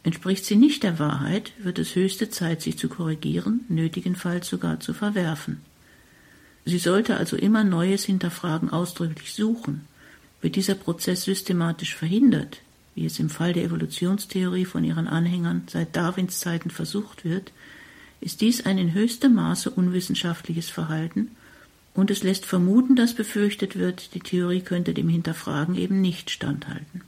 Entspricht 0.02 0.44
sie 0.46 0.56
nicht 0.56 0.82
der 0.82 0.98
Wahrheit, 0.98 1.52
wird 1.58 1.78
es 1.78 1.94
höchste 1.94 2.30
Zeit, 2.30 2.62
sie 2.62 2.74
zu 2.74 2.88
korrigieren, 2.88 3.64
nötigenfalls 3.68 4.48
sogar 4.48 4.80
zu 4.80 4.94
verwerfen. 4.94 5.60
Sie 6.64 6.78
sollte 6.78 7.16
also 7.16 7.36
immer 7.36 7.64
Neues 7.64 8.04
hinterfragen 8.04 8.70
ausdrücklich 8.70 9.34
suchen. 9.34 9.82
Wird 10.40 10.56
dieser 10.56 10.74
Prozess 10.74 11.24
systematisch 11.24 11.94
verhindert, 11.94 12.62
wie 12.94 13.06
es 13.06 13.18
im 13.18 13.30
Fall 13.30 13.52
der 13.52 13.64
Evolutionstheorie 13.64 14.64
von 14.64 14.84
ihren 14.84 15.06
Anhängern 15.06 15.62
seit 15.68 15.96
Darwins 15.96 16.38
Zeiten 16.38 16.70
versucht 16.70 17.24
wird, 17.24 17.52
ist 18.20 18.40
dies 18.40 18.66
ein 18.66 18.78
in 18.78 18.92
höchstem 18.92 19.34
Maße 19.34 19.70
unwissenschaftliches 19.70 20.68
Verhalten 20.68 21.30
und 21.94 22.10
es 22.10 22.22
lässt 22.22 22.46
vermuten, 22.46 22.96
dass 22.96 23.14
befürchtet 23.14 23.76
wird, 23.76 24.14
die 24.14 24.20
Theorie 24.20 24.60
könnte 24.60 24.94
dem 24.94 25.08
Hinterfragen 25.08 25.74
eben 25.74 26.00
nicht 26.00 26.30
standhalten. 26.30 27.02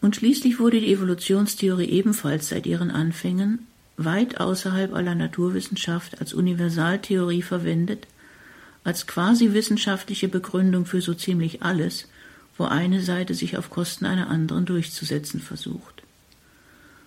Und 0.00 0.16
schließlich 0.16 0.58
wurde 0.58 0.80
die 0.80 0.92
Evolutionstheorie 0.92 1.88
ebenfalls 1.88 2.48
seit 2.48 2.66
ihren 2.66 2.90
Anfängen 2.90 3.66
weit 3.96 4.40
außerhalb 4.40 4.94
aller 4.94 5.16
Naturwissenschaft 5.16 6.20
als 6.20 6.32
Universaltheorie 6.32 7.42
verwendet, 7.42 8.06
als 8.84 9.08
quasi 9.08 9.52
wissenschaftliche 9.52 10.28
Begründung 10.28 10.86
für 10.86 11.00
so 11.00 11.14
ziemlich 11.14 11.62
alles, 11.62 12.08
wo 12.58 12.64
eine 12.64 13.00
Seite 13.00 13.34
sich 13.34 13.56
auf 13.56 13.70
Kosten 13.70 14.04
einer 14.04 14.28
anderen 14.28 14.66
durchzusetzen 14.66 15.40
versucht. 15.40 16.02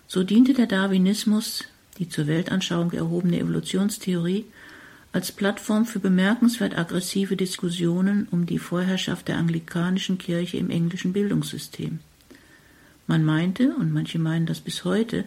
So 0.08 0.24
diente 0.24 0.54
der 0.54 0.66
Darwinismus, 0.66 1.66
die 2.00 2.10
zur 2.10 2.26
Weltanschauung 2.26 2.92
erhobene 2.94 3.40
Evolutionstheorie, 3.40 4.46
als 5.14 5.34
Plattform 5.34 5.86
für 5.86 6.00
bemerkenswert 6.00 6.78
aggressive 6.78 7.36
Diskussionen 7.36 8.30
um 8.32 8.46
die 8.46 8.60
Vorherrschaft 8.60 9.28
der 9.28 9.38
anglikanischen 9.38 10.18
Kirche 10.18 10.56
im 10.56 10.70
englischen 10.70 11.12
Bildungssystem. 11.12 12.00
Man 13.08 13.26
meinte, 13.26 13.76
und 13.76 13.92
manche 13.92 14.20
meinen 14.20 14.46
das 14.46 14.62
bis 14.62 14.86
heute, 14.86 15.26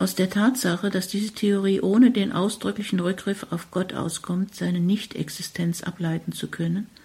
aus 0.00 0.16
der 0.16 0.30
Tatsache, 0.30 0.90
dass 0.90 1.06
diese 1.06 1.32
Theorie 1.32 1.80
ohne 1.80 2.10
den 2.10 2.32
ausdrücklichen 2.32 2.98
Rückgriff 2.98 3.46
auf 3.50 3.70
Gott 3.70 3.94
auskommt, 3.94 4.56
seine 4.56 4.80
Nichtexistenz 4.80 5.84
ableiten 5.84 6.32
zu 6.32 6.48
können– 6.48 6.88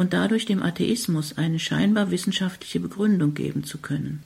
und 0.00 0.14
dadurch 0.14 0.46
dem 0.46 0.62
Atheismus 0.62 1.36
eine 1.36 1.58
scheinbar 1.58 2.10
wissenschaftliche 2.10 2.80
Begründung 2.80 3.34
geben 3.34 3.64
zu 3.64 3.76
können. 3.76 4.22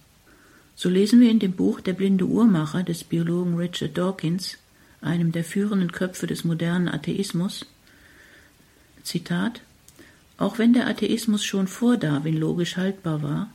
So 0.76 0.88
lesen 0.88 1.20
wir 1.20 1.32
in 1.32 1.40
dem 1.40 1.50
Buch 1.50 1.80
Der 1.80 1.94
blinde 1.94 2.26
Uhrmacher 2.26 2.84
des 2.84 3.02
Biologen 3.02 3.56
Richard 3.56 3.98
Dawkins, 3.98 4.56
einem 5.00 5.32
der 5.32 5.42
führenden 5.42 5.90
Köpfe 5.90 6.28
des 6.28 6.44
modernen 6.44 6.86
Atheismus, 6.88 7.66
Zitat, 9.02 9.62
auch 10.38 10.58
wenn 10.58 10.74
der 10.74 10.86
Atheismus 10.86 11.44
schon 11.44 11.66
vor 11.66 11.96
Darwin 11.96 12.36
logisch 12.36 12.76
haltbar 12.76 13.24
war, 13.24 13.50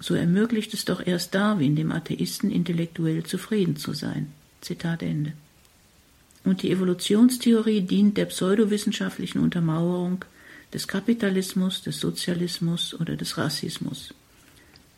so 0.00 0.16
ermöglicht 0.16 0.74
es 0.74 0.84
doch 0.84 1.06
erst 1.06 1.36
Darwin, 1.36 1.76
dem 1.76 1.92
Atheisten 1.92 2.50
intellektuell 2.50 3.22
zufrieden 3.22 3.76
zu 3.76 3.92
sein. 3.92 4.32
Zitat 4.60 5.04
Ende. 5.04 5.34
Und 6.42 6.64
die 6.64 6.72
Evolutionstheorie 6.72 7.82
dient 7.82 8.16
der 8.16 8.24
pseudowissenschaftlichen 8.24 9.40
Untermauerung 9.40 10.24
des 10.72 10.86
Kapitalismus, 10.86 11.82
des 11.82 12.00
Sozialismus 12.00 12.94
oder 12.94 13.16
des 13.16 13.36
Rassismus. 13.36 14.14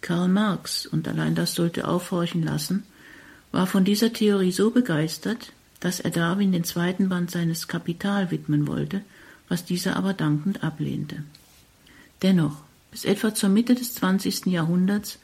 Karl 0.00 0.28
Marx, 0.28 0.86
und 0.86 1.06
allein 1.08 1.34
das 1.34 1.54
sollte 1.54 1.86
aufhorchen 1.86 2.42
lassen, 2.42 2.84
war 3.52 3.66
von 3.66 3.84
dieser 3.84 4.12
Theorie 4.12 4.52
so 4.52 4.70
begeistert, 4.70 5.52
dass 5.80 6.00
er 6.00 6.10
Darwin 6.10 6.52
den 6.52 6.64
zweiten 6.64 7.08
Band 7.08 7.30
seines 7.30 7.68
Kapital 7.68 8.30
widmen 8.30 8.66
wollte, 8.66 9.02
was 9.48 9.64
dieser 9.64 9.96
aber 9.96 10.14
dankend 10.14 10.64
ablehnte. 10.64 11.24
Dennoch, 12.22 12.62
bis 12.90 13.04
etwa 13.04 13.34
zur 13.34 13.48
Mitte 13.48 13.74
des 13.74 13.94
20. 13.94 14.46
Jahrhunderts 14.46 15.18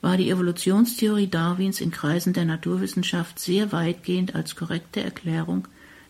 war 0.00 0.16
die 0.16 0.30
Evolutionstheorie 0.30 1.28
Darwins 1.28 1.80
in 1.80 1.90
Kreisen 1.90 2.34
der 2.34 2.44
Naturwissenschaft 2.44 3.38
sehr 3.38 3.72
weitgehend 3.72 4.34
als 4.34 4.56
korrekte 4.56 5.02
Erklärung 5.02 5.66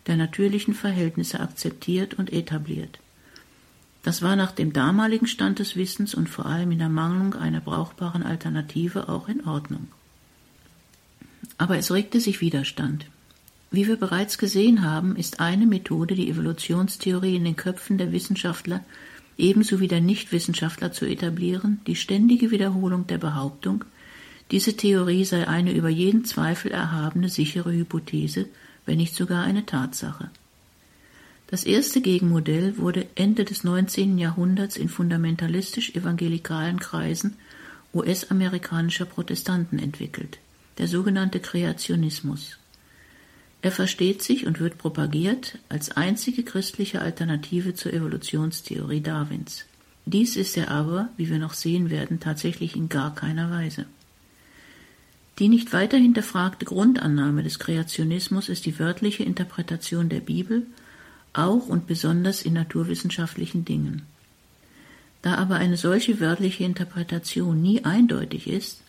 der 0.07 0.17
natürlichen 0.17 0.75
Verhältnisse 0.75 1.41
akzeptiert 1.41 2.15
und 2.15 2.33
etabliert. 2.33 2.99
Das 4.05 4.23
war 4.23 4.37
nach 4.37 4.53
dem 4.53 4.73
damaligen 4.73 5.27
Stand 5.27 5.59
des 5.59 5.75
Wissens 5.75 6.15
und 6.15 6.29
vor 6.29 6.47
allem 6.47 6.71
in 6.71 6.79
der 6.79 6.89
Mangelung 6.89 7.35
einer 7.35 7.61
brauchbaren 7.61 8.23
Alternative 8.23 9.09
auch 9.09 9.29
in 9.29 9.45
Ordnung. 9.47 9.89
Aber 11.59 11.79
es 11.79 11.91
regte 11.91 12.21
sich 12.21 12.41
Widerstand. 12.41 13.07
Wie 13.71 13.89
wir 13.89 13.97
bereits 13.97 14.39
gesehen 14.39 14.83
haben, 14.83 15.17
ist 15.17 15.41
eine 15.41 15.67
Methode, 15.67 16.15
die 16.15 16.31
Evolutionstheorie 16.31 17.35
in 17.35 17.45
den 17.45 17.57
Köpfen 17.57 17.99
der 17.99 18.13
Wissenschaftler 18.13 18.85
ebenso 19.37 19.81
wie 19.81 19.89
der 19.89 20.01
Nichtwissenschaftler 20.01 20.93
zu 20.93 21.07
etablieren, 21.07 21.81
die 21.87 21.97
ständige 21.97 22.51
Wiederholung 22.51 23.07
der 23.07 23.19
Behauptung, 23.19 23.85
diese 24.51 24.77
Theorie 24.77 25.25
sei 25.25 25.49
eine 25.49 25.73
über 25.73 25.89
jeden 25.89 26.25
Zweifel 26.25 26.71
erhabene 26.71 27.29
sichere 27.29 27.73
Hypothese, 27.73 28.47
wenn 28.87 28.99
nicht 28.99 29.15
sogar 29.15 29.43
eine 29.43 29.67
Tatsache. 29.67 30.31
Das 31.49 31.65
erste 31.65 32.01
Gegenmodell 32.01 32.79
wurde 32.79 33.07
Ende 33.15 33.45
des 33.45 33.65
19. 33.65 34.19
Jahrhunderts 34.19 34.77
in 34.77 34.89
fundamentalistisch-evangelikalen 34.89 36.81
Kreisen 36.81 37.37
US-amerikanischer 37.93 39.05
Protestanten 39.05 39.79
entwickelt, 39.79 40.39
der 40.79 40.89
sogenannte 40.89 41.41
Kreationismus. 41.41 42.59
Er 43.63 43.73
versteht 43.73 44.23
sich 44.23 44.47
und 44.47 44.61
wird 44.61 44.79
propagiert 44.79 45.59
als 45.69 45.91
einzige 45.93 46.43
christliche 46.43 47.01
Alternative 47.01 47.75
zur 47.75 47.93
Evolutionstheorie 47.93 49.01
Darwins. 49.01 49.65
Dies 50.07 50.37
ist 50.37 50.57
er 50.57 50.71
aber, 50.71 51.09
wie 51.17 51.31
wir 51.31 51.39
noch 51.39 51.55
sehen 51.55 51.89
werden, 51.89 52.21
tatsächlich 52.21 52.77
in 52.77 52.89
gar 52.89 53.15
keiner 53.15 53.51
Weise. 53.51 53.87
Die 55.39 55.49
nicht 55.49 55.73
weiter 55.73 55.97
hinterfragte 55.97 56.65
Grundannahme 56.65 57.43
des 57.43 57.59
Kreationismus 57.59 58.49
ist 58.49 58.67
die 58.67 58.79
wörtliche 58.79 59.25
Interpretation 59.25 60.09
der 60.09 60.21
Bibel 60.21 60.67
auch 61.35 61.69
und 61.69 61.87
besonders 61.87 62.43
in 62.43 62.55
naturwissenschaftlichen 62.55 63.65
Dingen. 63.65 64.03
Da 65.23 65.37
aber 65.37 65.57
eine 65.57 65.77
solche 65.77 66.21
wörtliche 66.21 66.65
Interpretation 66.65 67.61
nie 67.61 67.85
eindeutig 67.85 68.47
ist, 68.49 68.81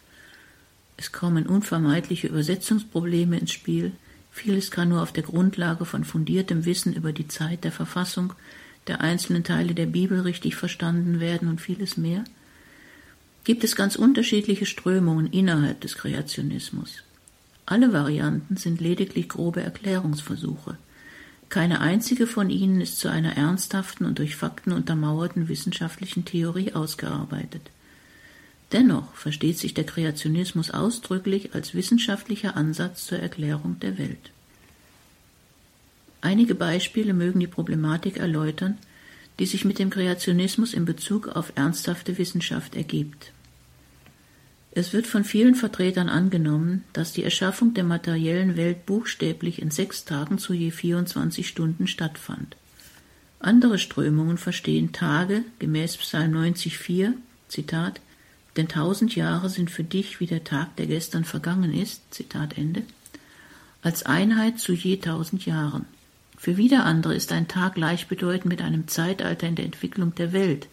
es 0.98 1.12
kommen 1.12 1.46
unvermeidliche 1.46 2.28
Übersetzungsprobleme 2.28 3.38
ins 3.38 3.52
Spiel, 3.52 3.92
vieles 4.32 4.72
kann 4.72 4.90
nur 4.90 5.02
auf 5.02 5.12
der 5.12 5.24
Grundlage 5.24 5.86
von 5.86 6.04
fundiertem 6.04 6.66
Wissen 6.66 6.94
über 6.94 7.12
die 7.12 7.28
Zeit 7.28 7.64
der 7.64 7.72
Verfassung 7.72 8.34
der 8.88 9.02
einzelnen 9.02 9.44
Teile 9.44 9.74
der 9.74 9.88
Bibel 9.88 10.22
richtig 10.22 10.56
verstanden 10.56 11.20
werden 11.20 11.48
und 11.48 11.60
vieles 11.60 11.98
mehr, 11.98 12.24
gibt 13.44 13.64
es 13.64 13.76
ganz 13.76 13.96
unterschiedliche 13.96 14.66
Strömungen 14.66 15.28
innerhalb 15.28 15.82
des 15.82 15.96
Kreationismus. 15.96 17.04
Alle 17.66 17.94
Varianten 17.94 18.58
sind 18.58 18.80
lediglich 18.80 19.30
grobe 19.30 19.62
Erklärungsversuche. 19.62 20.78
Keine 21.50 21.80
einzige 21.80 22.28
von 22.28 22.50
ihnen 22.50 22.82
ist 22.82 23.00
zu 23.00 23.10
einer 23.10 23.38
ernsthaften 23.38 24.06
und 24.06 24.20
durch 24.20 24.36
Fakten 24.36 24.72
untermauerten 24.72 25.48
wissenschaftlichen 25.48 26.26
Theorie 26.26 26.74
ausgearbeitet. 26.74 27.70
Dennoch 28.72 29.14
versteht 29.14 29.58
sich 29.58 29.74
der 29.74 29.86
Kreationismus 29.86 30.72
ausdrücklich 30.72 31.54
als 31.54 31.74
wissenschaftlicher 31.74 32.58
Ansatz 32.58 33.06
zur 33.06 33.20
Erklärung 33.20 33.80
der 33.80 33.98
Welt. 33.98 34.32
Einige 36.22 36.56
Beispiele 36.56 37.14
mögen 37.14 37.40
die 37.40 37.48
Problematik 37.48 38.18
erläutern, 38.18 38.80
die 39.38 39.46
sich 39.46 39.66
mit 39.66 39.78
dem 39.78 39.92
Kreationismus 39.92 40.74
in 40.74 40.86
Bezug 40.86 41.28
auf 41.28 41.54
ernsthafte 41.56 42.18
Wissenschaft 42.18 42.76
ergibt. 42.76 43.32
Es 44.78 44.92
wird 44.92 45.08
von 45.08 45.24
vielen 45.24 45.56
Vertretern 45.56 46.10
angenommen, 46.10 46.84
dass 46.92 47.14
die 47.14 47.24
Erschaffung 47.24 47.74
der 47.74 47.86
materiellen 47.86 48.58
Welt 48.58 48.86
buchstäblich 48.86 49.62
in 49.62 49.72
sechs 49.72 50.04
Tagen 50.04 50.38
zu 50.38 50.54
je 50.54 50.70
24 50.70 51.48
Stunden 51.48 51.88
stattfand. 51.88 52.58
Andere 53.40 53.80
Strömungen 53.80 54.38
verstehen 54.38 54.92
Tage 54.92 55.44
gemäß 55.60 55.96
Psalm 55.96 56.34
90,4, 56.34 57.14
Zitat, 57.48 58.02
denn 58.58 58.68
tausend 58.68 59.16
Jahre 59.16 59.50
sind 59.50 59.72
für 59.72 59.86
dich 59.86 60.20
wie 60.20 60.28
der 60.28 60.44
Tag, 60.44 60.76
der 60.76 60.88
gestern 60.88 61.24
vergangen 61.24 61.74
ist, 61.74 62.02
Zitat 62.14 62.58
Ende, 62.58 62.84
als 63.82 64.06
Einheit 64.06 64.60
zu 64.60 64.74
je 64.74 64.98
tausend 64.98 65.46
Jahren. 65.46 65.86
Für 66.38 66.58
wieder 66.58 66.84
andere 66.84 67.16
ist 67.16 67.32
ein 67.32 67.48
Tag 67.48 67.76
gleichbedeutend 67.76 68.48
mit 68.48 68.62
einem 68.62 68.90
Zeitalter 68.90 69.48
in 69.48 69.56
der 69.56 69.66
Entwicklung 69.66 70.16
der 70.16 70.34
Welt, 70.34 70.68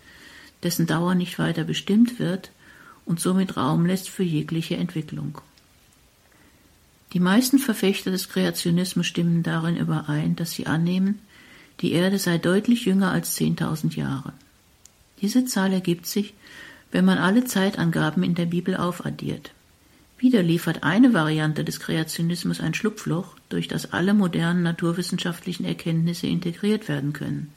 dessen 0.64 0.88
Dauer 0.88 1.14
nicht 1.14 1.38
weiter 1.38 1.62
bestimmt 1.62 2.18
wird 2.18 2.50
und 3.04 3.20
somit 3.20 3.56
Raum 3.56 3.86
lässt 3.86 4.08
für 4.08 4.22
jegliche 4.22 4.76
Entwicklung. 4.76 5.40
Die 7.12 7.20
meisten 7.20 7.58
Verfechter 7.58 8.10
des 8.10 8.28
Kreationismus 8.28 9.06
stimmen 9.06 9.42
darin 9.42 9.76
überein, 9.76 10.34
dass 10.36 10.52
sie 10.52 10.66
annehmen, 10.66 11.18
die 11.80 11.92
Erde 11.92 12.18
sei 12.18 12.38
deutlich 12.38 12.84
jünger 12.84 13.10
als 13.10 13.36
10.000 13.38 13.96
Jahre. 13.96 14.32
Diese 15.20 15.44
Zahl 15.44 15.72
ergibt 15.72 16.06
sich, 16.06 16.32
wenn 16.90 17.04
man 17.04 17.18
alle 17.18 17.44
Zeitangaben 17.44 18.22
in 18.22 18.34
der 18.34 18.46
Bibel 18.46 18.76
aufaddiert. 18.76 19.52
Wieder 20.18 20.42
liefert 20.42 20.84
eine 20.84 21.12
Variante 21.12 21.64
des 21.64 21.80
Kreationismus 21.80 22.60
ein 22.60 22.74
Schlupfloch, 22.74 23.34
durch 23.48 23.66
das 23.66 23.92
alle 23.92 24.14
modernen 24.14 24.62
naturwissenschaftlichen 24.62 25.64
Erkenntnisse 25.64 26.28
integriert 26.28 26.88
werden 26.88 27.12
können. 27.12 27.52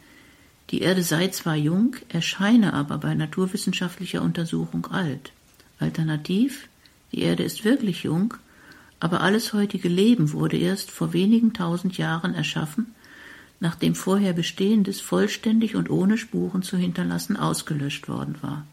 Die 0.72 0.82
Erde 0.82 1.04
sei 1.04 1.28
zwar 1.28 1.56
jung, 1.56 1.96
erscheine 2.10 2.74
aber 2.74 2.98
bei 2.98 3.14
naturwissenschaftlicher 3.14 4.22
Untersuchung 4.24 4.88
alt. 4.88 5.32
Alternativ, 5.80 6.68
die 7.12 7.22
Erde 7.22 7.44
ist 7.44 7.66
wirklich 7.66 8.04
jung, 8.04 8.34
aber 9.00 9.22
alles 9.22 9.54
heutige 9.54 9.90
Leben 9.90 10.32
wurde 10.32 10.58
erst 10.58 10.92
vor 10.92 11.14
wenigen 11.14 11.54
tausend 11.54 11.98
Jahren 11.98 12.34
erschaffen, 12.34 12.96
nachdem 13.60 13.96
vorher 13.96 14.34
Bestehendes 14.34 15.02
vollständig 15.02 15.76
und 15.76 15.90
ohne 15.90 16.18
Spuren 16.18 16.62
zu 16.62 16.78
hinterlassen 16.78 17.38
ausgelöscht 17.38 18.08
worden 18.08 18.36
war. 18.42 18.66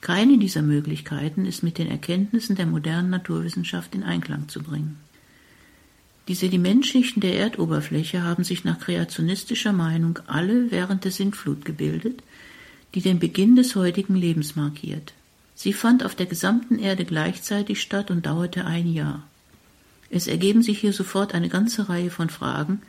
Keine 0.00 0.38
dieser 0.38 0.62
Möglichkeiten 0.62 1.46
ist 1.46 1.62
mit 1.62 1.78
den 1.78 1.88
Erkenntnissen 1.88 2.56
der 2.56 2.66
modernen 2.66 3.10
Naturwissenschaft 3.10 3.94
in 3.94 4.02
Einklang 4.02 4.48
zu 4.48 4.62
bringen. 4.62 4.98
Die 6.28 6.34
Sedimentschichten 6.34 7.20
der 7.20 7.38
Erdoberfläche 7.38 8.22
haben 8.22 8.44
sich 8.44 8.64
nach 8.64 8.80
kreationistischer 8.80 9.72
Meinung 9.72 10.18
alle 10.26 10.70
während 10.70 11.04
der 11.04 11.10
Sintflut 11.10 11.64
gebildet, 11.64 12.22
die 12.94 13.00
den 13.00 13.18
Beginn 13.18 13.56
des 13.56 13.74
heutigen 13.76 14.14
Lebens 14.14 14.56
markiert. 14.56 15.12
Sie 15.54 15.72
fand 15.72 16.04
auf 16.04 16.14
der 16.14 16.26
gesamten 16.26 16.78
Erde 16.78 17.04
gleichzeitig 17.04 17.80
statt 17.80 18.10
und 18.10 18.26
dauerte 18.26 18.64
ein 18.64 18.92
Jahr. 18.92 19.22
Es 20.10 20.26
ergeben 20.26 20.62
sich 20.62 20.80
hier 20.80 20.92
sofort 20.92 21.34
eine 21.34 21.48
ganze 21.48 21.88
Reihe 21.88 22.10
von 22.10 22.30
Fragen, 22.30 22.82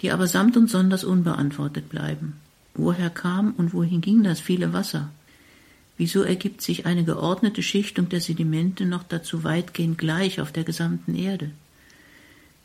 die 0.00 0.10
aber 0.10 0.26
samt 0.26 0.56
und 0.56 0.68
sonders 0.68 1.04
unbeantwortet 1.04 1.88
bleiben. 1.88 2.34
Woher 2.74 3.10
kam 3.10 3.52
und 3.56 3.74
wohin 3.74 4.00
ging 4.00 4.22
das 4.22 4.40
viele 4.40 4.72
Wasser? 4.72 5.10
Wieso 5.98 6.22
ergibt 6.22 6.62
sich 6.62 6.86
eine 6.86 7.04
geordnete 7.04 7.62
Schichtung 7.62 8.08
der 8.08 8.20
Sedimente 8.20 8.86
noch 8.86 9.02
dazu 9.02 9.44
weitgehend 9.44 9.98
gleich 9.98 10.40
auf 10.40 10.50
der 10.50 10.64
gesamten 10.64 11.14
Erde? 11.14 11.50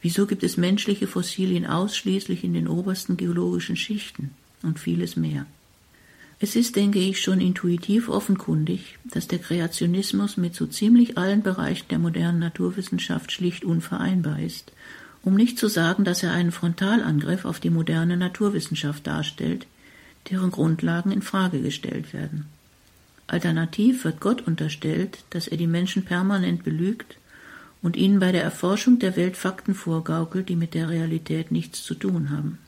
Wieso 0.02 0.26
gibt 0.26 0.44
es 0.44 0.58
menschliche 0.58 1.08
Fossilien 1.08 1.66
ausschließlich 1.66 2.44
in 2.44 2.54
den 2.54 2.68
obersten 2.68 3.18
geologischen 3.18 3.76
Schichten 3.76 4.32
und 4.62 4.80
vieles 4.80 5.16
mehr? 5.16 5.46
Es 6.40 6.56
ist, 6.56 6.76
denke 6.76 7.00
ich, 7.00 7.20
schon 7.20 7.42
intuitiv 7.42 8.10
offenkundig, 8.10 9.00
dass 9.06 9.28
der 9.28 9.40
Kreationismus 9.40 10.38
mit 10.38 10.54
so 10.54 10.68
ziemlich 10.68 11.18
allen 11.18 11.42
Bereichen 11.42 11.88
der 11.90 11.98
modernen 11.98 12.38
Naturwissenschaft 12.40 13.32
schlicht 13.32 13.66
unvereinbar 13.66 14.40
ist, 14.40 14.72
um 15.24 15.34
nicht 15.34 15.58
zu 15.58 15.68
sagen, 15.68 16.04
dass 16.04 16.22
er 16.22 16.34
einen 16.34 16.52
Frontalangriff 16.52 17.44
auf 17.44 17.60
die 17.60 17.72
moderne 17.72 18.18
Naturwissenschaft 18.18 19.08
darstellt, 19.08 19.66
deren 20.30 20.52
Grundlagen 20.52 21.12
in 21.12 21.24
Frage 21.24 21.60
gestellt 21.60 22.14
werden. 22.14 22.46
Alternativ 23.26 24.06
wird 24.06 24.20
Gott 24.20 24.46
unterstellt, 24.46 25.24
dass 25.32 25.48
er 25.48 25.58
die 25.58 25.68
Menschen 25.68 26.06
permanent 26.06 26.64
belügt 26.64 27.18
und 27.82 27.98
ihnen 27.98 28.20
bei 28.20 28.32
der 28.32 28.44
Erforschung 28.44 29.00
der 29.00 29.16
Welt 29.16 29.38
Fakten 29.38 29.74
vorgaukelt, 29.74 30.50
die 30.50 30.56
mit 30.56 30.76
der 30.76 30.90
Realität 30.90 31.52
nichts 31.52 31.84
zu 31.84 31.96
tun 31.96 32.30
haben. 32.30 32.60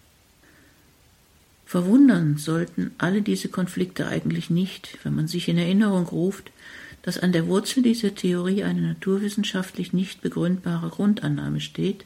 Verwundern 1.69 2.38
sollten 2.38 2.89
alle 2.97 3.21
diese 3.21 3.47
Konflikte 3.47 4.08
eigentlich 4.08 4.49
nicht, 4.49 4.97
wenn 5.03 5.13
man 5.13 5.27
sich 5.27 5.47
in 5.49 5.60
Erinnerung 5.60 6.08
ruft, 6.08 6.51
dass 7.03 7.19
an 7.19 7.32
der 7.32 7.45
Wurzel 7.45 7.84
dieser 7.84 8.15
Theorie 8.15 8.63
eine 8.63 8.82
naturwissenschaftlich 8.82 9.93
nicht 9.93 10.23
begründbare 10.23 10.89
Grundannahme 10.89 11.62
steht, 11.62 12.05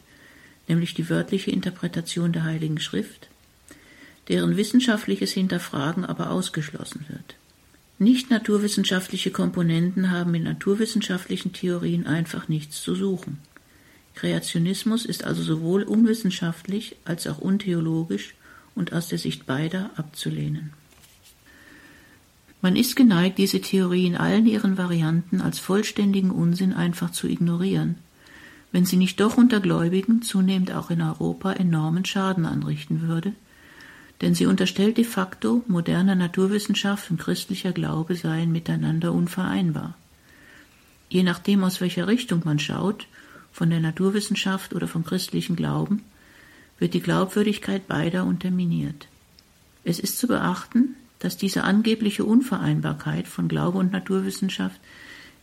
nämlich 0.67 0.95
die 0.95 1.09
wörtliche 1.09 1.51
Interpretation 1.51 2.33
der 2.33 2.43
Heiligen 2.43 2.77
Schrift, 2.81 3.29
deren 4.27 4.57
wissenschaftliches 4.57 5.31
Hinterfragen 5.31 6.03
aber 6.03 6.31
ausgeschlossen 6.31 7.05
wird. 7.07 7.35
Nicht 7.99 8.31
naturwissenschaftliche 8.31 9.31
Komponenten 9.31 10.11
haben 10.11 10.35
in 10.35 10.43
naturwissenschaftlichen 10.43 11.53
Theorien 11.53 12.05
einfach 12.05 12.49
nichts 12.49 12.81
zu 12.81 12.95
suchen. 12.95 13.39
Kreationismus 14.13 15.05
ist 15.05 15.23
also 15.23 15.41
sowohl 15.41 15.83
unwissenschaftlich 15.83 16.97
als 17.05 17.27
auch 17.27 17.37
untheologisch 17.37 18.35
und 18.75 18.93
aus 18.93 19.07
der 19.07 19.17
Sicht 19.17 19.45
beider 19.45 19.91
abzulehnen. 19.95 20.73
Man 22.61 22.75
ist 22.77 22.95
geneigt, 22.95 23.37
diese 23.39 23.59
Theorie 23.59 24.07
in 24.07 24.15
allen 24.15 24.45
ihren 24.45 24.77
Varianten 24.77 25.41
als 25.41 25.59
vollständigen 25.59 26.31
Unsinn 26.31 26.71
einfach 26.73 27.11
zu 27.11 27.27
ignorieren, 27.27 27.97
wenn 28.71 28.85
sie 28.85 28.95
nicht 28.95 29.19
doch 29.19 29.37
unter 29.37 29.59
Gläubigen, 29.59 30.21
zunehmend 30.21 30.71
auch 30.71 30.89
in 30.89 31.01
Europa, 31.01 31.51
enormen 31.51 32.05
Schaden 32.05 32.45
anrichten 32.45 33.01
würde, 33.01 33.33
denn 34.21 34.33
sie 34.33 34.45
unterstellt 34.45 34.97
de 34.97 35.03
facto, 35.03 35.63
moderne 35.67 36.15
Naturwissenschaft 36.15 37.11
und 37.11 37.19
christlicher 37.19 37.73
Glaube 37.73 38.15
seien 38.15 38.53
miteinander 38.53 39.11
unvereinbar. 39.11 39.95
Je 41.09 41.23
nachdem, 41.23 41.63
aus 41.65 41.81
welcher 41.81 42.07
Richtung 42.07 42.41
man 42.45 42.59
schaut, 42.59 43.07
von 43.51 43.69
der 43.69 43.81
Naturwissenschaft 43.81 44.73
oder 44.73 44.87
vom 44.87 45.03
christlichen 45.03 45.57
Glauben, 45.57 46.01
wird 46.79 46.93
die 46.93 47.01
Glaubwürdigkeit 47.01 47.87
beider 47.87 48.25
unterminiert. 48.25 49.07
Es 49.83 49.99
ist 49.99 50.17
zu 50.17 50.27
beachten, 50.27 50.95
dass 51.19 51.37
diese 51.37 51.63
angebliche 51.63 52.25
Unvereinbarkeit 52.25 53.27
von 53.27 53.47
Glaube 53.47 53.77
und 53.77 53.91
Naturwissenschaft 53.91 54.79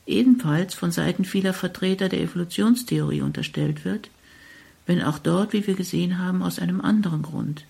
ebenfalls 0.06 0.74
von 0.74 0.90
Seiten 0.90 1.24
vieler 1.24 1.54
Vertreter 1.54 2.08
der 2.08 2.20
Evolutionstheorie 2.20 3.22
unterstellt 3.22 3.84
wird, 3.84 4.10
wenn 4.86 5.02
auch 5.02 5.18
dort, 5.18 5.52
wie 5.52 5.66
wir 5.66 5.74
gesehen 5.74 6.18
haben, 6.18 6.42
aus 6.42 6.58
einem 6.58 6.80
anderen 6.80 7.22
Grund, 7.22 7.64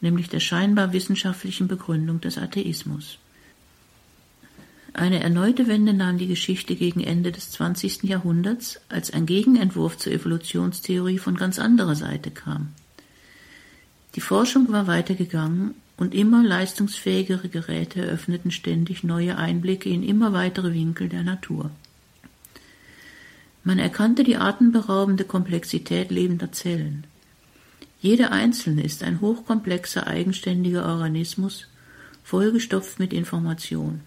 nämlich 0.00 0.28
der 0.28 0.40
scheinbar 0.40 0.92
wissenschaftlichen 0.92 1.68
Begründung 1.68 2.20
des 2.20 2.38
Atheismus. 2.38 3.18
Eine 4.94 5.20
erneute 5.20 5.66
Wende 5.66 5.92
nahm 5.92 6.18
die 6.18 6.28
Geschichte 6.28 6.76
gegen 6.76 7.00
Ende 7.02 7.32
des 7.32 7.50
20. 7.50 8.04
Jahrhunderts, 8.04 8.80
als 8.88 9.12
ein 9.12 9.26
Gegenentwurf 9.26 9.98
zur 9.98 10.12
Evolutionstheorie 10.12 11.18
von 11.18 11.36
ganz 11.36 11.58
anderer 11.58 11.96
Seite 11.96 12.30
kam. 12.30 12.68
Die 14.14 14.20
Forschung 14.20 14.70
war 14.70 14.86
weitergegangen 14.86 15.74
und 15.96 16.14
immer 16.14 16.42
leistungsfähigere 16.42 17.48
Geräte 17.48 18.02
eröffneten 18.02 18.50
ständig 18.50 19.04
neue 19.04 19.36
Einblicke 19.36 19.88
in 19.88 20.02
immer 20.02 20.32
weitere 20.32 20.72
Winkel 20.72 21.08
der 21.08 21.22
Natur. 21.22 21.70
Man 23.64 23.78
erkannte 23.78 24.24
die 24.24 24.36
atemberaubende 24.36 25.24
Komplexität 25.24 26.10
lebender 26.10 26.52
Zellen. 26.52 27.04
Jede 28.00 28.30
einzelne 28.30 28.82
ist 28.82 29.02
ein 29.02 29.20
hochkomplexer 29.20 30.06
eigenständiger 30.06 30.84
Organismus, 30.86 31.66
vollgestopft 32.22 32.98
mit 32.98 33.12
Information. 33.12 34.00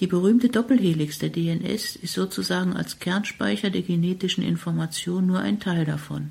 Die 0.00 0.06
berühmte 0.06 0.48
Doppelhelix 0.48 1.18
der 1.18 1.28
DNS 1.28 1.96
ist 1.96 2.14
sozusagen 2.14 2.74
als 2.74 2.98
Kernspeicher 3.00 3.68
der 3.68 3.82
genetischen 3.82 4.44
Information 4.44 5.26
nur 5.26 5.40
ein 5.40 5.60
Teil 5.60 5.84
davon. 5.84 6.30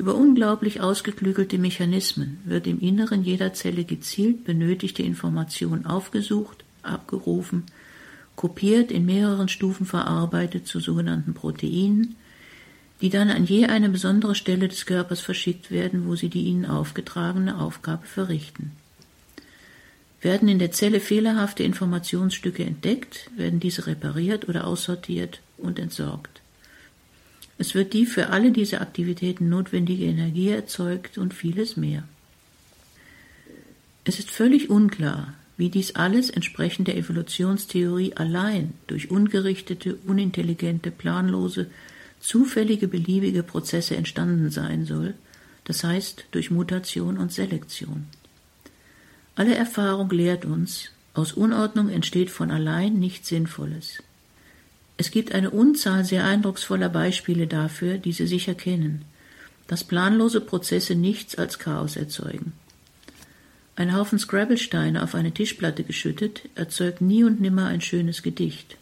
Über 0.00 0.14
unglaublich 0.14 0.80
ausgeklügelte 0.80 1.58
Mechanismen 1.58 2.40
wird 2.46 2.66
im 2.66 2.80
Inneren 2.80 3.22
jeder 3.22 3.52
Zelle 3.52 3.84
gezielt 3.84 4.44
benötigte 4.44 5.02
Information 5.02 5.84
aufgesucht, 5.84 6.64
abgerufen, 6.80 7.64
kopiert, 8.34 8.90
in 8.90 9.04
mehreren 9.04 9.48
Stufen 9.48 9.84
verarbeitet 9.84 10.66
zu 10.66 10.80
sogenannten 10.80 11.34
Proteinen, 11.34 12.16
die 13.02 13.10
dann 13.10 13.28
an 13.28 13.44
je 13.44 13.66
eine 13.66 13.90
besondere 13.90 14.34
Stelle 14.34 14.68
des 14.68 14.86
Körpers 14.86 15.20
verschickt 15.20 15.70
werden, 15.70 16.06
wo 16.06 16.16
sie 16.16 16.30
die 16.30 16.44
ihnen 16.44 16.64
aufgetragene 16.64 17.60
Aufgabe 17.60 18.06
verrichten. 18.06 18.72
Werden 20.22 20.48
in 20.48 20.58
der 20.58 20.72
Zelle 20.72 21.00
fehlerhafte 21.00 21.62
Informationsstücke 21.62 22.64
entdeckt, 22.64 23.30
werden 23.36 23.60
diese 23.60 23.86
repariert 23.86 24.48
oder 24.48 24.66
aussortiert 24.66 25.42
und 25.58 25.78
entsorgt. 25.78 26.40
Es 27.60 27.74
wird 27.74 27.92
die 27.92 28.06
für 28.06 28.30
alle 28.30 28.52
diese 28.52 28.80
Aktivitäten 28.80 29.50
notwendige 29.50 30.06
Energie 30.06 30.48
erzeugt 30.48 31.18
und 31.18 31.34
vieles 31.34 31.76
mehr. 31.76 32.04
Es 34.04 34.18
ist 34.18 34.30
völlig 34.30 34.70
unklar, 34.70 35.34
wie 35.58 35.68
dies 35.68 35.94
alles 35.94 36.30
entsprechend 36.30 36.88
der 36.88 36.96
Evolutionstheorie 36.96 38.14
allein 38.14 38.72
durch 38.86 39.10
ungerichtete, 39.10 39.98
unintelligente, 40.06 40.90
planlose, 40.90 41.66
zufällige, 42.18 42.88
beliebige 42.88 43.42
Prozesse 43.42 43.94
entstanden 43.94 44.50
sein 44.50 44.86
soll, 44.86 45.12
das 45.64 45.84
heißt 45.84 46.28
durch 46.30 46.50
Mutation 46.50 47.18
und 47.18 47.30
Selektion. 47.30 48.06
Alle 49.34 49.54
Erfahrung 49.54 50.08
lehrt 50.08 50.46
uns, 50.46 50.92
aus 51.12 51.34
Unordnung 51.34 51.90
entsteht 51.90 52.30
von 52.30 52.50
allein 52.50 52.94
nichts 52.98 53.28
Sinnvolles. 53.28 54.02
Es 55.00 55.10
gibt 55.10 55.32
eine 55.32 55.48
Unzahl 55.48 56.04
sehr 56.04 56.26
eindrucksvoller 56.26 56.90
Beispiele 56.90 57.46
dafür, 57.46 57.96
die 57.96 58.12
Sie 58.12 58.26
sicher 58.26 58.54
kennen, 58.54 59.06
dass 59.66 59.82
planlose 59.82 60.42
Prozesse 60.42 60.94
nichts 60.94 61.36
als 61.36 61.58
Chaos 61.58 61.96
erzeugen. 61.96 62.52
Ein 63.76 63.94
Haufen 63.94 64.18
Scrabblesteine 64.18 65.02
auf 65.02 65.14
eine 65.14 65.32
Tischplatte 65.32 65.84
geschüttet, 65.84 66.50
erzeugt 66.54 67.00
nie 67.00 67.24
und 67.24 67.40
nimmer 67.40 67.68
ein 67.68 67.80
schönes 67.80 68.22
Gedicht. 68.22 68.76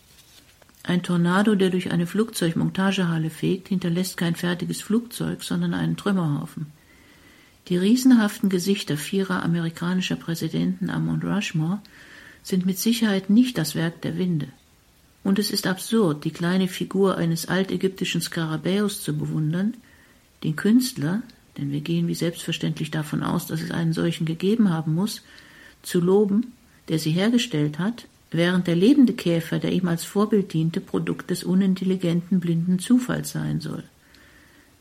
Ein 0.82 1.04
Tornado, 1.04 1.54
der 1.54 1.70
durch 1.70 1.92
eine 1.92 2.08
Flugzeugmontagehalle 2.08 3.30
fegt, 3.30 3.68
hinterlässt 3.68 4.16
kein 4.16 4.34
fertiges 4.34 4.82
Flugzeug, 4.82 5.44
sondern 5.44 5.72
einen 5.72 5.96
Trümmerhaufen. 5.96 6.66
Die 7.68 7.76
riesenhaften 7.76 8.48
Gesichter 8.48 8.96
vierer 8.96 9.44
amerikanischer 9.44 10.16
Präsidenten 10.16 10.90
am 10.90 11.06
Mount 11.06 11.22
Rushmore 11.22 11.80
sind 12.42 12.66
mit 12.66 12.80
Sicherheit 12.80 13.30
nicht 13.30 13.56
das 13.56 13.76
Werk 13.76 14.02
der 14.02 14.18
Winde. 14.18 14.48
Und 15.28 15.38
es 15.38 15.50
ist 15.50 15.66
absurd, 15.66 16.24
die 16.24 16.30
kleine 16.30 16.68
Figur 16.68 17.18
eines 17.18 17.48
altägyptischen 17.48 18.22
Skarabäus 18.22 19.02
zu 19.02 19.14
bewundern, 19.14 19.74
den 20.42 20.56
Künstler, 20.56 21.22
denn 21.58 21.70
wir 21.70 21.82
gehen 21.82 22.08
wie 22.08 22.14
selbstverständlich 22.14 22.90
davon 22.90 23.22
aus, 23.22 23.46
dass 23.46 23.60
es 23.60 23.70
einen 23.70 23.92
solchen 23.92 24.24
gegeben 24.24 24.70
haben 24.70 24.94
muss, 24.94 25.20
zu 25.82 26.00
loben, 26.00 26.54
der 26.88 26.98
sie 26.98 27.10
hergestellt 27.10 27.78
hat, 27.78 28.06
während 28.30 28.68
der 28.68 28.74
lebende 28.74 29.12
Käfer, 29.12 29.58
der 29.58 29.70
ihm 29.72 29.86
als 29.88 30.02
Vorbild 30.02 30.54
diente, 30.54 30.80
Produkt 30.80 31.28
des 31.28 31.44
unintelligenten, 31.44 32.40
blinden 32.40 32.78
Zufalls 32.78 33.30
sein 33.30 33.60
soll. 33.60 33.84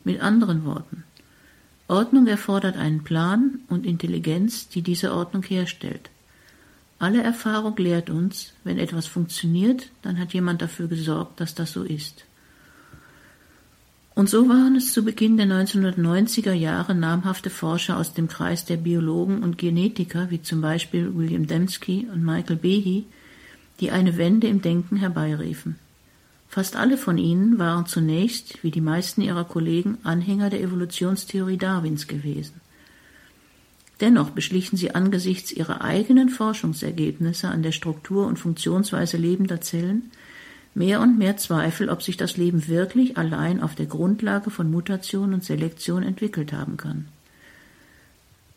Mit 0.02 0.22
anderen 0.22 0.64
Worten, 0.64 1.04
Ordnung 1.88 2.26
erfordert 2.26 2.78
einen 2.78 3.04
Plan 3.04 3.58
und 3.68 3.84
Intelligenz, 3.84 4.70
die 4.70 4.80
diese 4.80 5.12
Ordnung 5.12 5.42
herstellt. 5.42 6.08
Alle 6.98 7.22
Erfahrung 7.22 7.76
lehrt 7.76 8.10
uns, 8.10 8.52
wenn 8.64 8.78
etwas 8.78 9.06
funktioniert, 9.06 9.90
dann 10.02 10.18
hat 10.18 10.34
jemand 10.34 10.62
dafür 10.62 10.88
gesorgt, 10.88 11.40
dass 11.40 11.54
das 11.54 11.72
so 11.72 11.84
ist. 11.84 12.24
Und 14.16 14.28
so 14.28 14.48
waren 14.48 14.74
es 14.74 14.92
zu 14.92 15.04
Beginn 15.04 15.36
der 15.36 15.46
1990er 15.46 16.52
Jahre 16.52 16.96
namhafte 16.96 17.50
Forscher 17.50 17.96
aus 17.96 18.14
dem 18.14 18.26
Kreis 18.26 18.64
der 18.64 18.76
Biologen 18.76 19.44
und 19.44 19.58
Genetiker, 19.58 20.28
wie 20.30 20.42
zum 20.42 20.60
Beispiel 20.60 21.14
William 21.14 21.46
Dembski 21.46 22.08
und 22.12 22.24
Michael 22.24 22.56
Behe, 22.56 23.04
die 23.78 23.92
eine 23.92 24.16
Wende 24.16 24.48
im 24.48 24.60
Denken 24.60 24.96
herbeiriefen. 24.96 25.76
Fast 26.48 26.74
alle 26.74 26.98
von 26.98 27.16
ihnen 27.16 27.60
waren 27.60 27.86
zunächst, 27.86 28.64
wie 28.64 28.72
die 28.72 28.80
meisten 28.80 29.20
ihrer 29.20 29.44
Kollegen, 29.44 29.98
Anhänger 30.02 30.50
der 30.50 30.62
Evolutionstheorie 30.62 31.58
Darwins 31.58 32.08
gewesen. 32.08 32.60
Dennoch 34.00 34.30
beschlichen 34.30 34.76
sie 34.76 34.94
angesichts 34.94 35.50
ihrer 35.50 35.82
eigenen 35.82 36.28
Forschungsergebnisse 36.28 37.48
an 37.48 37.62
der 37.62 37.72
Struktur 37.72 38.26
und 38.26 38.38
Funktionsweise 38.38 39.16
lebender 39.16 39.60
Zellen 39.60 40.10
mehr 40.74 41.00
und 41.00 41.18
mehr 41.18 41.36
Zweifel, 41.36 41.88
ob 41.88 42.02
sich 42.02 42.16
das 42.16 42.36
Leben 42.36 42.68
wirklich 42.68 43.18
allein 43.18 43.60
auf 43.60 43.74
der 43.74 43.86
Grundlage 43.86 44.50
von 44.50 44.70
Mutation 44.70 45.34
und 45.34 45.44
Selektion 45.44 46.04
entwickelt 46.04 46.52
haben 46.52 46.76
kann. 46.76 47.08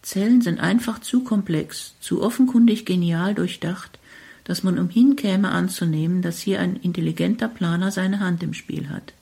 Zellen 0.03 0.41
sind 0.41 0.59
einfach 0.59 0.99
zu 0.99 1.23
komplex, 1.23 1.95
zu 1.99 2.21
offenkundig 2.21 2.85
genial 2.85 3.35
durchdacht, 3.35 3.99
dass 4.43 4.63
man 4.63 4.79
umhin 4.79 5.15
käme 5.15 5.49
anzunehmen, 5.49 6.21
dass 6.21 6.39
hier 6.39 6.59
ein 6.59 6.75
intelligenter 6.75 7.47
Planer 7.47 7.91
seine 7.91 8.19
Hand 8.19 8.41
im 8.43 8.53
Spiel 8.53 8.89
hat. 8.89 9.13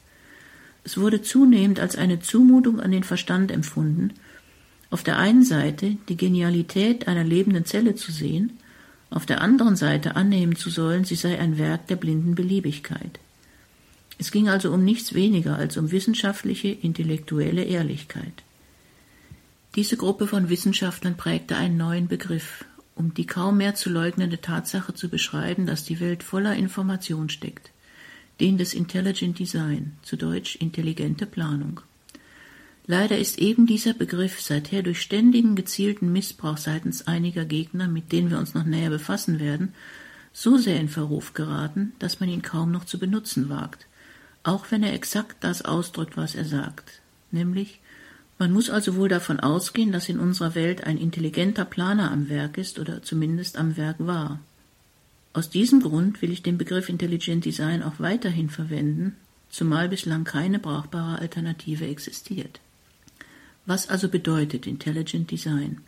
Es 0.83 0.97
wurde 0.97 1.21
zunehmend 1.21 1.79
als 1.79 1.97
eine 1.97 2.19
Zumutung 2.21 2.79
an 2.79 2.91
den 2.91 3.03
Verstand 3.03 3.51
empfunden, 3.51 4.13
auf 4.89 5.03
der 5.03 5.17
einen 5.17 5.43
Seite 5.43 5.97
die 6.07 6.17
Genialität 6.17 7.07
einer 7.07 7.23
lebenden 7.23 7.65
Zelle 7.65 7.95
zu 7.95 8.11
sehen, 8.11 8.53
auf 9.09 9.25
der 9.25 9.41
anderen 9.41 9.75
Seite 9.75 10.15
annehmen 10.15 10.55
zu 10.55 10.69
sollen, 10.69 11.03
sie 11.03 11.15
sei 11.15 11.39
ein 11.39 11.57
Werk 11.57 11.87
der 11.87 11.95
blinden 11.95 12.35
Beliebigkeit. 12.35 13.19
Es 14.17 14.31
ging 14.31 14.49
also 14.49 14.71
um 14.71 14.83
nichts 14.83 15.13
weniger 15.13 15.55
als 15.55 15.77
um 15.77 15.91
wissenschaftliche, 15.91 16.67
intellektuelle 16.67 17.63
Ehrlichkeit. 17.63 18.43
Diese 19.75 19.97
Gruppe 19.97 20.27
von 20.27 20.49
Wissenschaftlern 20.49 21.15
prägte 21.15 21.55
einen 21.55 21.77
neuen 21.77 22.07
Begriff, 22.07 22.65
um 22.95 23.13
die 23.13 23.25
kaum 23.25 23.57
mehr 23.57 23.75
zu 23.75 23.89
leugnende 23.89 24.41
Tatsache 24.41 24.93
zu 24.93 25.09
beschreiben, 25.09 25.65
dass 25.65 25.85
die 25.85 25.99
Welt 25.99 26.21
voller 26.21 26.55
Information 26.55 27.29
steckt, 27.29 27.71
den 28.39 28.57
des 28.57 28.73
Intelligent 28.73 29.39
Design, 29.39 29.93
zu 30.01 30.17
Deutsch 30.17 30.55
intelligente 30.57 31.25
Planung. 31.25 31.81
Leider 32.91 33.19
ist 33.19 33.37
eben 33.37 33.67
dieser 33.67 33.93
Begriff 33.93 34.41
seither 34.41 34.81
durch 34.81 34.99
ständigen 34.99 35.53
gezielten 35.53 36.11
Missbrauch 36.11 36.57
seitens 36.57 37.05
einiger 37.05 37.45
Gegner, 37.45 37.87
mit 37.87 38.11
denen 38.11 38.31
wir 38.31 38.39
uns 38.39 38.55
noch 38.55 38.63
näher 38.63 38.89
befassen 38.89 39.39
werden, 39.39 39.75
so 40.33 40.57
sehr 40.57 40.79
in 40.79 40.89
Verruf 40.89 41.35
geraten, 41.35 41.93
dass 41.99 42.19
man 42.19 42.29
ihn 42.29 42.41
kaum 42.41 42.71
noch 42.71 42.85
zu 42.85 42.97
benutzen 42.97 43.47
wagt, 43.47 43.85
auch 44.41 44.71
wenn 44.71 44.81
er 44.81 44.95
exakt 44.95 45.35
das 45.41 45.61
ausdrückt, 45.61 46.17
was 46.17 46.33
er 46.33 46.45
sagt, 46.45 46.99
nämlich 47.29 47.79
man 48.39 48.51
muss 48.51 48.71
also 48.71 48.95
wohl 48.95 49.07
davon 49.07 49.39
ausgehen, 49.39 49.91
dass 49.91 50.09
in 50.09 50.17
unserer 50.17 50.55
Welt 50.55 50.83
ein 50.85 50.97
intelligenter 50.97 51.65
Planer 51.65 52.09
am 52.09 52.27
Werk 52.27 52.57
ist 52.57 52.79
oder 52.79 53.03
zumindest 53.03 53.59
am 53.59 53.77
Werk 53.77 53.97
war. 53.99 54.39
Aus 55.33 55.51
diesem 55.51 55.83
Grund 55.83 56.23
will 56.23 56.31
ich 56.31 56.41
den 56.41 56.57
Begriff 56.57 56.89
Intelligent 56.89 57.45
Design 57.45 57.83
auch 57.83 57.99
weiterhin 57.99 58.49
verwenden, 58.49 59.15
zumal 59.51 59.89
bislang 59.89 60.23
keine 60.23 60.57
brauchbare 60.57 61.19
Alternative 61.19 61.85
existiert. 61.85 62.59
Was 63.69 63.87
also 63.87 64.09
bedeutet 64.09 64.65
Intelligent 64.65 65.29
Design? 65.29 65.81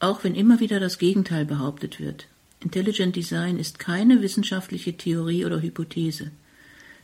Auch 0.00 0.24
wenn 0.24 0.34
immer 0.34 0.58
wieder 0.58 0.80
das 0.80 0.98
Gegenteil 0.98 1.44
behauptet 1.44 2.00
wird. 2.00 2.26
Intelligent 2.58 3.14
Design 3.14 3.60
ist 3.60 3.78
keine 3.78 4.22
wissenschaftliche 4.22 4.96
Theorie 4.96 5.44
oder 5.44 5.62
Hypothese. 5.62 6.32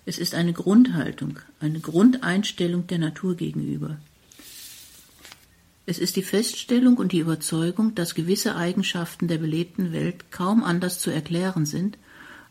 Es 0.04 0.18
ist 0.18 0.34
eine 0.34 0.52
Grundhaltung, 0.54 1.38
eine 1.60 1.78
Grundeinstellung 1.78 2.88
der 2.88 2.98
Natur 2.98 3.36
gegenüber. 3.36 3.96
Es 5.86 6.00
ist 6.00 6.16
die 6.16 6.24
Feststellung 6.24 6.96
und 6.96 7.12
die 7.12 7.20
Überzeugung, 7.20 7.94
dass 7.94 8.16
gewisse 8.16 8.56
Eigenschaften 8.56 9.28
der 9.28 9.38
belebten 9.38 9.92
Welt 9.92 10.32
kaum 10.32 10.64
anders 10.64 10.98
zu 10.98 11.12
erklären 11.12 11.64
sind 11.64 11.96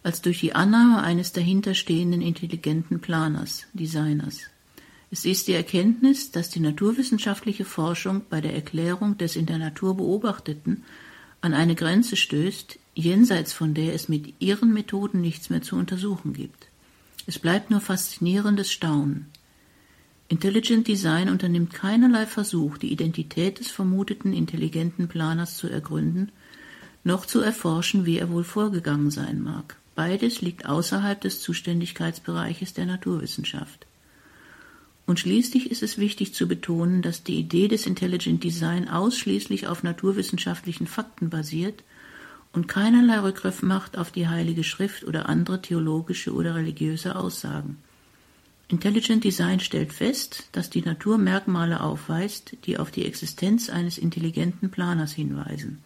als 0.04 0.22
durch 0.22 0.40
die 0.40 0.54
Annahme 0.56 1.04
eines 1.04 1.34
dahinterstehenden 1.34 2.22
intelligenten 2.22 3.02
Planers, 3.02 3.68
Designers. 3.74 4.51
Es 5.14 5.26
ist 5.26 5.50
die 5.50 5.54
Erkenntnis, 5.54 6.32
dass 6.32 6.50
die 6.50 6.62
naturwissenschaftliche 6.62 7.66
Forschung 7.66 8.22
bei 8.30 8.40
der 8.40 8.56
Erklärung 8.56 9.18
des 9.18 9.36
in 9.36 9.46
der 9.46 9.58
Natur 9.58 9.98
Beobachteten 9.98 10.86
an 11.42 11.54
eine 11.54 11.76
Grenze 11.76 12.16
stößt, 12.16 12.80
jenseits 12.96 13.52
von 13.52 13.74
der 13.74 13.94
es 13.94 14.08
mit 14.08 14.36
ihren 14.40 14.74
Methoden 14.74 15.20
nichts 15.20 15.50
mehr 15.50 15.62
zu 15.62 15.76
untersuchen 15.76 16.32
gibt. 16.32 16.68
Es 17.28 17.40
bleibt 17.40 17.72
nur 17.72 17.82
faszinierendes 17.82 18.72
Staunen. 18.72 19.28
Intelligent 20.30 20.88
Design 20.88 21.28
unternimmt 21.28 21.74
keinerlei 21.74 22.26
Versuch, 22.26 22.78
die 22.78 22.94
Identität 22.94 23.60
des 23.60 23.68
vermuteten 23.70 24.32
intelligenten 24.32 25.10
Planers 25.10 25.58
zu 25.58 25.68
ergründen, 25.68 26.32
noch 27.04 27.26
zu 27.26 27.42
erforschen, 27.42 28.06
wie 28.06 28.18
er 28.18 28.30
wohl 28.30 28.46
vorgegangen 28.46 29.12
sein 29.12 29.42
mag. 29.42 29.76
Beides 29.94 30.40
liegt 30.40 30.68
außerhalb 30.68 31.20
des 31.20 31.42
Zuständigkeitsbereiches 31.42 32.74
der 32.74 32.86
Naturwissenschaft. 32.86 33.88
Und 35.06 35.20
schließlich 35.20 35.72
ist 35.72 35.84
es 35.84 35.98
wichtig 35.98 36.34
zu 36.34 36.48
betonen, 36.48 37.02
dass 37.02 37.24
die 37.24 37.40
Idee 37.40 37.68
des 37.68 37.86
Intelligent 37.86 38.44
Design 38.44 38.88
ausschließlich 38.88 39.68
auf 39.68 39.84
naturwissenschaftlichen 39.84 40.88
Fakten 40.88 41.30
basiert 41.30 41.84
und 42.54 42.68
keinerlei 42.68 43.20
Rückgriff 43.20 43.62
macht 43.62 43.98
auf 43.98 44.12
die 44.12 44.28
Heilige 44.28 44.64
Schrift 44.64 45.04
oder 45.04 45.30
andere 45.30 45.62
theologische 45.62 46.34
oder 46.34 46.56
religiöse 46.56 47.16
Aussagen. 47.16 47.78
Intelligent 48.68 49.24
Design 49.24 49.60
stellt 49.60 49.92
fest, 49.92 50.48
dass 50.54 50.70
die 50.70 50.82
Natur 50.82 51.18
Merkmale 51.18 51.82
aufweist, 51.82 52.56
die 52.66 52.78
auf 52.78 52.90
die 52.90 53.06
Existenz 53.06 53.70
eines 53.70 53.98
intelligenten 53.98 54.72
Planers 54.72 55.12
hinweisen. 55.12 55.80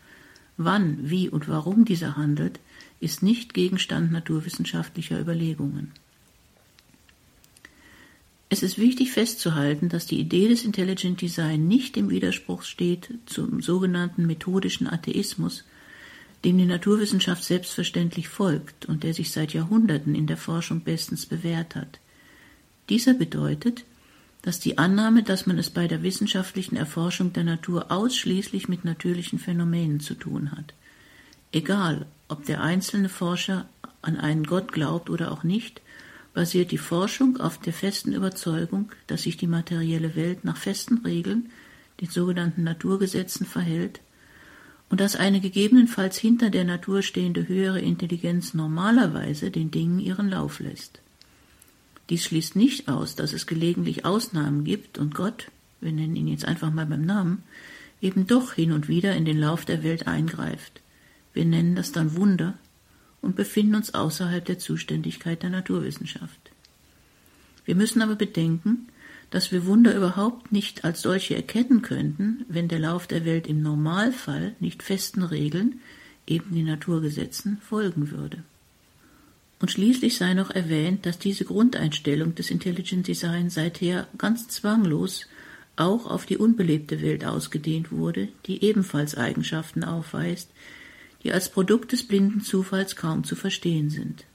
Wann, 0.57 1.09
wie 1.09 1.27
und 1.29 1.47
warum 1.47 1.85
dieser 1.85 2.15
handelt, 2.15 2.59
ist 2.99 3.23
nicht 3.23 3.53
Gegenstand 3.53 4.11
naturwissenschaftlicher 4.11 5.19
Überlegungen. 5.19 5.93
Es 8.55 8.63
ist 8.63 8.77
wichtig 8.77 9.11
festzuhalten, 9.11 9.89
dass 9.89 10.05
die 10.05 10.17
Idee 10.17 10.47
des 10.47 10.63
Intelligent 10.63 11.19
Design 11.19 11.67
nicht 11.67 11.97
im 11.97 12.09
Widerspruch 12.09 12.63
steht 12.63 13.09
zum 13.25 13.61
sogenannten 13.61 14.25
methodischen 14.25 14.87
Atheismus, 14.87 15.65
dem 16.45 16.57
die 16.57 16.65
Naturwissenschaft 16.65 17.43
selbstverständlich 17.43 18.29
folgt 18.29 18.85
und 18.85 19.03
der 19.03 19.13
sich 19.13 19.33
seit 19.33 19.53
Jahrhunderten 19.53 20.15
in 20.15 20.25
der 20.25 20.37
Forschung 20.37 20.79
bestens 20.79 21.25
bewährt 21.25 21.75
hat. 21.75 21.99
Dieser 22.87 23.13
bedeutet, 23.13 23.83
dass 24.41 24.61
die 24.61 24.77
Annahme, 24.77 25.21
dass 25.21 25.45
man 25.45 25.57
es 25.57 25.69
bei 25.69 25.89
der 25.89 26.01
wissenschaftlichen 26.01 26.77
Erforschung 26.77 27.33
der 27.33 27.43
Natur 27.43 27.91
ausschließlich 27.91 28.69
mit 28.69 28.85
natürlichen 28.85 29.37
Phänomenen 29.37 29.99
zu 29.99 30.13
tun 30.13 30.51
hat. 30.51 30.73
Egal, 31.51 32.05
ob 32.29 32.45
der 32.45 32.61
einzelne 32.61 33.09
Forscher 33.09 33.67
an 34.01 34.15
einen 34.15 34.45
Gott 34.45 34.71
glaubt 34.71 35.09
oder 35.09 35.33
auch 35.33 35.43
nicht, 35.43 35.81
basiert 36.35 36.71
die 36.71 36.77
Forschung 36.77 37.37
auf 37.37 37.57
der 37.57 37.73
festen 37.73 38.11
Überzeugung, 38.11 38.91
dass 39.07 39.23
sich 39.23 39.37
die 39.37 39.47
materielle 39.47 40.15
Welt 40.15 40.43
nach 40.43 40.57
festen 40.57 40.99
Regeln, 40.99 41.49
den 42.01 42.09
sogenannten 42.09 42.63
Naturgesetzen, 42.63 43.47
verhält 43.47 44.01
und 44.89 44.99
dass 44.99 45.15
eine 45.15 45.39
gegebenenfalls 45.39 46.17
hinter 46.17 46.49
der 46.49 46.65
Natur 46.65 47.01
stehende 47.01 47.47
höhere 47.47 47.79
Intelligenz 47.79 48.53
normalerweise 48.53 49.49
den 49.49 49.71
Dingen 49.71 49.99
ihren 49.99 50.29
Lauf 50.29 50.59
lässt. 50.59 50.99
Dies 52.09 52.25
schließt 52.25 52.55
nicht 52.57 52.89
aus, 52.89 53.15
dass 53.15 53.33
es 53.33 53.47
gelegentlich 53.47 54.05
Ausnahmen 54.05 54.65
gibt 54.65 54.97
und 54.97 55.15
Gott, 55.15 55.49
wir 55.79 55.93
nennen 55.93 56.17
ihn 56.17 56.27
jetzt 56.27 56.45
einfach 56.45 56.71
mal 56.71 56.85
beim 56.85 57.05
Namen, 57.05 57.43
eben 58.01 58.27
doch 58.27 58.53
hin 58.53 58.73
und 58.73 58.89
wieder 58.89 59.15
in 59.15 59.23
den 59.23 59.39
Lauf 59.39 59.63
der 59.63 59.83
Welt 59.83 60.05
eingreift. 60.05 60.81
Wir 61.33 61.45
nennen 61.45 61.75
das 61.75 61.93
dann 61.93 62.17
Wunder 62.17 62.55
und 63.25 63.35
befinden 63.35 63.75
uns 63.75 63.93
außerhalb 63.93 64.45
der 64.45 64.59
Zuständigkeit 64.59 65.41
der 65.41 65.49
Naturwissenschaft. 65.49 66.39
Wir 67.65 67.75
müssen 67.75 68.03
aber 68.03 68.15
bedenken, 68.15 68.87
dass 69.31 69.51
wir 69.51 69.65
Wunder 69.65 69.95
überhaupt 69.95 70.51
nicht 70.51 70.85
als 70.85 71.01
solche 71.01 71.35
erkennen 71.35 71.81
könnten, 71.81 72.45
wenn 72.47 72.67
der 72.67 72.79
Lauf 72.79 73.07
der 73.07 73.25
Welt 73.25 73.47
im 73.47 73.63
Normalfall 73.63 74.55
nicht 74.59 74.83
festen 74.83 75.23
Regeln, 75.23 75.81
eben 76.27 76.53
die 76.53 76.63
Naturgesetzen, 76.63 77.57
folgen 77.57 78.11
würde. 78.11 78.43
Und 79.59 79.71
schließlich 79.71 80.17
sei 80.17 80.35
noch 80.35 80.51
erwähnt, 80.51 81.07
dass 81.07 81.17
diese 81.17 81.45
Grundeinstellung 81.45 82.35
des 82.35 82.51
Intelligent 82.51 83.07
Design 83.07 83.49
seither 83.49 84.07
ganz 84.19 84.47
zwanglos 84.49 85.25
auch 85.75 86.05
auf 86.05 86.27
die 86.27 86.37
unbelebte 86.37 87.01
Welt 87.01 87.25
ausgedehnt 87.25 87.91
wurde, 87.91 88.27
die 88.45 88.63
ebenfalls 88.63 89.15
Eigenschaften 89.15 89.83
aufweist, 89.83 90.49
die 91.25 91.33
als 91.33 91.49
Produkt 91.49 91.91
des 91.91 92.07
blinden 92.07 92.41
Zufalls 92.41 92.95
kaum 92.95 93.23
zu 93.23 93.35
verstehen 93.35 93.89
sind. 93.89 94.25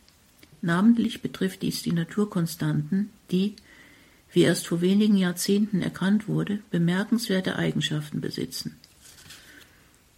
Namentlich 0.61 1.23
betrifft 1.23 1.63
dies 1.63 1.83
die 1.83 1.93
Naturkonstanten, 1.93 3.11
die, 3.31 3.55
wie 4.33 4.43
erst 4.43 4.67
vor 4.67 4.81
wenigen 4.81 5.17
Jahrzehnten 5.17 5.83
erkannt 5.83 6.27
wurde, 6.27 6.59
bemerkenswerte 6.73 7.55
Eigenschaften 7.55 8.21
besitzen. 8.21 8.77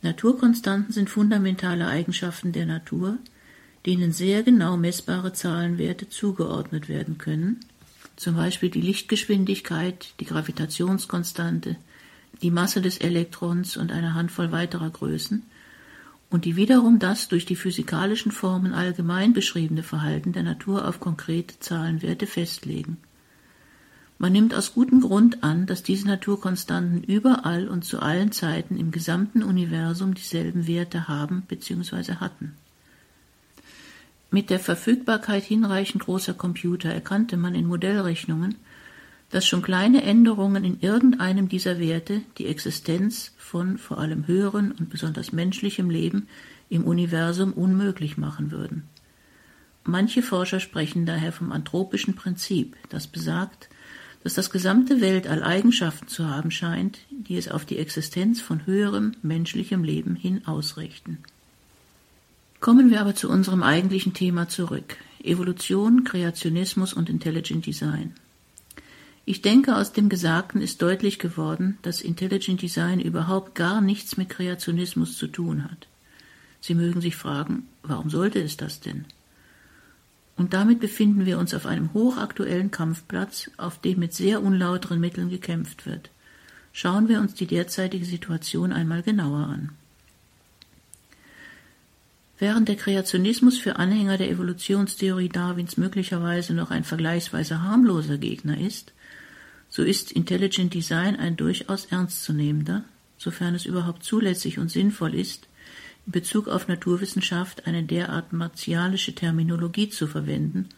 Naturkonstanten 0.00 0.94
sind 0.94 1.10
fundamentale 1.10 1.86
Eigenschaften 1.86 2.52
der 2.52 2.64
Natur, 2.64 3.18
denen 3.84 4.12
sehr 4.12 4.42
genau 4.42 4.78
messbare 4.78 5.34
Zahlenwerte 5.34 6.08
zugeordnet 6.08 6.88
werden 6.88 7.18
können, 7.18 7.60
zum 8.16 8.34
Beispiel 8.36 8.70
die 8.70 8.80
Lichtgeschwindigkeit, 8.80 10.14
die 10.20 10.24
Gravitationskonstante, 10.24 11.76
die 12.40 12.50
Masse 12.50 12.80
des 12.80 12.96
Elektrons 12.96 13.76
und 13.76 13.92
eine 13.92 14.14
Handvoll 14.14 14.52
weiterer 14.52 14.88
Größen, 14.88 15.42
und 16.32 16.46
die 16.46 16.56
wiederum 16.56 16.98
das 16.98 17.28
durch 17.28 17.44
die 17.44 17.56
physikalischen 17.56 18.32
Formen 18.32 18.72
allgemein 18.72 19.34
beschriebene 19.34 19.82
Verhalten 19.82 20.32
der 20.32 20.42
Natur 20.42 20.88
auf 20.88 20.98
konkrete 20.98 21.60
Zahlenwerte 21.60 22.26
festlegen. 22.26 22.96
Man 24.18 24.32
nimmt 24.32 24.54
aus 24.54 24.72
gutem 24.72 25.02
Grund 25.02 25.44
an, 25.44 25.66
dass 25.66 25.82
diese 25.82 26.06
Naturkonstanten 26.06 27.02
überall 27.02 27.68
und 27.68 27.84
zu 27.84 28.00
allen 28.00 28.32
Zeiten 28.32 28.78
im 28.78 28.92
gesamten 28.92 29.42
Universum 29.42 30.14
dieselben 30.14 30.66
Werte 30.66 31.06
haben 31.06 31.42
bzw. 31.48 32.14
hatten. 32.14 32.54
Mit 34.30 34.48
der 34.48 34.60
Verfügbarkeit 34.60 35.42
hinreichend 35.44 36.04
großer 36.04 36.32
Computer 36.32 36.88
erkannte 36.88 37.36
man 37.36 37.54
in 37.54 37.66
Modellrechnungen, 37.66 38.54
dass 39.32 39.46
schon 39.46 39.62
kleine 39.62 40.02
Änderungen 40.02 40.62
in 40.62 40.80
irgendeinem 40.80 41.48
dieser 41.48 41.80
Werte 41.80 42.20
die 42.36 42.46
Existenz 42.46 43.32
von 43.38 43.78
vor 43.78 43.98
allem 43.98 44.26
höheren 44.26 44.72
und 44.72 44.90
besonders 44.90 45.32
menschlichem 45.32 45.88
Leben 45.88 46.28
im 46.68 46.84
Universum 46.84 47.54
unmöglich 47.54 48.18
machen 48.18 48.50
würden. 48.50 48.84
Manche 49.84 50.22
Forscher 50.22 50.60
sprechen 50.60 51.06
daher 51.06 51.32
vom 51.32 51.50
anthropischen 51.50 52.14
Prinzip, 52.14 52.76
das 52.90 53.06
besagt, 53.06 53.70
dass 54.22 54.34
das 54.34 54.50
gesamte 54.50 55.00
Weltall 55.00 55.42
Eigenschaften 55.42 56.08
zu 56.08 56.28
haben 56.28 56.50
scheint, 56.50 57.00
die 57.10 57.36
es 57.36 57.48
auf 57.48 57.64
die 57.64 57.78
Existenz 57.78 58.40
von 58.40 58.66
höherem 58.66 59.12
menschlichem 59.22 59.82
Leben 59.82 60.14
hin 60.14 60.46
ausrichten. 60.46 61.18
Kommen 62.60 62.90
wir 62.90 63.00
aber 63.00 63.14
zu 63.14 63.28
unserem 63.30 63.62
eigentlichen 63.62 64.12
Thema 64.12 64.46
zurück. 64.48 64.96
Evolution, 65.24 66.04
Kreationismus 66.04 66.92
und 66.92 67.08
Intelligent 67.08 67.66
Design. 67.66 68.12
Ich 69.24 69.40
denke, 69.40 69.76
aus 69.76 69.92
dem 69.92 70.08
Gesagten 70.08 70.60
ist 70.60 70.82
deutlich 70.82 71.18
geworden, 71.18 71.78
dass 71.82 72.00
Intelligent 72.00 72.60
Design 72.60 72.98
überhaupt 72.98 73.54
gar 73.54 73.80
nichts 73.80 74.16
mit 74.16 74.28
Kreationismus 74.28 75.16
zu 75.16 75.28
tun 75.28 75.64
hat. 75.64 75.86
Sie 76.60 76.74
mögen 76.74 77.00
sich 77.00 77.14
fragen, 77.14 77.68
warum 77.82 78.10
sollte 78.10 78.40
es 78.40 78.56
das 78.56 78.80
denn? 78.80 79.04
Und 80.36 80.54
damit 80.54 80.80
befinden 80.80 81.24
wir 81.24 81.38
uns 81.38 81.54
auf 81.54 81.66
einem 81.66 81.92
hochaktuellen 81.92 82.70
Kampfplatz, 82.70 83.50
auf 83.58 83.80
dem 83.80 84.00
mit 84.00 84.12
sehr 84.12 84.42
unlauteren 84.42 84.98
Mitteln 84.98 85.28
gekämpft 85.28 85.86
wird. 85.86 86.10
Schauen 86.72 87.08
wir 87.08 87.20
uns 87.20 87.34
die 87.34 87.46
derzeitige 87.46 88.04
Situation 88.04 88.72
einmal 88.72 89.02
genauer 89.02 89.46
an. 89.46 89.72
Während 92.38 92.68
der 92.68 92.76
Kreationismus 92.76 93.58
für 93.58 93.76
Anhänger 93.76 94.18
der 94.18 94.30
Evolutionstheorie 94.30 95.28
Darwins 95.28 95.76
möglicherweise 95.76 96.54
noch 96.54 96.72
ein 96.72 96.82
vergleichsweise 96.82 97.62
harmloser 97.62 98.18
Gegner 98.18 98.58
ist, 98.58 98.92
so 99.72 99.82
ist 99.82 100.12
Intelligent 100.12 100.74
Design 100.74 101.16
ein 101.16 101.34
durchaus 101.34 101.86
ernstzunehmender, 101.86 102.84
sofern 103.16 103.54
es 103.54 103.64
überhaupt 103.64 104.04
zulässig 104.04 104.58
und 104.58 104.70
sinnvoll 104.70 105.14
ist, 105.14 105.48
in 106.04 106.12
Bezug 106.12 106.46
auf 106.46 106.68
Naturwissenschaft 106.68 107.66
eine 107.66 107.82
derart 107.82 108.34
martialische 108.34 109.14
Terminologie 109.14 109.88
zu 109.88 110.06
verwenden, 110.06 110.68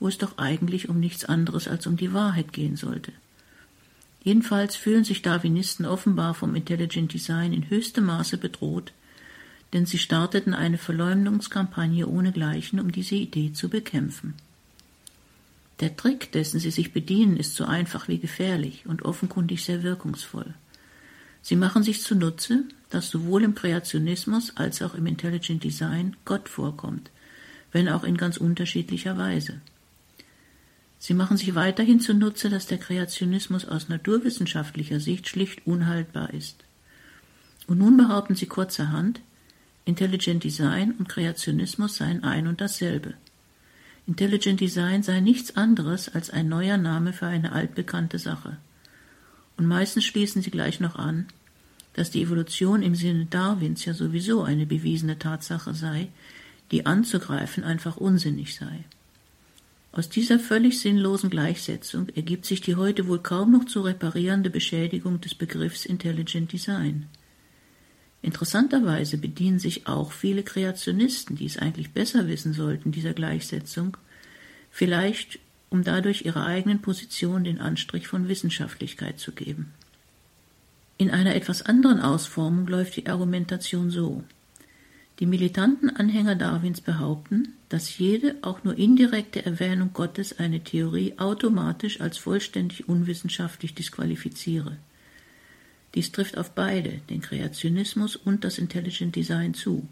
wo 0.00 0.08
es 0.08 0.18
doch 0.18 0.36
eigentlich 0.36 0.88
um 0.88 0.98
nichts 0.98 1.24
anderes 1.24 1.68
als 1.68 1.86
um 1.86 1.96
die 1.96 2.12
Wahrheit 2.12 2.52
gehen 2.52 2.74
sollte. 2.74 3.12
Jedenfalls 4.24 4.74
fühlen 4.74 5.04
sich 5.04 5.22
Darwinisten 5.22 5.86
offenbar 5.86 6.34
vom 6.34 6.56
Intelligent 6.56 7.14
Design 7.14 7.52
in 7.52 7.70
höchstem 7.70 8.06
Maße 8.06 8.36
bedroht, 8.36 8.92
denn 9.72 9.86
sie 9.86 9.98
starteten 9.98 10.54
eine 10.54 10.76
Verleumdungskampagne 10.76 12.08
ohnegleichen, 12.08 12.80
um 12.80 12.90
diese 12.90 13.14
Idee 13.14 13.52
zu 13.52 13.68
bekämpfen. 13.68 14.34
Der 15.80 15.96
Trick, 15.96 16.30
dessen 16.32 16.60
sie 16.60 16.70
sich 16.70 16.92
bedienen, 16.92 17.36
ist 17.36 17.54
so 17.54 17.64
einfach 17.64 18.06
wie 18.06 18.18
gefährlich 18.18 18.84
und 18.86 19.02
offenkundig 19.02 19.64
sehr 19.64 19.82
wirkungsvoll. 19.82 20.54
Sie 21.42 21.56
machen 21.56 21.82
sich 21.82 22.02
zunutze, 22.02 22.64
dass 22.90 23.08
sowohl 23.08 23.44
im 23.44 23.54
Kreationismus 23.54 24.56
als 24.56 24.82
auch 24.82 24.94
im 24.94 25.06
Intelligent 25.06 25.64
Design 25.64 26.16
Gott 26.26 26.50
vorkommt, 26.50 27.10
wenn 27.72 27.88
auch 27.88 28.04
in 28.04 28.18
ganz 28.18 28.36
unterschiedlicher 28.36 29.16
Weise. 29.16 29.60
Sie 30.98 31.14
machen 31.14 31.38
sich 31.38 31.54
weiterhin 31.54 32.00
zunutze, 32.00 32.50
dass 32.50 32.66
der 32.66 32.76
Kreationismus 32.76 33.64
aus 33.64 33.88
naturwissenschaftlicher 33.88 35.00
Sicht 35.00 35.28
schlicht 35.28 35.66
unhaltbar 35.66 36.34
ist. 36.34 36.62
Und 37.66 37.78
nun 37.78 37.96
behaupten 37.96 38.34
sie 38.34 38.46
kurzerhand, 38.46 39.22
Intelligent 39.86 40.44
Design 40.44 40.92
und 40.98 41.08
Kreationismus 41.08 41.96
seien 41.96 42.22
ein 42.22 42.46
und 42.46 42.60
dasselbe. 42.60 43.14
Intelligent 44.10 44.58
Design 44.60 45.04
sei 45.04 45.20
nichts 45.20 45.56
anderes 45.56 46.08
als 46.08 46.30
ein 46.30 46.48
neuer 46.48 46.76
Name 46.78 47.12
für 47.12 47.26
eine 47.26 47.52
altbekannte 47.52 48.18
Sache. 48.18 48.56
Und 49.56 49.68
meistens 49.68 50.04
schließen 50.04 50.42
sie 50.42 50.50
gleich 50.50 50.80
noch 50.80 50.96
an, 50.96 51.28
dass 51.92 52.10
die 52.10 52.22
Evolution 52.22 52.82
im 52.82 52.96
Sinne 52.96 53.26
Darwins 53.26 53.84
ja 53.84 53.94
sowieso 53.94 54.42
eine 54.42 54.66
bewiesene 54.66 55.20
Tatsache 55.20 55.74
sei, 55.74 56.08
die 56.72 56.86
anzugreifen 56.86 57.62
einfach 57.62 57.98
unsinnig 57.98 58.56
sei. 58.56 58.82
Aus 59.92 60.08
dieser 60.08 60.40
völlig 60.40 60.80
sinnlosen 60.80 61.30
Gleichsetzung 61.30 62.08
ergibt 62.08 62.46
sich 62.46 62.60
die 62.60 62.74
heute 62.74 63.06
wohl 63.06 63.20
kaum 63.20 63.52
noch 63.52 63.66
zu 63.66 63.82
reparierende 63.82 64.50
Beschädigung 64.50 65.20
des 65.20 65.36
Begriffs 65.36 65.86
Intelligent 65.86 66.52
Design. 66.52 67.06
Interessanterweise 68.22 69.16
bedienen 69.16 69.58
sich 69.58 69.86
auch 69.86 70.12
viele 70.12 70.42
Kreationisten, 70.42 71.36
die 71.36 71.46
es 71.46 71.56
eigentlich 71.56 71.92
besser 71.92 72.28
wissen 72.28 72.52
sollten, 72.52 72.92
dieser 72.92 73.14
Gleichsetzung, 73.14 73.96
vielleicht 74.70 75.38
um 75.70 75.84
dadurch 75.84 76.24
ihrer 76.24 76.44
eigenen 76.44 76.82
Position 76.82 77.44
den 77.44 77.60
Anstrich 77.60 78.08
von 78.08 78.28
Wissenschaftlichkeit 78.28 79.18
zu 79.18 79.32
geben. 79.32 79.72
In 80.98 81.10
einer 81.10 81.34
etwas 81.34 81.62
anderen 81.62 82.00
Ausformung 82.00 82.66
läuft 82.66 82.96
die 82.96 83.06
Argumentation 83.06 83.90
so. 83.90 84.22
Die 85.18 85.26
militanten 85.26 85.88
Anhänger 85.88 86.34
Darwins 86.34 86.80
behaupten, 86.80 87.54
dass 87.68 87.96
jede 87.98 88.36
auch 88.42 88.64
nur 88.64 88.76
indirekte 88.76 89.44
Erwähnung 89.46 89.90
Gottes 89.94 90.38
eine 90.38 90.60
Theorie 90.64 91.14
automatisch 91.18 92.00
als 92.00 92.18
vollständig 92.18 92.88
unwissenschaftlich 92.88 93.74
disqualifiziere. 93.74 94.76
Dies 95.94 96.12
trifft 96.12 96.38
auf 96.38 96.52
beide, 96.52 97.00
den 97.10 97.20
Kreationismus 97.20 98.16
und 98.16 98.44
das 98.44 98.58
Intelligent 98.58 99.16
Design 99.16 99.54
zu. 99.54 99.88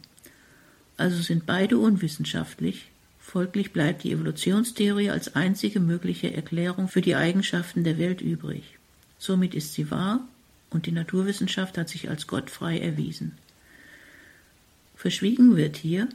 also 0.96 1.22
sind 1.22 1.46
beide 1.46 1.78
unwissenschaftlich, 1.78 2.90
folglich 3.18 3.72
bleibt 3.72 4.04
die 4.04 4.12
Evolutionstheorie 4.12 5.10
als 5.10 5.34
einzige 5.34 5.80
mögliche 5.80 6.32
Erklärung 6.32 6.88
für 6.88 7.02
die 7.02 7.14
Eigenschaften 7.14 7.84
der 7.84 7.98
Welt 7.98 8.20
übrig. 8.20 8.78
Somit 9.18 9.54
ist 9.54 9.74
sie 9.74 9.90
wahr 9.90 10.26
und 10.70 10.86
die 10.86 10.92
Naturwissenschaft 10.92 11.78
hat 11.78 11.88
sich 11.88 12.08
als 12.08 12.26
gottfrei 12.26 12.78
erwiesen. 12.78 13.32
Verschwiegen 14.96 15.56
wird 15.56 15.76
hier, 15.76 16.08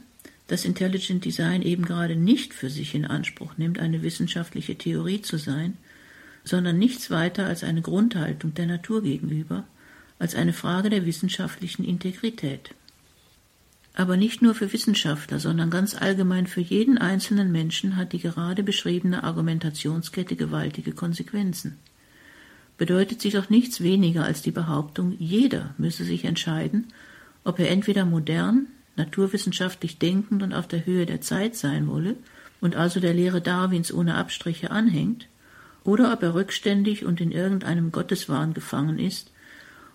dass 0.46 0.64
Intelligent 0.64 1.24
Design 1.24 1.62
eben 1.62 1.84
gerade 1.84 2.16
nicht 2.16 2.52
für 2.52 2.68
sich 2.68 2.94
in 2.94 3.06
Anspruch 3.06 3.56
nimmt, 3.56 3.78
eine 3.78 4.02
wissenschaftliche 4.02 4.76
Theorie 4.76 5.22
zu 5.22 5.38
sein, 5.38 5.78
sondern 6.44 6.78
nichts 6.78 7.10
weiter 7.10 7.46
als 7.46 7.64
eine 7.64 7.80
Grundhaltung 7.80 8.52
der 8.52 8.66
Natur 8.66 9.02
gegenüber, 9.02 9.64
als 10.18 10.34
eine 10.34 10.52
Frage 10.52 10.90
der 10.90 11.06
wissenschaftlichen 11.06 11.84
Integrität. 11.84 12.74
Aber 13.96 14.16
nicht 14.16 14.42
nur 14.42 14.54
für 14.54 14.72
Wissenschaftler, 14.72 15.38
sondern 15.38 15.70
ganz 15.70 15.94
allgemein 15.94 16.46
für 16.46 16.60
jeden 16.60 16.98
einzelnen 16.98 17.52
Menschen 17.52 17.96
hat 17.96 18.12
die 18.12 18.18
gerade 18.18 18.64
beschriebene 18.64 19.22
Argumentationskette 19.22 20.34
gewaltige 20.34 20.92
Konsequenzen. 20.92 21.78
Bedeutet 22.76 23.20
sie 23.20 23.30
doch 23.30 23.50
nichts 23.50 23.82
weniger 23.82 24.24
als 24.24 24.42
die 24.42 24.50
Behauptung, 24.50 25.14
jeder 25.18 25.74
müsse 25.78 26.02
sich 26.02 26.24
entscheiden, 26.24 26.88
ob 27.44 27.60
er 27.60 27.70
entweder 27.70 28.04
modern, 28.04 28.66
naturwissenschaftlich 28.96 29.98
denkend 29.98 30.42
und 30.42 30.52
auf 30.52 30.66
der 30.66 30.84
Höhe 30.84 31.06
der 31.06 31.20
Zeit 31.20 31.54
sein 31.54 31.86
wolle 31.86 32.16
und 32.60 32.74
also 32.74 32.98
der 32.98 33.14
Lehre 33.14 33.40
Darwins 33.40 33.92
ohne 33.92 34.16
Abstriche 34.16 34.72
anhängt, 34.72 35.28
oder 35.84 36.12
ob 36.12 36.22
er 36.22 36.34
rückständig 36.34 37.04
und 37.04 37.20
in 37.20 37.30
irgendeinem 37.30 37.92
Gotteswahn 37.92 38.54
gefangen 38.54 38.98
ist 38.98 39.30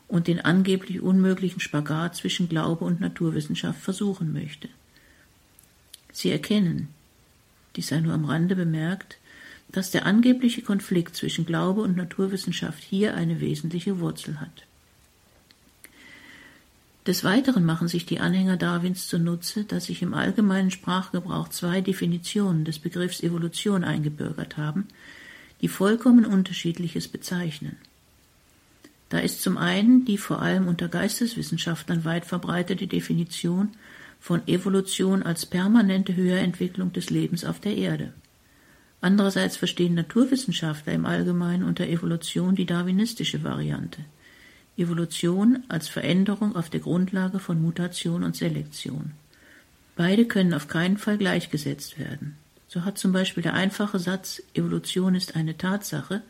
und 0.09 0.27
den 0.27 0.41
angeblich 0.41 0.99
unmöglichen 0.99 1.61
Spagat 1.61 2.15
zwischen 2.15 2.49
Glaube 2.49 2.83
und 2.83 2.99
Naturwissenschaft 2.99 3.79
versuchen 3.79 4.33
möchte. 4.33 4.67
Sie 6.11 6.31
erkennen, 6.31 6.89
dies 7.75 7.87
sei 7.87 8.01
nur 8.01 8.13
am 8.13 8.25
Rande 8.25 8.55
bemerkt, 8.55 9.19
dass 9.71 9.91
der 9.91 10.07
angebliche 10.07 10.63
Konflikt 10.63 11.15
zwischen 11.15 11.45
Glaube 11.45 11.81
und 11.81 11.95
Naturwissenschaft 11.95 12.83
hier 12.83 13.15
eine 13.15 13.39
wesentliche 13.39 13.99
Wurzel 13.99 14.41
hat. 14.41 14.65
Des 17.05 17.23
Weiteren 17.23 17.63
machen 17.65 17.87
sich 17.87 18.05
die 18.05 18.19
Anhänger 18.19 18.57
Darwins 18.57 19.07
zunutze, 19.07 19.63
dass 19.63 19.85
sich 19.85 20.01
im 20.01 20.13
allgemeinen 20.13 20.71
Sprachgebrauch 20.71 21.49
zwei 21.49 21.81
Definitionen 21.81 22.65
des 22.65 22.79
Begriffs 22.79 23.21
Evolution 23.21 23.83
eingebürgert 23.83 24.57
haben, 24.57 24.87
die 25.61 25.67
vollkommen 25.67 26.25
unterschiedliches 26.25 27.07
bezeichnen. 27.07 27.77
Da 29.09 29.19
ist 29.19 29.41
zum 29.41 29.57
einen 29.57 30.05
die 30.05 30.17
vor 30.17 30.41
allem 30.41 30.67
unter 30.67 30.87
Geisteswissenschaftlern 30.87 32.05
weit 32.05 32.25
verbreitete 32.25 32.87
Definition 32.87 33.69
von 34.19 34.47
Evolution 34.47 35.23
als 35.23 35.45
permanente 35.45 36.15
Höherentwicklung 36.15 36.93
des 36.93 37.09
Lebens 37.09 37.43
auf 37.43 37.59
der 37.59 37.75
Erde. 37.75 38.13
Andererseits 39.01 39.57
verstehen 39.57 39.95
Naturwissenschaftler 39.95 40.93
im 40.93 41.05
Allgemeinen 41.05 41.63
unter 41.63 41.87
Evolution 41.87 42.55
die 42.55 42.65
darwinistische 42.65 43.43
Variante. 43.43 44.03
Evolution 44.77 45.63
als 45.69 45.87
Veränderung 45.87 46.55
auf 46.55 46.69
der 46.69 46.81
Grundlage 46.81 47.39
von 47.39 47.61
Mutation 47.61 48.23
und 48.23 48.35
Selektion. 48.35 49.11
Beide 49.95 50.25
können 50.25 50.53
auf 50.53 50.67
keinen 50.67 50.97
Fall 50.97 51.17
gleichgesetzt 51.17 51.97
werden. 51.97 52.37
So 52.67 52.85
hat 52.85 52.97
zum 52.97 53.11
Beispiel 53.11 53.43
der 53.43 53.53
einfache 53.55 53.99
Satz 53.99 54.41
Evolution 54.53 55.15
ist 55.15 55.35
eine 55.35 55.57
Tatsache 55.57 56.21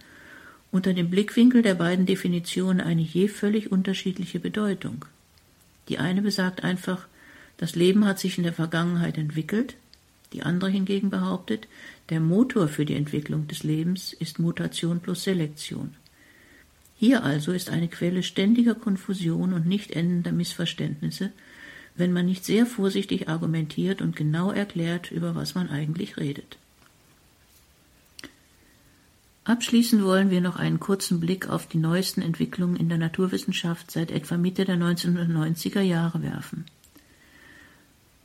unter 0.72 0.94
dem 0.94 1.10
Blickwinkel 1.10 1.62
der 1.62 1.76
beiden 1.76 2.06
Definitionen 2.06 2.82
eine 2.82 3.02
je 3.02 3.28
völlig 3.28 3.72
unterschiedliche 3.72 4.40
Bedeutung. 4.40 5.06
Die 5.88 5.98
eine 5.98 6.22
besagt 6.22 6.64
einfach, 6.64 7.08
das 7.58 7.76
Leben 7.76 8.06
hat 8.06 8.20
sich 8.20 8.38
in 8.38 8.44
der 8.44 8.54
Vergangenheit 8.54 9.18
entwickelt, 9.18 9.76
die 10.34 10.44
andere 10.44 10.70
hingegen 10.70 11.10
behauptet, 11.10 11.68
der 12.10 12.20
Motor 12.20 12.68
für 12.68 12.86
die 12.86 12.96
Entwicklung 12.96 13.48
des 13.48 13.64
Lebens 13.64 14.14
ist 14.14 14.40
Mutation 14.40 15.00
plus 15.00 15.24
Selektion. 15.24 15.96
Hier 16.98 17.24
also 17.24 17.52
ist 17.52 17.70
eine 17.70 17.88
Quelle 17.88 18.24
ständiger 18.24 18.76
Konfusion 18.76 19.54
und 19.54 19.66
nicht 19.66 19.92
endender 19.92 20.32
Missverständnisse, 20.32 21.32
wenn 21.96 22.14
man 22.14 22.26
nicht 22.26 22.46
sehr 22.46 22.66
vorsichtig 22.66 23.28
argumentiert 23.28 24.02
und 24.02 24.16
genau 24.16 24.52
erklärt, 24.52 25.12
über 25.12 25.34
was 25.34 25.56
man 25.56 25.70
eigentlich 25.70 26.18
redet. 26.18 26.58
Abschließend 29.50 30.04
wollen 30.04 30.30
wir 30.30 30.42
noch 30.42 30.58
einen 30.58 30.80
kurzen 30.80 31.20
Blick 31.20 31.50
auf 31.50 31.66
die 31.66 31.80
neuesten 31.80 32.22
Entwicklungen 32.22 32.76
in 32.76 32.88
der 32.88 33.00
Naturwissenschaft 33.00 33.90
seit 33.90 34.12
etwa 34.12 34.38
Mitte 34.38 34.64
der 34.64 34.78
1990er 34.78 35.82
Jahre 35.82 36.22
werfen. 36.22 36.66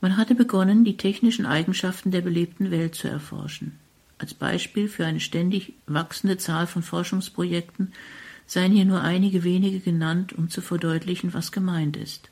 Man 0.02 0.18
hatte 0.18 0.34
begonnen, 0.34 0.84
die 0.84 0.98
technischen 0.98 1.46
Eigenschaften 1.46 2.10
der 2.10 2.20
belebten 2.20 2.70
Welt 2.70 2.94
zu 2.94 3.08
erforschen. 3.08 3.78
Als 4.18 4.34
Beispiel 4.34 4.86
für 4.86 5.06
eine 5.06 5.18
ständig 5.18 5.72
wachsende 5.86 6.36
Zahl 6.36 6.66
von 6.66 6.82
Forschungsprojekten 6.82 7.94
seien 8.44 8.72
hier 8.72 8.84
nur 8.84 9.00
einige 9.00 9.44
wenige 9.44 9.80
genannt, 9.80 10.34
um 10.34 10.50
zu 10.50 10.60
verdeutlichen, 10.60 11.32
was 11.32 11.52
gemeint 11.52 11.96
ist. 11.96 12.28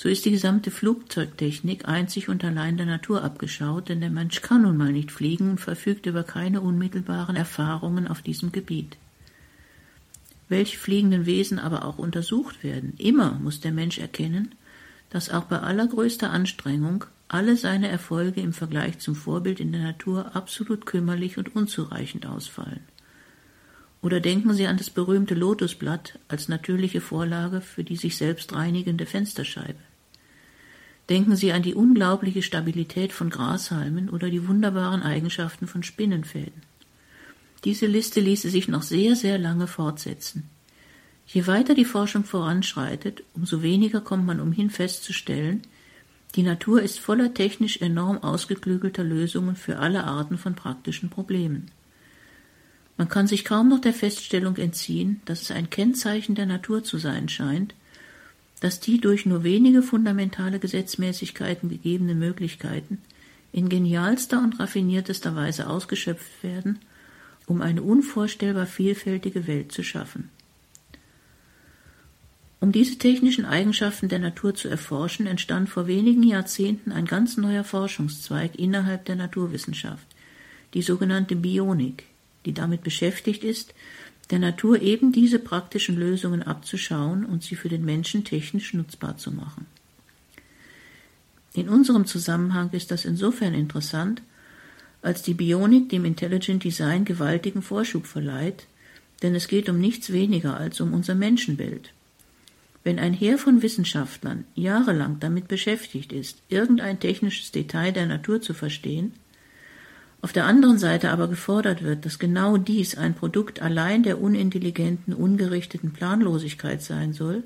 So 0.00 0.08
ist 0.08 0.24
die 0.24 0.30
gesamte 0.30 0.70
Flugzeugtechnik 0.70 1.88
einzig 1.88 2.28
und 2.28 2.44
allein 2.44 2.76
der 2.76 2.86
Natur 2.86 3.24
abgeschaut, 3.24 3.88
denn 3.88 4.00
der 4.00 4.10
Mensch 4.10 4.42
kann 4.42 4.62
nun 4.62 4.76
mal 4.76 4.92
nicht 4.92 5.10
fliegen 5.10 5.50
und 5.50 5.60
verfügt 5.60 6.06
über 6.06 6.22
keine 6.22 6.60
unmittelbaren 6.60 7.34
Erfahrungen 7.34 8.06
auf 8.06 8.22
diesem 8.22 8.52
Gebiet. 8.52 8.96
Welche 10.48 10.78
fliegenden 10.78 11.26
Wesen 11.26 11.58
aber 11.58 11.84
auch 11.84 11.98
untersucht 11.98 12.62
werden, 12.62 12.94
immer 12.96 13.40
muss 13.42 13.58
der 13.58 13.72
Mensch 13.72 13.98
erkennen, 13.98 14.54
dass 15.10 15.30
auch 15.30 15.46
bei 15.46 15.58
allergrößter 15.58 16.30
Anstrengung 16.30 17.04
alle 17.26 17.56
seine 17.56 17.88
Erfolge 17.88 18.40
im 18.40 18.52
Vergleich 18.52 19.00
zum 19.00 19.16
Vorbild 19.16 19.58
in 19.58 19.72
der 19.72 19.82
Natur 19.82 20.36
absolut 20.36 20.86
kümmerlich 20.86 21.38
und 21.38 21.56
unzureichend 21.56 22.24
ausfallen. 22.24 22.84
Oder 24.00 24.20
denken 24.20 24.54
Sie 24.54 24.68
an 24.68 24.76
das 24.76 24.90
berühmte 24.90 25.34
Lotusblatt 25.34 26.20
als 26.28 26.48
natürliche 26.48 27.00
Vorlage 27.00 27.60
für 27.60 27.82
die 27.82 27.96
sich 27.96 28.16
selbst 28.16 28.54
reinigende 28.54 29.04
Fensterscheibe. 29.04 29.87
Denken 31.08 31.36
Sie 31.36 31.52
an 31.52 31.62
die 31.62 31.74
unglaubliche 31.74 32.42
Stabilität 32.42 33.12
von 33.12 33.30
Grashalmen 33.30 34.10
oder 34.10 34.28
die 34.28 34.46
wunderbaren 34.46 35.02
Eigenschaften 35.02 35.66
von 35.66 35.82
Spinnenfäden. 35.82 36.62
Diese 37.64 37.86
Liste 37.86 38.20
ließe 38.20 38.50
sich 38.50 38.68
noch 38.68 38.82
sehr, 38.82 39.16
sehr 39.16 39.38
lange 39.38 39.66
fortsetzen. 39.66 40.48
Je 41.26 41.46
weiter 41.46 41.74
die 41.74 41.84
Forschung 41.84 42.24
voranschreitet, 42.24 43.22
umso 43.34 43.62
weniger 43.62 44.00
kommt 44.00 44.26
man 44.26 44.40
umhin 44.40 44.70
festzustellen, 44.70 45.62
die 46.34 46.42
Natur 46.42 46.82
ist 46.82 46.98
voller 46.98 47.32
technisch 47.32 47.80
enorm 47.80 48.18
ausgeklügelter 48.18 49.02
Lösungen 49.02 49.56
für 49.56 49.78
alle 49.78 50.04
Arten 50.04 50.36
von 50.36 50.54
praktischen 50.54 51.08
Problemen. 51.08 51.70
Man 52.98 53.08
kann 53.08 53.26
sich 53.26 53.44
kaum 53.44 53.68
noch 53.68 53.80
der 53.80 53.94
Feststellung 53.94 54.56
entziehen, 54.56 55.22
dass 55.24 55.42
es 55.42 55.50
ein 55.50 55.70
Kennzeichen 55.70 56.34
der 56.34 56.46
Natur 56.46 56.84
zu 56.84 56.98
sein 56.98 57.28
scheint, 57.28 57.74
dass 58.60 58.80
die 58.80 59.00
durch 59.00 59.26
nur 59.26 59.44
wenige 59.44 59.82
fundamentale 59.82 60.58
Gesetzmäßigkeiten 60.58 61.68
gegebene 61.68 62.14
Möglichkeiten 62.14 62.98
in 63.52 63.68
genialster 63.68 64.42
und 64.42 64.58
raffiniertester 64.60 65.34
Weise 65.34 65.68
ausgeschöpft 65.68 66.42
werden, 66.42 66.78
um 67.46 67.62
eine 67.62 67.82
unvorstellbar 67.82 68.66
vielfältige 68.66 69.46
Welt 69.46 69.72
zu 69.72 69.82
schaffen. 69.82 70.30
Um 72.60 72.72
diese 72.72 72.98
technischen 72.98 73.44
Eigenschaften 73.44 74.08
der 74.08 74.18
Natur 74.18 74.54
zu 74.54 74.68
erforschen, 74.68 75.26
entstand 75.26 75.68
vor 75.68 75.86
wenigen 75.86 76.24
Jahrzehnten 76.24 76.90
ein 76.90 77.04
ganz 77.04 77.36
neuer 77.36 77.62
Forschungszweig 77.62 78.56
innerhalb 78.56 79.04
der 79.04 79.14
Naturwissenschaft, 79.14 80.06
die 80.74 80.82
sogenannte 80.82 81.36
Bionik, 81.36 82.04
die 82.44 82.52
damit 82.52 82.82
beschäftigt 82.82 83.44
ist, 83.44 83.74
der 84.30 84.38
Natur 84.38 84.80
eben 84.82 85.12
diese 85.12 85.38
praktischen 85.38 85.96
Lösungen 85.96 86.42
abzuschauen 86.42 87.24
und 87.24 87.42
sie 87.42 87.56
für 87.56 87.68
den 87.68 87.84
Menschen 87.84 88.24
technisch 88.24 88.74
nutzbar 88.74 89.16
zu 89.16 89.32
machen. 89.32 89.66
In 91.54 91.68
unserem 91.68 92.06
Zusammenhang 92.06 92.70
ist 92.72 92.90
das 92.90 93.04
insofern 93.04 93.54
interessant, 93.54 94.22
als 95.00 95.22
die 95.22 95.34
Bionik 95.34 95.88
dem 95.88 96.04
Intelligent 96.04 96.64
Design 96.64 97.04
gewaltigen 97.04 97.62
Vorschub 97.62 98.06
verleiht, 98.06 98.66
denn 99.22 99.34
es 99.34 99.48
geht 99.48 99.68
um 99.68 99.80
nichts 99.80 100.12
weniger 100.12 100.56
als 100.56 100.80
um 100.80 100.92
unser 100.92 101.14
Menschenbild. 101.14 101.92
Wenn 102.84 102.98
ein 102.98 103.12
Heer 103.12 103.38
von 103.38 103.62
Wissenschaftlern 103.62 104.44
jahrelang 104.54 105.18
damit 105.20 105.48
beschäftigt 105.48 106.12
ist, 106.12 106.38
irgendein 106.48 107.00
technisches 107.00 107.50
Detail 107.50 107.92
der 107.92 108.06
Natur 108.06 108.40
zu 108.40 108.54
verstehen, 108.54 109.12
auf 110.20 110.32
der 110.32 110.46
anderen 110.46 110.78
Seite 110.78 111.10
aber 111.10 111.28
gefordert 111.28 111.82
wird, 111.82 112.04
dass 112.04 112.18
genau 112.18 112.56
dies 112.56 112.96
ein 112.96 113.14
Produkt 113.14 113.62
allein 113.62 114.02
der 114.02 114.20
unintelligenten, 114.20 115.14
ungerichteten 115.14 115.92
Planlosigkeit 115.92 116.82
sein 116.82 117.12
soll, 117.12 117.44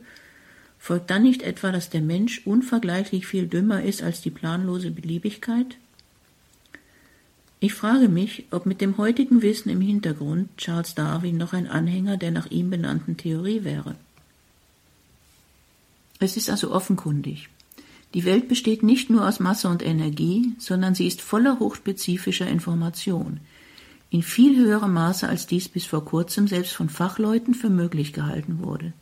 folgt 0.79 1.11
dann 1.11 1.23
nicht 1.23 1.43
etwa, 1.43 1.71
dass 1.71 1.91
der 1.91 2.01
Mensch 2.01 2.47
unvergleichlich 2.47 3.27
viel 3.27 3.47
dümmer 3.47 3.83
ist 3.83 4.03
als 4.03 4.23
die 4.23 4.31
planlose 4.31 4.91
Beliebigkeit? 4.91 5.77
Ich 7.61 7.75
frage 7.75 8.09
mich, 8.09 8.47
ob 8.51 8.67
mit 8.67 8.81
dem 8.81 8.97
heutigen 8.97 9.43
Wissen 9.43 9.69
im 9.69 9.81
Hintergrund 9.81 10.49
Charles 10.57 10.97
Darwin 10.97 11.37
noch 11.37 11.53
ein 11.53 11.69
Anhänger 11.69 12.17
der 12.17 12.33
nach 12.33 12.47
ihm 12.47 12.71
benannten 12.71 13.17
Theorie 13.17 13.63
wäre. 13.63 13.95
Es 16.19 16.37
ist 16.37 16.51
also 16.51 16.73
offenkundig. 16.73 17.49
Die 18.15 18.25
Welt 18.25 18.49
besteht 18.49 18.83
nicht 18.83 19.09
nur 19.09 19.27
aus 19.27 19.41
Masse 19.41 19.69
und 19.69 19.83
Energie, 19.83 20.53
sondern 20.59 20.95
sie 20.95 21.07
ist 21.07 21.23
voller 21.23 21.59
hochspezifischer 21.59 22.47
Information, 22.47 23.41
in 24.11 24.23
viel 24.23 24.57
höherem 24.59 24.93
Maße 24.93 25.27
als 25.27 25.47
dies 25.47 25.69
bis 25.69 25.87
vor 25.87 26.05
kurzem 26.05 26.47
selbst 26.47 26.75
von 26.75 26.91
Fachleuten 26.91 27.55
für 27.55 27.71
möglich 27.71 28.13
gehalten 28.13 28.59
wurde. 28.59 28.93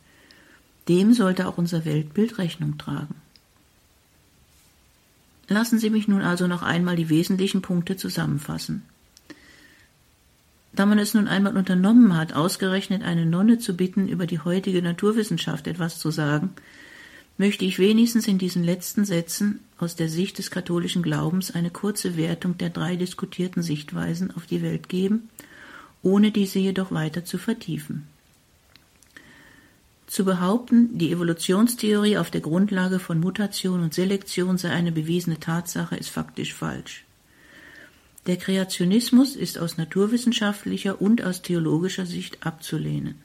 Dem 0.87 1.13
sollte 1.13 1.47
auch 1.47 1.57
unser 1.57 1.83
Weltbild 1.83 2.37
Rechnung 2.37 2.77
tragen. 2.77 3.15
Lassen 5.49 5.79
Sie 5.79 5.89
mich 5.89 6.07
nun 6.07 6.21
also 6.21 6.47
noch 6.47 6.63
einmal 6.63 6.95
die 6.95 7.09
wesentlichen 7.09 7.61
Punkte 7.61 7.97
zusammenfassen. 7.97 8.83
Da 10.71 10.85
man 10.85 10.97
es 10.97 11.13
nun 11.13 11.27
einmal 11.27 11.57
unternommen 11.57 12.15
hat, 12.15 12.31
ausgerechnet 12.31 13.03
eine 13.03 13.25
Nonne 13.25 13.59
zu 13.59 13.75
bitten, 13.75 14.07
über 14.07 14.25
die 14.25 14.39
heutige 14.39 14.81
Naturwissenschaft 14.81 15.67
etwas 15.67 15.99
zu 15.99 16.09
sagen, 16.11 16.51
möchte 17.41 17.65
ich 17.65 17.79
wenigstens 17.79 18.27
in 18.27 18.37
diesen 18.37 18.63
letzten 18.63 19.03
Sätzen 19.03 19.61
aus 19.79 19.95
der 19.95 20.09
Sicht 20.09 20.37
des 20.37 20.51
katholischen 20.51 21.01
Glaubens 21.01 21.49
eine 21.49 21.71
kurze 21.71 22.15
Wertung 22.15 22.59
der 22.59 22.69
drei 22.69 22.95
diskutierten 22.95 23.63
Sichtweisen 23.63 24.29
auf 24.29 24.45
die 24.45 24.61
Welt 24.61 24.89
geben, 24.89 25.27
ohne 26.03 26.29
diese 26.29 26.59
jedoch 26.59 26.91
weiter 26.91 27.25
zu 27.25 27.39
vertiefen. 27.39 28.05
Zu 30.05 30.23
behaupten, 30.23 30.99
die 30.99 31.11
Evolutionstheorie 31.11 32.19
auf 32.19 32.29
der 32.29 32.41
Grundlage 32.41 32.99
von 32.99 33.19
Mutation 33.19 33.81
und 33.81 33.95
Selektion 33.95 34.59
sei 34.59 34.69
eine 34.69 34.91
bewiesene 34.91 35.39
Tatsache, 35.39 35.95
ist 35.95 36.09
faktisch 36.09 36.53
falsch. 36.53 37.05
Der 38.27 38.37
Kreationismus 38.37 39.35
ist 39.35 39.57
aus 39.57 39.77
naturwissenschaftlicher 39.77 41.01
und 41.01 41.23
aus 41.23 41.41
theologischer 41.41 42.05
Sicht 42.05 42.45
abzulehnen. 42.45 43.15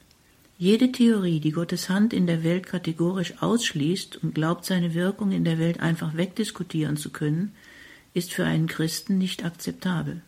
Jede 0.58 0.90
Theorie, 0.90 1.38
die 1.40 1.50
Gottes 1.50 1.90
Hand 1.90 2.14
in 2.14 2.26
der 2.26 2.42
Welt 2.42 2.66
kategorisch 2.66 3.34
ausschließt 3.40 4.22
und 4.22 4.34
glaubt, 4.34 4.64
seine 4.64 4.94
Wirkung 4.94 5.30
in 5.32 5.44
der 5.44 5.58
Welt 5.58 5.80
einfach 5.80 6.16
wegdiskutieren 6.16 6.96
zu 6.96 7.10
können, 7.10 7.52
ist 8.14 8.32
für 8.32 8.46
einen 8.46 8.66
Christen 8.66 9.18
nicht 9.18 9.44
akzeptabel. 9.44 10.22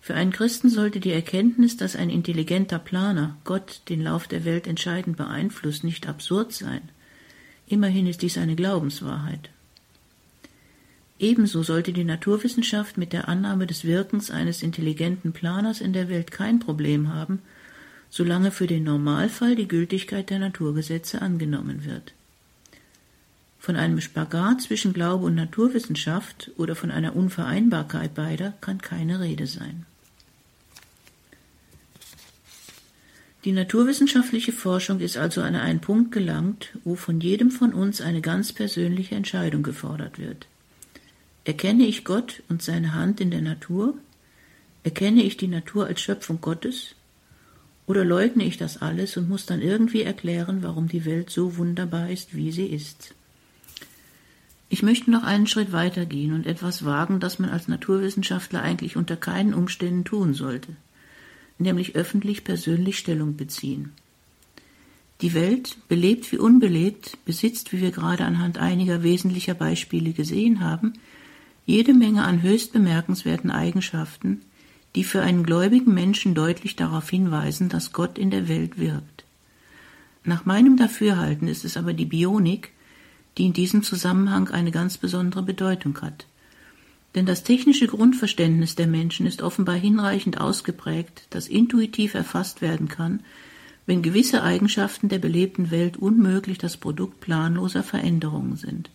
Für 0.00 0.14
einen 0.14 0.30
Christen 0.30 0.68
sollte 0.68 1.00
die 1.00 1.10
Erkenntnis, 1.10 1.76
dass 1.76 1.96
ein 1.96 2.08
intelligenter 2.08 2.78
Planer 2.78 3.36
Gott 3.44 3.82
den 3.88 4.00
Lauf 4.00 4.28
der 4.28 4.44
Welt 4.44 4.68
entscheidend 4.68 5.16
beeinflusst, 5.16 5.82
nicht 5.82 6.08
absurd 6.08 6.52
sein. 6.52 6.82
Immerhin 7.66 8.06
ist 8.06 8.22
dies 8.22 8.38
eine 8.38 8.54
Glaubenswahrheit. 8.54 9.50
Ebenso 11.18 11.64
sollte 11.64 11.92
die 11.92 12.04
Naturwissenschaft 12.04 12.96
mit 12.96 13.12
der 13.12 13.28
Annahme 13.28 13.66
des 13.66 13.84
Wirkens 13.84 14.30
eines 14.30 14.62
intelligenten 14.62 15.32
Planers 15.32 15.80
in 15.80 15.92
der 15.92 16.08
Welt 16.08 16.30
kein 16.30 16.60
Problem 16.60 17.12
haben, 17.12 17.40
solange 18.12 18.50
für 18.50 18.66
den 18.66 18.84
Normalfall 18.84 19.56
die 19.56 19.66
Gültigkeit 19.66 20.28
der 20.28 20.38
Naturgesetze 20.38 21.22
angenommen 21.22 21.86
wird. 21.86 22.12
Von 23.58 23.74
einem 23.74 24.02
Spagat 24.02 24.60
zwischen 24.60 24.92
Glaube 24.92 25.24
und 25.24 25.34
Naturwissenschaft 25.34 26.50
oder 26.58 26.76
von 26.76 26.90
einer 26.90 27.16
Unvereinbarkeit 27.16 28.14
beider 28.14 28.52
kann 28.60 28.82
keine 28.82 29.20
Rede 29.20 29.46
sein. 29.46 29.86
Die 33.46 33.52
naturwissenschaftliche 33.52 34.52
Forschung 34.52 35.00
ist 35.00 35.16
also 35.16 35.40
an 35.40 35.56
einen 35.56 35.80
Punkt 35.80 36.12
gelangt, 36.12 36.76
wo 36.84 36.96
von 36.96 37.18
jedem 37.18 37.50
von 37.50 37.72
uns 37.72 38.02
eine 38.02 38.20
ganz 38.20 38.52
persönliche 38.52 39.14
Entscheidung 39.14 39.62
gefordert 39.62 40.18
wird. 40.18 40.46
Erkenne 41.44 41.86
ich 41.86 42.04
Gott 42.04 42.42
und 42.50 42.62
seine 42.62 42.92
Hand 42.94 43.22
in 43.22 43.30
der 43.30 43.40
Natur? 43.40 43.96
Erkenne 44.84 45.22
ich 45.22 45.38
die 45.38 45.48
Natur 45.48 45.86
als 45.86 46.02
Schöpfung 46.02 46.42
Gottes 46.42 46.94
oder 47.92 48.06
leugne 48.06 48.44
ich 48.44 48.56
das 48.56 48.80
alles 48.80 49.18
und 49.18 49.28
muss 49.28 49.44
dann 49.44 49.60
irgendwie 49.60 50.00
erklären, 50.00 50.62
warum 50.62 50.88
die 50.88 51.04
Welt 51.04 51.28
so 51.28 51.58
wunderbar 51.58 52.08
ist, 52.08 52.34
wie 52.34 52.50
sie 52.50 52.64
ist? 52.64 53.14
Ich 54.70 54.82
möchte 54.82 55.10
noch 55.10 55.24
einen 55.24 55.46
Schritt 55.46 55.72
weitergehen 55.72 56.32
und 56.32 56.46
etwas 56.46 56.86
wagen, 56.86 57.20
das 57.20 57.38
man 57.38 57.50
als 57.50 57.68
Naturwissenschaftler 57.68 58.62
eigentlich 58.62 58.96
unter 58.96 59.16
keinen 59.16 59.52
Umständen 59.52 60.04
tun 60.04 60.32
sollte, 60.32 60.74
nämlich 61.58 61.94
öffentlich 61.94 62.44
persönlich 62.44 62.96
Stellung 62.96 63.36
beziehen. 63.36 63.92
Die 65.20 65.34
Welt, 65.34 65.76
belebt 65.88 66.32
wie 66.32 66.38
unbelebt, 66.38 67.18
besitzt, 67.26 67.74
wie 67.74 67.82
wir 67.82 67.90
gerade 67.90 68.24
anhand 68.24 68.56
einiger 68.56 69.02
wesentlicher 69.02 69.52
Beispiele 69.52 70.14
gesehen 70.14 70.60
haben, 70.60 70.94
jede 71.66 71.92
Menge 71.92 72.24
an 72.24 72.40
höchst 72.40 72.72
bemerkenswerten 72.72 73.50
Eigenschaften, 73.50 74.40
die 74.94 75.04
für 75.04 75.22
einen 75.22 75.44
gläubigen 75.44 75.94
Menschen 75.94 76.34
deutlich 76.34 76.76
darauf 76.76 77.08
hinweisen, 77.08 77.68
dass 77.68 77.92
Gott 77.92 78.18
in 78.18 78.30
der 78.30 78.48
Welt 78.48 78.78
wirkt. 78.78 79.24
Nach 80.24 80.44
meinem 80.44 80.76
Dafürhalten 80.76 81.48
ist 81.48 81.64
es 81.64 81.76
aber 81.76 81.94
die 81.94 82.04
Bionik, 82.04 82.72
die 83.38 83.46
in 83.46 83.52
diesem 83.52 83.82
Zusammenhang 83.82 84.48
eine 84.48 84.70
ganz 84.70 84.98
besondere 84.98 85.42
Bedeutung 85.42 86.00
hat. 86.00 86.26
Denn 87.14 87.26
das 87.26 87.42
technische 87.42 87.86
Grundverständnis 87.86 88.74
der 88.74 88.86
Menschen 88.86 89.26
ist 89.26 89.42
offenbar 89.42 89.74
hinreichend 89.74 90.40
ausgeprägt, 90.40 91.26
dass 91.30 91.48
intuitiv 91.48 92.14
erfasst 92.14 92.62
werden 92.62 92.88
kann, 92.88 93.20
wenn 93.84 94.02
gewisse 94.02 94.42
Eigenschaften 94.42 95.08
der 95.08 95.18
belebten 95.18 95.70
Welt 95.70 95.96
unmöglich 95.96 96.58
das 96.58 96.76
Produkt 96.76 97.20
planloser 97.20 97.82
Veränderungen 97.82 98.56
sind. 98.56 98.90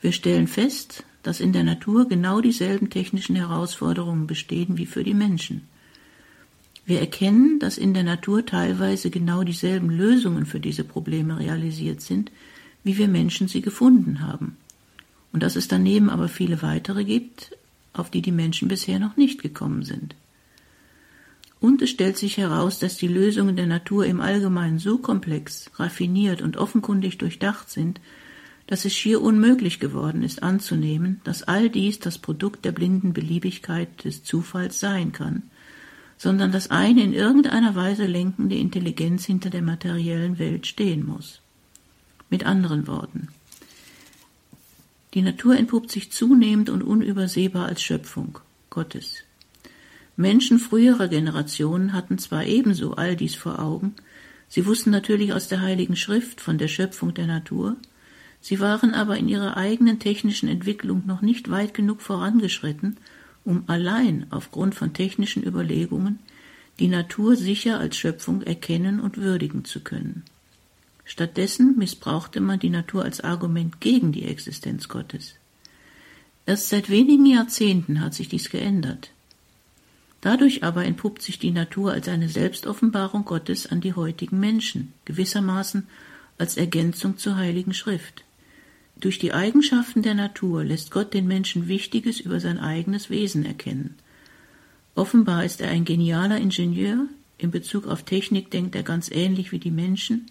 Wir 0.00 0.12
stellen 0.12 0.48
fest, 0.48 1.04
dass 1.22 1.40
in 1.40 1.52
der 1.52 1.64
Natur 1.64 2.08
genau 2.08 2.40
dieselben 2.40 2.90
technischen 2.90 3.36
Herausforderungen 3.36 4.26
bestehen 4.26 4.78
wie 4.78 4.86
für 4.86 5.04
die 5.04 5.14
Menschen. 5.14 5.68
Wir 6.86 7.00
erkennen, 7.00 7.58
dass 7.58 7.76
in 7.76 7.92
der 7.92 8.04
Natur 8.04 8.46
teilweise 8.46 9.10
genau 9.10 9.44
dieselben 9.44 9.90
Lösungen 9.90 10.46
für 10.46 10.60
diese 10.60 10.84
Probleme 10.84 11.38
realisiert 11.38 12.00
sind, 12.00 12.32
wie 12.82 12.96
wir 12.96 13.08
Menschen 13.08 13.46
sie 13.48 13.60
gefunden 13.60 14.20
haben, 14.20 14.56
und 15.32 15.42
dass 15.42 15.56
es 15.56 15.68
daneben 15.68 16.08
aber 16.08 16.28
viele 16.28 16.62
weitere 16.62 17.04
gibt, 17.04 17.56
auf 17.92 18.10
die 18.10 18.22
die 18.22 18.32
Menschen 18.32 18.68
bisher 18.68 18.98
noch 18.98 19.16
nicht 19.16 19.42
gekommen 19.42 19.82
sind. 19.82 20.14
Und 21.60 21.82
es 21.82 21.90
stellt 21.90 22.16
sich 22.16 22.36
heraus, 22.36 22.78
dass 22.78 22.96
die 22.96 23.08
Lösungen 23.08 23.56
der 23.56 23.66
Natur 23.66 24.06
im 24.06 24.20
Allgemeinen 24.20 24.78
so 24.78 24.98
komplex, 24.98 25.70
raffiniert 25.74 26.40
und 26.40 26.56
offenkundig 26.56 27.18
durchdacht 27.18 27.68
sind, 27.68 28.00
dass 28.68 28.84
es 28.84 28.94
schier 28.94 29.22
unmöglich 29.22 29.80
geworden 29.80 30.22
ist 30.22 30.42
anzunehmen, 30.42 31.22
dass 31.24 31.42
all 31.42 31.70
dies 31.70 32.00
das 32.00 32.18
Produkt 32.18 32.66
der 32.66 32.72
blinden 32.72 33.14
Beliebigkeit 33.14 34.04
des 34.04 34.22
Zufalls 34.22 34.78
sein 34.78 35.10
kann, 35.12 35.42
sondern 36.18 36.52
dass 36.52 36.70
eine 36.70 37.02
in 37.02 37.14
irgendeiner 37.14 37.74
Weise 37.74 38.04
lenkende 38.04 38.56
Intelligenz 38.56 39.24
hinter 39.24 39.48
der 39.48 39.62
materiellen 39.62 40.38
Welt 40.38 40.66
stehen 40.66 41.06
muss. 41.06 41.40
Mit 42.28 42.44
anderen 42.44 42.86
Worten, 42.86 43.28
die 45.14 45.22
Natur 45.22 45.56
entpuppt 45.56 45.90
sich 45.90 46.12
zunehmend 46.12 46.68
und 46.68 46.82
unübersehbar 46.82 47.66
als 47.66 47.82
Schöpfung 47.82 48.38
Gottes. 48.68 49.24
Menschen 50.16 50.58
früherer 50.58 51.08
Generationen 51.08 51.94
hatten 51.94 52.18
zwar 52.18 52.44
ebenso 52.44 52.96
all 52.96 53.16
dies 53.16 53.34
vor 53.34 53.60
Augen, 53.60 53.94
sie 54.46 54.66
wussten 54.66 54.90
natürlich 54.90 55.32
aus 55.32 55.48
der 55.48 55.62
Heiligen 55.62 55.96
Schrift 55.96 56.42
von 56.42 56.58
der 56.58 56.68
Schöpfung 56.68 57.14
der 57.14 57.26
Natur, 57.26 57.76
Sie 58.40 58.60
waren 58.60 58.94
aber 58.94 59.16
in 59.16 59.28
ihrer 59.28 59.56
eigenen 59.56 59.98
technischen 59.98 60.48
Entwicklung 60.48 61.04
noch 61.06 61.22
nicht 61.22 61.50
weit 61.50 61.74
genug 61.74 62.00
vorangeschritten, 62.00 62.96
um 63.44 63.64
allein 63.66 64.26
aufgrund 64.30 64.74
von 64.74 64.92
technischen 64.92 65.42
Überlegungen 65.42 66.18
die 66.78 66.88
Natur 66.88 67.34
sicher 67.34 67.78
als 67.78 67.96
Schöpfung 67.96 68.42
erkennen 68.42 69.00
und 69.00 69.16
würdigen 69.16 69.64
zu 69.64 69.80
können. 69.80 70.24
Stattdessen 71.04 71.76
missbrauchte 71.76 72.40
man 72.40 72.60
die 72.60 72.70
Natur 72.70 73.02
als 73.04 73.20
Argument 73.20 73.80
gegen 73.80 74.12
die 74.12 74.24
Existenz 74.24 74.88
Gottes. 74.88 75.34
Erst 76.46 76.68
seit 76.68 76.90
wenigen 76.90 77.26
Jahrzehnten 77.26 78.00
hat 78.00 78.14
sich 78.14 78.28
dies 78.28 78.50
geändert. 78.50 79.10
Dadurch 80.20 80.64
aber 80.64 80.84
entpuppt 80.84 81.22
sich 81.22 81.38
die 81.38 81.50
Natur 81.50 81.92
als 81.92 82.08
eine 82.08 82.28
Selbstoffenbarung 82.28 83.24
Gottes 83.24 83.66
an 83.66 83.80
die 83.80 83.94
heutigen 83.94 84.40
Menschen, 84.40 84.92
gewissermaßen 85.04 85.86
als 86.38 86.56
Ergänzung 86.56 87.18
zur 87.18 87.36
Heiligen 87.36 87.74
Schrift. 87.74 88.24
Durch 89.00 89.18
die 89.18 89.32
Eigenschaften 89.32 90.02
der 90.02 90.14
Natur 90.14 90.64
lässt 90.64 90.90
Gott 90.90 91.14
den 91.14 91.26
Menschen 91.26 91.68
Wichtiges 91.68 92.20
über 92.20 92.40
sein 92.40 92.58
eigenes 92.58 93.10
Wesen 93.10 93.44
erkennen. 93.44 93.94
Offenbar 94.94 95.44
ist 95.44 95.60
er 95.60 95.70
ein 95.70 95.84
genialer 95.84 96.38
Ingenieur, 96.38 97.06
in 97.38 97.52
Bezug 97.52 97.86
auf 97.86 98.02
Technik 98.02 98.50
denkt 98.50 98.74
er 98.74 98.82
ganz 98.82 99.10
ähnlich 99.10 99.52
wie 99.52 99.60
die 99.60 99.70
Menschen, 99.70 100.26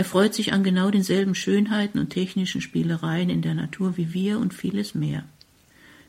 er 0.00 0.04
freut 0.04 0.32
sich 0.34 0.54
an 0.54 0.64
genau 0.64 0.90
denselben 0.90 1.34
Schönheiten 1.34 1.98
und 1.98 2.08
technischen 2.08 2.62
Spielereien 2.62 3.28
in 3.28 3.42
der 3.42 3.52
Natur 3.52 3.98
wie 3.98 4.14
wir 4.14 4.38
und 4.38 4.54
vieles 4.54 4.94
mehr. 4.94 5.24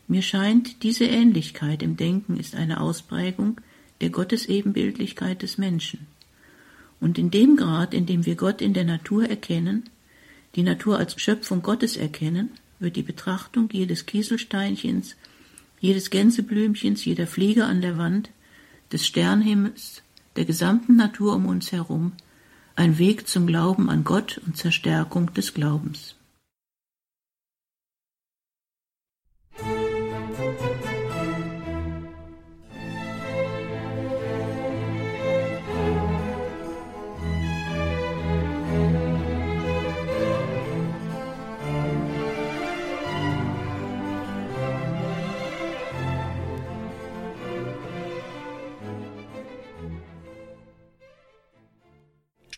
Mir 0.07 0.21
scheint, 0.21 0.83
diese 0.83 1.05
Ähnlichkeit 1.05 1.83
im 1.83 1.97
Denken 1.97 2.37
ist 2.37 2.55
eine 2.55 2.79
Ausprägung 2.79 3.59
der 3.99 4.09
Gottesebenbildlichkeit 4.09 5.41
des 5.41 5.57
Menschen. 5.57 6.07
Und 6.99 7.17
in 7.17 7.31
dem 7.31 7.57
Grad, 7.57 7.93
in 7.93 8.05
dem 8.05 8.25
wir 8.25 8.35
Gott 8.35 8.61
in 8.61 8.73
der 8.73 8.85
Natur 8.85 9.27
erkennen, 9.27 9.83
die 10.55 10.63
Natur 10.63 10.97
als 10.97 11.19
Schöpfung 11.19 11.61
Gottes 11.61 11.97
erkennen, 11.97 12.51
wird 12.79 12.95
die 12.95 13.03
Betrachtung 13.03 13.69
jedes 13.71 14.05
Kieselsteinchens, 14.05 15.15
jedes 15.79 16.09
Gänseblümchens, 16.09 17.05
jeder 17.05 17.27
Fliege 17.27 17.65
an 17.65 17.81
der 17.81 17.97
Wand, 17.97 18.29
des 18.91 19.05
Sternhimmels, 19.05 20.03
der 20.35 20.45
gesamten 20.45 20.95
Natur 20.95 21.35
um 21.35 21.45
uns 21.45 21.71
herum, 21.71 22.13
ein 22.75 22.97
Weg 22.97 23.27
zum 23.27 23.47
Glauben 23.47 23.89
an 23.89 24.03
Gott 24.03 24.41
und 24.45 24.57
zur 24.57 24.71
Stärkung 24.71 25.33
des 25.33 25.53
Glaubens. 25.53 26.15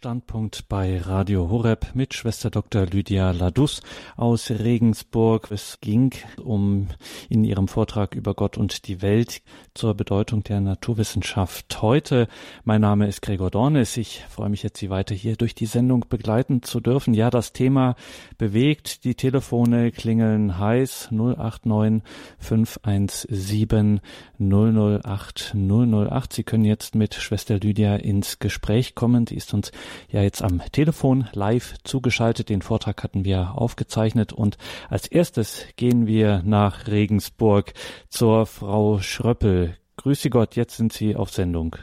Standpunkt 0.04 0.68
bei 0.68 1.00
Radio 1.00 1.50
Horeb 1.50 1.92
mit 1.94 2.14
Schwester 2.14 2.50
Dr. 2.50 2.86
Lydia 2.86 3.32
Ladus 3.32 3.82
aus 4.18 4.52
Regensburg. 4.52 5.50
Es 5.50 5.78
ging 5.80 6.14
um 6.44 6.90
in 7.30 7.46
ihrem 7.46 7.70
Vortrag 7.70 8.14
über 8.14 8.34
Gott 8.34 8.58
und 8.58 8.90
die 8.90 9.02
Welt 9.02 9.42
zur 9.74 9.94
Bedeutung 9.94 10.44
der 10.44 10.60
Naturwissenschaft 10.60 11.82
heute. 11.82 12.28
Mein 12.66 12.82
Name 12.82 13.08
ist 13.08 13.22
Gregor 13.22 13.50
Dornes. 13.50 13.96
Ich 13.96 14.26
freue 14.30 14.50
mich 14.50 14.62
jetzt, 14.64 14.80
Sie 14.80 14.90
weiter 14.90 15.16
hier 15.16 15.38
durch 15.38 15.56
die 15.56 15.68
Sendung 15.68 16.04
begleiten 16.10 16.64
zu 16.64 16.82
dürfen. 16.82 17.14
Ja, 17.14 17.30
das 17.30 17.54
Thema 17.54 17.96
bewegt. 18.38 19.06
Die 19.06 19.16
Telefone 19.16 19.94
klingeln 19.94 20.60
heiß 20.60 21.12
089 21.12 22.04
517 22.40 24.02
008 24.38 25.56
008. 25.56 26.34
Sie 26.34 26.44
können 26.44 26.66
jetzt 26.66 26.94
mit 26.94 27.14
Schwester 27.14 27.58
Lydia 27.58 27.96
ins 27.96 28.40
Gespräch 28.40 28.96
kommen. 28.96 29.28
Sie 29.28 29.36
ist 29.36 29.54
uns 29.54 29.72
ja 30.10 30.22
jetzt 30.22 30.42
am 30.42 30.62
Telefon 30.72 31.28
live 31.34 31.76
zugeschaltet. 31.84 32.50
Den 32.50 32.62
Vortrag 32.62 33.04
hatten 33.04 33.26
wir 33.26 33.54
aufgezeichnet 33.56 34.34
und 34.34 34.58
als 34.90 35.08
erstes 35.08 35.68
gehen 35.76 36.08
wir 36.08 36.42
nach 36.46 36.88
Regensburg 36.88 37.74
zur 38.10 38.46
Frau 38.46 39.00
Schröppel. 39.00 39.78
Grüße 39.98 40.30
Gott, 40.30 40.56
jetzt 40.56 40.78
sind 40.78 40.94
Sie 40.94 41.16
auf 41.16 41.30
Sendung. 41.30 41.76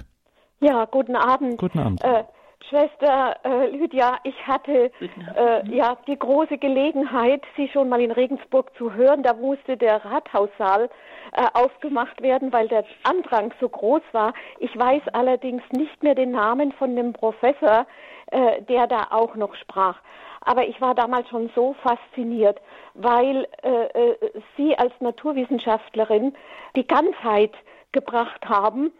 Ja, 0.61 0.85
guten 0.85 1.17
Abend. 1.17 1.59
Guten 1.59 1.79
Abend. 1.79 2.05
Äh, 2.05 2.25
Schwester 2.69 3.37
äh, 3.45 3.67
Lydia, 3.77 4.19
ich 4.25 4.37
hatte 4.47 4.93
äh, 5.01 5.77
ja 5.77 5.97
die 6.07 6.19
große 6.19 6.59
Gelegenheit, 6.59 7.43
Sie 7.57 7.69
schon 7.69 7.89
mal 7.89 8.01
in 8.01 8.11
Regensburg 8.11 8.71
zu 8.77 8.93
hören. 8.93 9.23
Da 9.23 9.35
musste 9.35 9.77
der 9.77 10.05
Rathaussaal 10.05 10.91
äh, 11.33 11.47
aufgemacht 11.55 12.23
werden, 12.23 12.53
weil 12.53 12.69
der 12.69 12.85
Andrang 13.05 13.53
so 13.61 13.69
groß 13.69 14.03
war. 14.13 14.35
Ich 14.59 14.77
weiß 14.77 15.03
allerdings 15.13 15.63
nicht 15.73 16.03
mehr 16.03 16.15
den 16.15 16.33
Namen 16.33 16.73
von 16.73 16.97
dem 16.97 17.13
Professor, 17.13 17.87
äh, 18.31 18.63
der 18.63 18.87
da 18.87 19.09
auch 19.11 19.35
noch 19.37 19.55
sprach. 19.55 19.97
Aber 20.43 20.67
ich 20.67 20.81
war 20.81 20.95
damals 20.95 21.29
schon 21.29 21.51
so 21.55 21.75
fasziniert, 21.83 22.61
weil 22.95 23.47
äh, 23.63 24.13
äh 24.13 24.17
Sie 24.57 24.77
als 24.77 24.93
Naturwissenschaftlerin 25.01 26.35
die 26.77 26.87
Ganzheit 26.87 27.53
gebracht 27.93 28.49
haben 28.49 28.93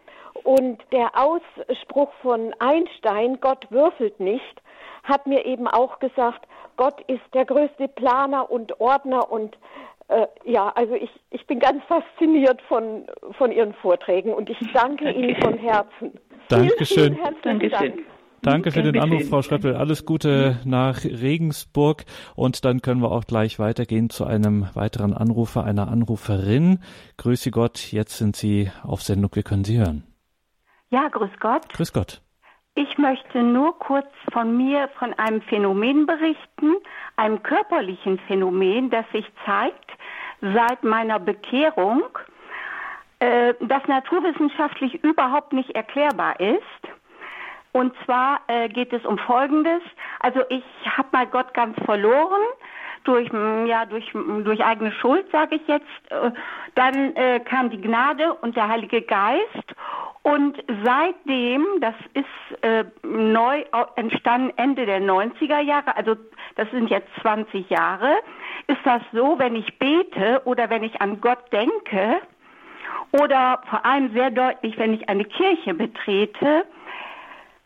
und 0.43 0.81
der 0.91 1.11
Ausspruch 1.15 2.11
von 2.21 2.53
Einstein, 2.59 3.39
Gott 3.41 3.67
würfelt 3.69 4.19
nicht, 4.19 4.61
hat 5.03 5.27
mir 5.27 5.45
eben 5.45 5.67
auch 5.67 5.99
gesagt, 5.99 6.47
Gott 6.77 7.01
ist 7.07 7.21
der 7.33 7.45
größte 7.45 7.87
Planer 7.87 8.49
und 8.49 8.79
Ordner 8.79 9.31
und 9.31 9.57
äh, 10.11 10.27
ja, 10.45 10.69
also 10.75 10.93
ich, 10.93 11.09
ich 11.29 11.45
bin 11.47 11.59
ganz 11.59 11.83
fasziniert 11.85 12.61
von, 12.63 13.05
von 13.37 13.51
Ihren 13.51 13.73
Vorträgen 13.75 14.33
und 14.33 14.49
ich 14.49 14.57
danke 14.73 15.05
okay. 15.05 15.17
Ihnen 15.17 15.41
von 15.41 15.57
Herzen. 15.57 16.11
Dankeschön. 16.49 17.15
Vielen, 17.15 17.35
vielen 17.41 17.41
Dankeschön. 17.43 17.91
Dank. 17.95 18.05
Danke 18.43 18.71
für 18.71 18.81
den 18.81 18.99
Anruf, 18.99 19.29
Frau 19.29 19.43
Schröppel. 19.43 19.75
Alles 19.75 20.05
Gute 20.05 20.59
nach 20.65 21.03
Regensburg. 21.03 22.05
Und 22.35 22.65
dann 22.65 22.81
können 22.81 23.01
wir 23.01 23.11
auch 23.11 23.25
gleich 23.25 23.59
weitergehen 23.59 24.09
zu 24.09 24.25
einem 24.25 24.67
weiteren 24.73 25.13
Anrufer, 25.13 25.63
einer 25.63 25.87
Anruferin. 25.89 26.79
Grüße 27.17 27.51
Gott, 27.51 27.91
jetzt 27.91 28.17
sind 28.17 28.35
Sie 28.35 28.71
auf 28.83 29.03
Sendung. 29.03 29.29
Wir 29.35 29.43
können 29.43 29.63
Sie 29.63 29.77
hören. 29.77 30.03
Ja, 30.89 31.07
grüß 31.07 31.29
Gott. 31.39 31.69
Grüß 31.71 31.93
Gott. 31.93 32.21
Ich 32.73 32.97
möchte 32.97 33.43
nur 33.43 33.77
kurz 33.77 34.07
von 34.31 34.57
mir, 34.57 34.89
von 34.97 35.13
einem 35.13 35.41
Phänomen 35.43 36.05
berichten, 36.05 36.77
einem 37.17 37.43
körperlichen 37.43 38.17
Phänomen, 38.27 38.89
das 38.89 39.05
sich 39.13 39.25
zeigt 39.45 39.91
seit 40.41 40.83
meiner 40.83 41.19
Bekehrung, 41.19 42.03
äh, 43.19 43.53
das 43.59 43.87
naturwissenschaftlich 43.87 45.03
überhaupt 45.03 45.53
nicht 45.53 45.71
erklärbar 45.71 46.39
ist. 46.39 46.61
Und 47.71 47.93
zwar 48.03 48.41
äh, 48.47 48.67
geht 48.67 48.91
es 48.91 49.05
um 49.05 49.17
Folgendes. 49.17 49.81
Also 50.19 50.41
ich 50.49 50.63
habe 50.85 51.07
mal 51.11 51.27
Gott 51.27 51.53
ganz 51.53 51.77
verloren 51.85 52.41
durch 53.03 53.29
ja 53.65 53.85
durch 53.85 54.11
durch 54.43 54.63
eigene 54.63 54.91
Schuld 54.91 55.25
sage 55.31 55.55
ich 55.55 55.67
jetzt. 55.67 55.85
Äh, 56.09 56.31
dann 56.75 57.15
äh, 57.15 57.39
kam 57.39 57.69
die 57.69 57.79
Gnade 57.79 58.33
und 58.33 58.55
der 58.55 58.67
Heilige 58.67 59.01
Geist 59.01 59.75
und 60.23 60.63
seitdem, 60.83 61.65
das 61.79 61.95
ist 62.13 62.63
äh, 62.63 62.85
neu 63.03 63.63
entstanden 63.95 64.53
Ende 64.55 64.85
der 64.85 65.01
90er 65.01 65.61
Jahre, 65.61 65.95
also 65.95 66.15
das 66.55 66.69
sind 66.69 66.89
jetzt 66.89 67.09
20 67.21 67.69
Jahre, 67.69 68.13
ist 68.67 68.81
das 68.83 69.01
so, 69.13 69.39
wenn 69.39 69.55
ich 69.55 69.79
bete 69.79 70.41
oder 70.45 70.69
wenn 70.69 70.83
ich 70.83 71.01
an 71.01 71.21
Gott 71.21 71.51
denke 71.51 72.21
oder 73.11 73.61
vor 73.69 73.83
allem 73.83 74.13
sehr 74.13 74.29
deutlich, 74.29 74.77
wenn 74.77 74.93
ich 74.93 75.09
eine 75.09 75.25
Kirche 75.25 75.73
betrete, 75.73 76.65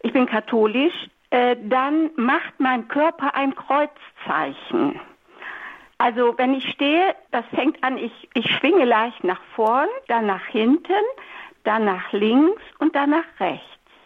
ich 0.04 0.14
bin 0.14 0.26
katholisch, 0.26 1.10
äh, 1.32 1.58
dann 1.62 2.12
macht 2.16 2.54
mein 2.60 2.88
Körper 2.88 3.36
ein 3.36 3.54
Kreuzzeichen. 3.56 5.00
Also 5.98 6.38
wenn 6.38 6.54
ich 6.54 6.70
stehe, 6.72 7.16
das 7.32 7.46
fängt 7.54 7.84
an, 7.84 7.98
ich, 7.98 8.30
ich 8.34 8.50
schwinge 8.56 8.86
leicht 8.86 9.24
nach 9.24 9.42
vorn, 9.56 9.88
dann 10.08 10.26
nach 10.26 10.46
hinten, 10.46 10.94
dann 11.68 11.86
nach 11.86 12.12
links 12.12 12.62
und 12.80 12.96
dann 12.96 13.12
nach 13.12 13.26
rechts. 13.40 13.66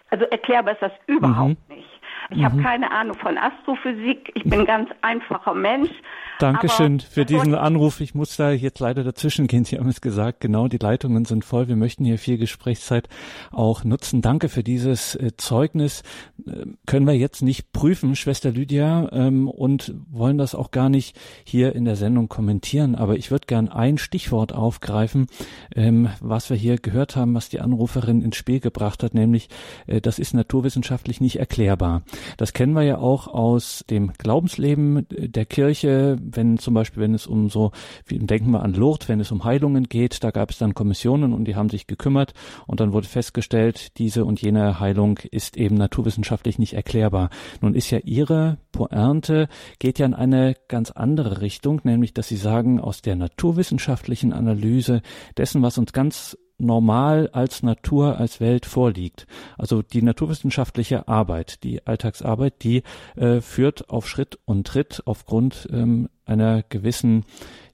Also 0.10 0.26
erklärbar 0.26 0.74
ist 0.74 0.82
das 0.82 0.92
überhaupt 1.08 1.58
mhm. 1.70 1.76
nicht. 1.76 1.90
Ich 2.32 2.38
mhm. 2.38 2.46
habe 2.46 2.62
keine 2.62 2.92
Ahnung 2.92 3.18
von 3.18 3.38
Astrophysik. 3.38 4.32
Ich 4.36 4.44
bin 4.44 4.62
ein 4.62 4.66
ganz 4.66 4.90
einfacher 5.02 5.54
Mensch. 5.54 5.92
Dankeschön 6.40 7.02
für 7.02 7.26
diesen 7.26 7.54
Anruf. 7.54 8.00
Ich 8.00 8.16
muss 8.16 8.38
da 8.38 8.52
jetzt 8.52 8.80
leider 8.80 9.04
dazwischen 9.04 9.48
gehen. 9.48 9.66
Sie 9.66 9.78
haben 9.78 9.90
es 9.90 10.00
gesagt, 10.00 10.40
genau, 10.40 10.70
die 10.70 10.78
Leitungen 10.78 11.26
sind 11.26 11.44
voll. 11.44 11.68
Wir 11.68 11.76
möchten 11.76 12.06
hier 12.06 12.18
viel 12.18 12.38
Gesprächszeit 12.38 13.10
auch 13.52 13.84
nutzen. 13.84 14.22
Danke 14.22 14.48
für 14.48 14.64
dieses 14.64 15.16
äh, 15.16 15.32
Zeugnis. 15.36 16.02
Äh, 16.48 16.66
können 16.86 17.06
wir 17.06 17.14
jetzt 17.14 17.42
nicht 17.42 17.74
prüfen, 17.74 18.16
Schwester 18.16 18.52
Lydia, 18.52 19.10
ähm, 19.12 19.50
und 19.50 19.94
wollen 20.10 20.38
das 20.38 20.56
auch 20.56 20.72
gar 20.72 20.88
nicht 20.88 21.20
hier 21.44 21.76
in 21.76 21.84
der 21.84 21.98
Sendung 21.98 22.30
kommentieren. 22.30 22.96
Aber 22.96 23.18
ich 23.18 23.32
würde 23.32 23.48
gern 23.48 23.68
ein 23.68 23.98
Stichwort 23.98 24.54
aufgreifen, 24.54 25.28
ähm, 25.76 26.08
was 26.22 26.50
wir 26.50 26.56
hier 26.56 26.78
gehört 26.78 27.18
haben, 27.18 27.36
was 27.36 27.50
die 27.50 27.60
Anruferin 27.60 28.22
ins 28.22 28.38
Spiel 28.38 28.62
gebracht 28.62 29.04
hat, 29.04 29.14
nämlich, 29.14 29.50
äh, 29.88 30.00
das 30.00 30.20
ist 30.20 30.34
naturwissenschaftlich 30.34 31.20
nicht 31.20 31.38
erklärbar. 31.38 32.04
Das 32.38 32.54
kennen 32.54 32.72
wir 32.72 32.84
ja 32.84 32.98
auch 32.98 33.28
aus 33.28 33.84
dem 33.90 34.14
Glaubensleben 34.14 35.06
der 35.10 35.46
Kirche 35.46 36.18
wenn 36.32 36.58
zum 36.58 36.74
Beispiel, 36.74 37.02
wenn 37.04 37.14
es 37.14 37.28
um 37.28 37.50
so, 37.50 37.72
denken 38.10 38.52
wir 38.52 38.64
an 38.64 38.74
Lourdes, 38.74 39.10
wenn 39.10 39.20
es 39.20 39.32
um 39.32 39.44
Heilungen 39.44 39.86
geht, 39.86 40.24
da 40.24 40.32
gab 40.32 40.52
es 40.52 40.58
dann 40.58 40.74
Kommissionen 40.74 41.34
und 41.34 41.46
die 41.46 41.56
haben 41.56 41.70
sich 41.70 41.88
gekümmert 41.88 42.34
und 42.68 42.80
dann 42.80 42.94
wurde 42.94 43.08
festgestellt, 43.08 43.98
diese 43.98 44.26
und 44.26 44.42
jene 44.42 44.80
Heilung 44.80 45.20
ist 45.32 45.58
eben 45.58 45.76
naturwissenschaftlich 45.76 46.60
nicht 46.60 46.74
erklärbar. 46.74 47.30
Nun 47.62 47.76
ist 47.76 47.90
ja 47.92 48.00
ihre 48.00 48.58
Pointe, 48.72 49.48
geht 49.80 50.00
ja 50.00 50.06
in 50.06 50.14
eine 50.14 50.56
ganz 50.68 50.92
andere 50.92 51.42
Richtung, 51.42 51.82
nämlich, 51.84 52.14
dass 52.14 52.28
sie 52.28 52.38
sagen, 52.38 52.80
aus 52.80 53.02
der 53.02 53.16
naturwissenschaftlichen 53.16 54.34
Analyse 54.34 55.02
dessen, 55.38 55.62
was 55.62 55.78
uns 55.78 55.94
ganz 55.94 56.38
normal 56.60 57.30
als 57.32 57.64
Natur, 57.64 58.18
als 58.18 58.40
Welt 58.40 58.66
vorliegt. 58.66 59.26
Also 59.58 59.82
die 59.82 60.02
naturwissenschaftliche 60.02 61.08
Arbeit, 61.08 61.64
die 61.64 61.86
Alltagsarbeit, 61.88 62.64
die 62.64 62.84
äh, 63.16 63.42
führt 63.42 63.90
auf 63.90 64.08
Schritt 64.08 64.40
und 64.46 64.68
Tritt 64.68 65.02
aufgrund 65.06 65.68
ähm, 65.72 66.10
einer 66.30 66.64
gewissen 66.64 67.26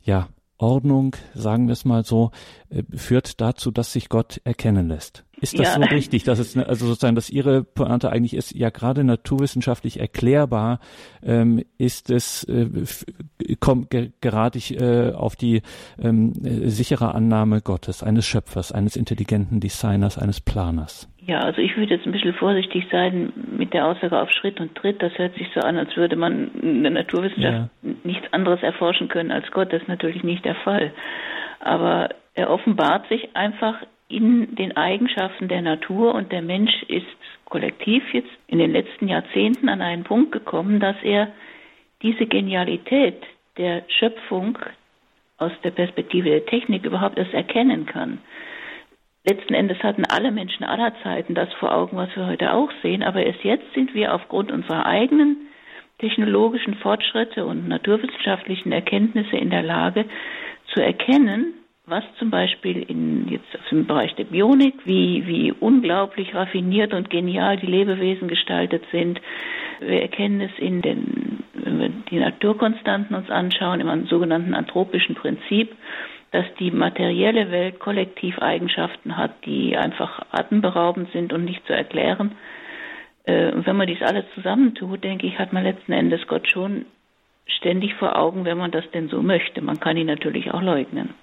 ja, 0.04 0.30
Ordnung, 0.58 1.16
sagen 1.34 1.68
wir 1.68 1.74
es 1.74 1.84
mal 1.84 2.06
so, 2.06 2.32
äh, 2.70 2.84
führt 2.96 3.42
dazu, 3.42 3.72
dass 3.72 3.92
sich 3.92 4.10
Gott 4.10 4.40
erkennen 4.46 4.88
lässt. 4.88 5.26
Ist 5.42 5.60
das 5.60 5.68
ja. 5.68 5.76
so 5.76 5.82
richtig, 5.82 6.24
dass 6.24 6.40
es 6.40 6.56
also 6.56 6.88
sozusagen, 6.88 7.16
dass 7.16 7.30
Ihre 7.30 7.64
Pointe 7.64 8.10
eigentlich 8.10 8.34
ist, 8.34 8.56
ja 8.56 8.70
gerade 8.70 9.04
naturwissenschaftlich 9.04 10.00
erklärbar, 10.00 10.80
ähm, 11.22 11.62
ist 11.78 12.10
es, 12.10 12.46
äh, 12.46 12.70
komm, 13.60 13.90
ge 13.90 14.12
gerate 14.22 14.58
ich 14.58 14.80
äh, 14.80 15.12
auf 15.12 15.36
die 15.36 15.62
ähm, 16.00 16.32
äh, 16.44 16.70
sichere 16.70 17.14
Annahme 17.14 17.62
Gottes, 17.62 18.02
eines 18.02 18.26
Schöpfers, 18.26 18.72
eines 18.72 18.96
intelligenten 18.96 19.60
Designers, 19.60 20.18
eines 20.18 20.40
Planers. 20.40 21.10
Ja, 21.26 21.40
also 21.40 21.60
ich 21.60 21.76
würde 21.76 21.96
jetzt 21.96 22.06
ein 22.06 22.12
bisschen 22.12 22.36
vorsichtig 22.36 22.86
sein 22.92 23.34
mit 23.58 23.74
der 23.74 23.88
Aussage 23.88 24.20
auf 24.20 24.30
Schritt 24.30 24.60
und 24.60 24.76
Tritt. 24.76 25.02
Das 25.02 25.18
hört 25.18 25.34
sich 25.36 25.48
so 25.56 25.62
an, 25.62 25.78
als 25.78 25.96
würde 25.98 26.16
man 26.16 26.52
in 26.62 26.84
der 26.84 26.92
Naturwissenschaft 26.92 27.70
ja. 27.82 27.92
nichts 28.04 28.32
anderes 28.32 28.62
erforschen 28.62 29.08
können 29.08 29.32
als 29.32 29.50
Gott. 29.52 29.74
Das 29.74 29.82
ist 29.82 29.88
natürlich 29.88 30.24
nicht 30.24 30.46
der 30.46 30.56
Fall. 30.56 30.94
Aber 31.60 32.10
er 32.36 32.52
offenbart 32.52 33.08
sich 33.10 33.36
einfach 33.36 33.76
in 34.08 34.56
den 34.56 34.78
Eigenschaften 34.78 35.48
der 35.48 35.64
Natur 35.64 36.14
und 36.14 36.32
der 36.32 36.44
Mensch 36.44 36.84
ist 36.84 37.08
kollektiv 37.46 38.04
jetzt 38.14 38.30
in 38.46 38.60
den 38.60 38.72
letzten 38.72 39.08
Jahrzehnten 39.08 39.68
an 39.68 39.82
einen 39.82 40.04
Punkt 40.04 40.32
gekommen, 40.32 40.80
dass 40.80 40.96
er 41.02 41.30
diese 42.04 42.28
Genialität 42.28 43.24
der 43.58 43.84
Schöpfung 43.88 44.60
aus 45.38 45.52
der 45.64 45.72
Perspektive 45.72 46.30
der 46.30 46.46
Technik 46.46 46.86
überhaupt 46.86 47.18
erst 47.18 47.34
erkennen 47.34 47.88
kann. 47.88 48.20
Letzten 49.26 49.56
Endes 49.56 49.82
hatten 49.82 50.06
alle 50.06 50.32
Menschen 50.32 50.64
aller 50.64 50.94
Zeiten 51.02 51.34
das 51.34 51.52
vor 51.54 51.74
Augen, 51.74 51.98
was 51.98 52.16
wir 52.16 52.28
heute 52.28 52.54
auch 52.54 52.70
sehen, 52.84 53.02
aber 53.02 53.26
erst 53.26 53.44
jetzt 53.44 53.74
sind 53.74 53.96
wir 53.96 54.14
aufgrund 54.14 54.52
unserer 54.52 54.86
eigenen 54.86 55.48
technologischen 55.98 56.76
Fortschritte 56.76 57.46
und 57.46 57.68
naturwissenschaftlichen 57.68 58.72
Erkenntnisse 58.72 59.38
in 59.38 59.50
der 59.50 59.64
Lage 59.64 60.06
zu 60.74 60.82
erkennen, 60.82 61.54
was 61.88 62.04
zum 62.20 62.30
Beispiel 62.30 62.84
in, 62.84 63.28
jetzt 63.30 63.48
im 63.72 63.88
Bereich 63.88 64.14
der 64.16 64.26
Bionik, 64.26 64.76
wie, 64.86 65.26
wie 65.26 65.52
unglaublich 65.52 66.34
raffiniert 66.36 66.94
und 66.94 67.10
genial 67.10 67.58
die 67.58 67.68
Lebewesen 67.68 68.28
gestaltet 68.28 68.84
sind, 68.92 69.22
Wir 69.80 70.02
erkennen 70.02 70.42
es 70.42 70.58
in 70.58 70.82
den, 70.82 71.44
wenn 71.54 71.80
wir 71.80 71.90
die 72.10 72.20
Naturkonstanten 72.20 73.16
uns 73.16 73.30
anschauen, 73.30 73.82
im 73.82 74.08
sogenannten 74.08 74.54
anthropischen 74.54 75.16
Prinzip, 75.16 75.76
dass 76.36 76.46
die 76.60 76.70
materielle 76.70 77.50
Welt 77.50 77.80
kollektiv 77.80 78.40
Eigenschaften 78.40 79.16
hat, 79.16 79.32
die 79.46 79.78
einfach 79.78 80.26
atemberaubend 80.32 81.10
sind 81.14 81.32
und 81.32 81.46
nicht 81.46 81.66
zu 81.66 81.72
erklären. 81.72 82.36
Äh, 83.24 83.54
und 83.54 83.66
wenn 83.66 83.78
man 83.78 83.88
dies 83.88 84.02
alles 84.02 84.26
zusammentut, 84.36 85.02
denke 85.02 85.28
ich, 85.28 85.40
hat 85.40 85.54
man 85.54 85.64
letzten 85.64 85.94
Endes 85.94 86.28
Gott 86.28 86.46
schon 86.50 86.88
ständig 87.46 87.94
vor 87.94 88.20
Augen, 88.20 88.44
wenn 88.44 88.58
man 88.58 88.72
das 88.72 88.84
denn 88.94 89.08
so 89.08 89.22
möchte. 89.22 89.62
Man 89.62 89.80
kann 89.80 89.96
ihn 89.96 90.08
natürlich 90.08 90.52
auch 90.52 90.62
leugnen. 90.62 91.14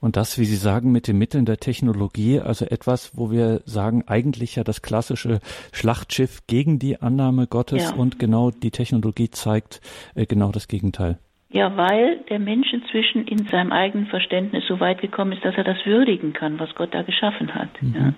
Und 0.00 0.16
das, 0.16 0.38
wie 0.38 0.46
Sie 0.46 0.56
sagen, 0.56 0.90
mit 0.90 1.06
den 1.06 1.18
Mitteln 1.18 1.44
der 1.44 1.58
Technologie, 1.58 2.40
also 2.40 2.64
etwas, 2.64 3.18
wo 3.18 3.30
wir 3.30 3.60
sagen, 3.66 4.04
eigentlich 4.06 4.56
ja 4.56 4.64
das 4.64 4.80
klassische 4.80 5.40
Schlachtschiff 5.72 6.46
gegen 6.46 6.78
die 6.78 7.02
Annahme 7.02 7.46
Gottes 7.46 7.90
ja. 7.90 7.94
und 7.94 8.18
genau 8.18 8.50
die 8.50 8.70
Technologie 8.70 9.28
zeigt 9.28 9.82
äh, 10.14 10.24
genau 10.24 10.50
das 10.50 10.66
Gegenteil. 10.66 11.18
Ja, 11.52 11.76
weil 11.76 12.18
der 12.30 12.38
Mensch 12.38 12.72
inzwischen 12.72 13.26
in 13.26 13.46
seinem 13.48 13.72
eigenen 13.72 14.06
Verständnis 14.06 14.64
so 14.68 14.78
weit 14.78 15.00
gekommen 15.00 15.32
ist, 15.32 15.44
dass 15.44 15.56
er 15.56 15.64
das 15.64 15.84
würdigen 15.84 16.32
kann, 16.32 16.60
was 16.60 16.74
Gott 16.76 16.94
da 16.94 17.02
geschaffen 17.02 17.54
hat. 17.54 17.70
Mhm. 17.82 17.94
Ja. 17.94 18.12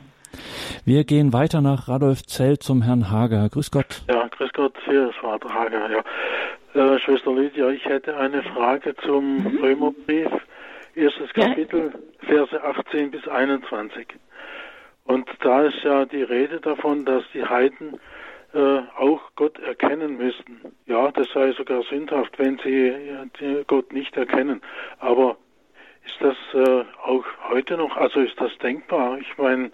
Wir 0.84 1.04
gehen 1.04 1.32
weiter 1.32 1.60
nach 1.60 1.88
Radolfzell 1.88 2.58
zum 2.58 2.82
Herrn 2.82 3.10
Hager. 3.10 3.48
Grüß 3.48 3.70
Gott. 3.70 4.02
Ja, 4.08 4.28
grüß 4.28 4.52
Gott, 4.52 4.74
hier 4.84 5.08
ist 5.08 5.16
Vater 5.16 5.52
Hager. 5.52 5.90
Ja. 5.90 6.94
Äh, 6.94 6.98
Schwester 6.98 7.34
Lydia, 7.34 7.68
ich 7.70 7.84
hätte 7.84 8.16
eine 8.16 8.42
Frage 8.42 8.94
zum 9.04 9.36
mhm. 9.36 9.58
Römerbrief, 9.62 10.30
erstes 10.94 11.32
Kapitel, 11.32 11.92
ja. 12.22 12.28
Verse 12.28 12.62
18 12.62 13.10
bis 13.10 13.26
21. 13.28 14.06
Und 15.04 15.28
da 15.40 15.62
ist 15.62 15.82
ja 15.82 16.04
die 16.04 16.22
Rede 16.22 16.60
davon, 16.60 17.04
dass 17.04 17.24
die 17.34 17.44
Heiden 17.44 17.98
äh, 18.54 18.82
auch 18.98 19.20
Gott 19.36 19.58
erkennen 19.58 20.16
müssten. 20.16 20.60
Ja, 20.86 21.10
das 21.10 21.30
sei 21.32 21.52
sogar 21.52 21.82
sündhaft, 21.84 22.38
wenn 22.38 22.58
sie 22.58 22.88
äh, 22.88 23.64
Gott 23.66 23.92
nicht 23.92 24.16
erkennen. 24.16 24.60
Aber 24.98 25.36
ist 26.04 26.16
das 26.20 26.36
äh, 26.54 26.84
auch 27.04 27.24
heute 27.50 27.76
noch, 27.76 27.96
also 27.96 28.20
ist 28.20 28.40
das 28.40 28.56
denkbar? 28.58 29.18
Ich 29.18 29.38
meine, 29.38 29.70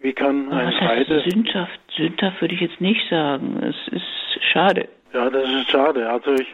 wie 0.00 0.12
kann 0.12 0.50
ein 0.50 0.68
Was 0.68 0.80
Heide... 0.80 1.20
Sündhaft, 1.20 1.80
sündhaft 1.96 2.40
würde 2.40 2.54
ich 2.54 2.60
jetzt 2.60 2.80
nicht 2.80 3.08
sagen. 3.08 3.62
Es 3.62 3.92
ist 3.92 4.44
schade. 4.52 4.88
Ja, 5.12 5.30
das 5.30 5.48
ist 5.48 5.70
schade. 5.70 6.10
Also 6.10 6.34
ich, 6.34 6.48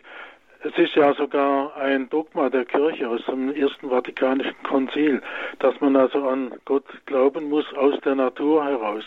es 0.64 0.76
ist 0.76 0.94
ja 0.96 1.14
sogar 1.14 1.76
ein 1.76 2.08
Dogma 2.10 2.50
der 2.50 2.64
Kirche 2.64 3.08
aus 3.08 3.24
dem 3.26 3.54
Ersten 3.54 3.88
Vatikanischen 3.88 4.56
Konzil, 4.64 5.22
dass 5.60 5.80
man 5.80 5.94
also 5.96 6.28
an 6.28 6.52
Gott 6.64 6.84
glauben 7.06 7.48
muss 7.48 7.64
aus 7.74 7.94
der 8.04 8.16
Natur 8.16 8.64
heraus. 8.64 9.04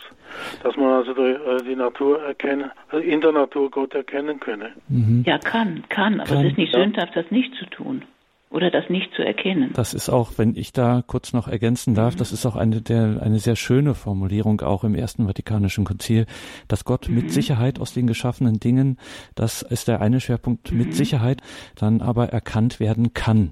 Dass 0.64 0.76
man 0.78 0.92
also 0.92 1.14
die, 1.14 1.22
äh, 1.22 1.64
die 1.64 1.76
Natur 1.76 2.22
erkennen, 2.24 2.72
also 2.90 3.06
in 3.06 3.20
der 3.20 3.34
Natur 3.34 3.70
Gott 3.70 3.94
erkennen 3.94 4.40
könne. 4.40 4.72
Mhm. 4.88 5.24
Ja, 5.26 5.38
kann, 5.38 5.84
kann, 5.90 6.22
aber 6.22 6.30
kann. 6.30 6.46
es 6.46 6.52
ist 6.52 6.58
nicht 6.58 6.74
ja. 6.74 6.80
sündhaft, 6.80 7.16
das 7.16 7.30
nicht 7.32 7.54
zu 7.56 7.66
tun 7.66 8.04
oder 8.52 8.70
das 8.70 8.90
nicht 8.90 9.14
zu 9.16 9.24
erkennen. 9.24 9.72
Das 9.74 9.94
ist 9.94 10.10
auch, 10.10 10.34
wenn 10.38 10.56
ich 10.56 10.74
da 10.74 11.04
kurz 11.06 11.34
noch 11.34 11.48
ergänzen 11.48 11.96
darf, 11.96 12.16
mhm. 12.16 12.20
das 12.20 12.32
ist 12.32 12.46
auch 12.46 12.56
eine 12.56 12.82
der 12.82 13.22
eine 13.22 13.40
sehr 13.40 13.56
schöne 13.56 13.96
Formulierung 13.96 14.62
auch 14.62 14.84
im 14.84 14.94
ersten 14.94 15.26
Vatikanischen 15.26 15.86
Konzil, 15.86 16.26
dass 16.68 16.86
Gott 16.86 17.08
mhm. 17.08 17.16
mit 17.16 17.32
Sicherheit 17.32 17.80
aus 17.80 17.94
den 17.94 18.08
geschaffenen 18.08 18.60
Dingen, 18.60 18.98
das 19.36 19.62
ist 19.62 19.88
der 19.88 20.02
eine 20.02 20.20
Schwerpunkt, 20.20 20.72
mhm. 20.72 20.78
mit 20.78 20.96
Sicherheit 20.96 21.42
dann 21.76 22.02
aber 22.02 22.30
erkannt 22.30 22.80
werden 22.80 23.14
kann. 23.14 23.52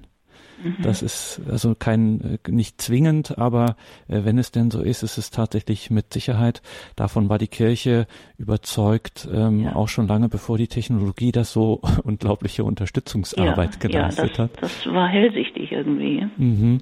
Mhm. 0.62 0.82
Das 0.82 1.02
ist 1.02 1.40
also 1.48 1.74
kein, 1.74 2.38
äh, 2.44 2.50
nicht 2.50 2.80
zwingend, 2.80 3.38
aber 3.38 3.76
äh, 4.08 4.24
wenn 4.24 4.38
es 4.38 4.50
denn 4.50 4.70
so 4.70 4.82
ist, 4.82 5.02
ist 5.02 5.18
es 5.18 5.30
tatsächlich 5.30 5.90
mit 5.90 6.12
Sicherheit. 6.12 6.62
Davon 6.96 7.28
war 7.28 7.38
die 7.38 7.48
Kirche 7.48 8.06
überzeugt, 8.38 9.28
ähm, 9.32 9.64
ja. 9.64 9.76
auch 9.76 9.88
schon 9.88 10.06
lange 10.06 10.28
bevor 10.28 10.58
die 10.58 10.68
Technologie 10.68 11.32
das 11.32 11.52
so 11.52 11.80
unglaubliche 12.04 12.64
Unterstützungsarbeit 12.64 13.74
ja, 13.74 13.88
geleistet 13.88 14.38
ja, 14.38 14.46
das, 14.46 14.56
hat. 14.56 14.62
Das 14.62 14.86
war 14.86 15.08
hellsichtig 15.08 15.72
irgendwie. 15.72 16.26
Mhm. 16.36 16.80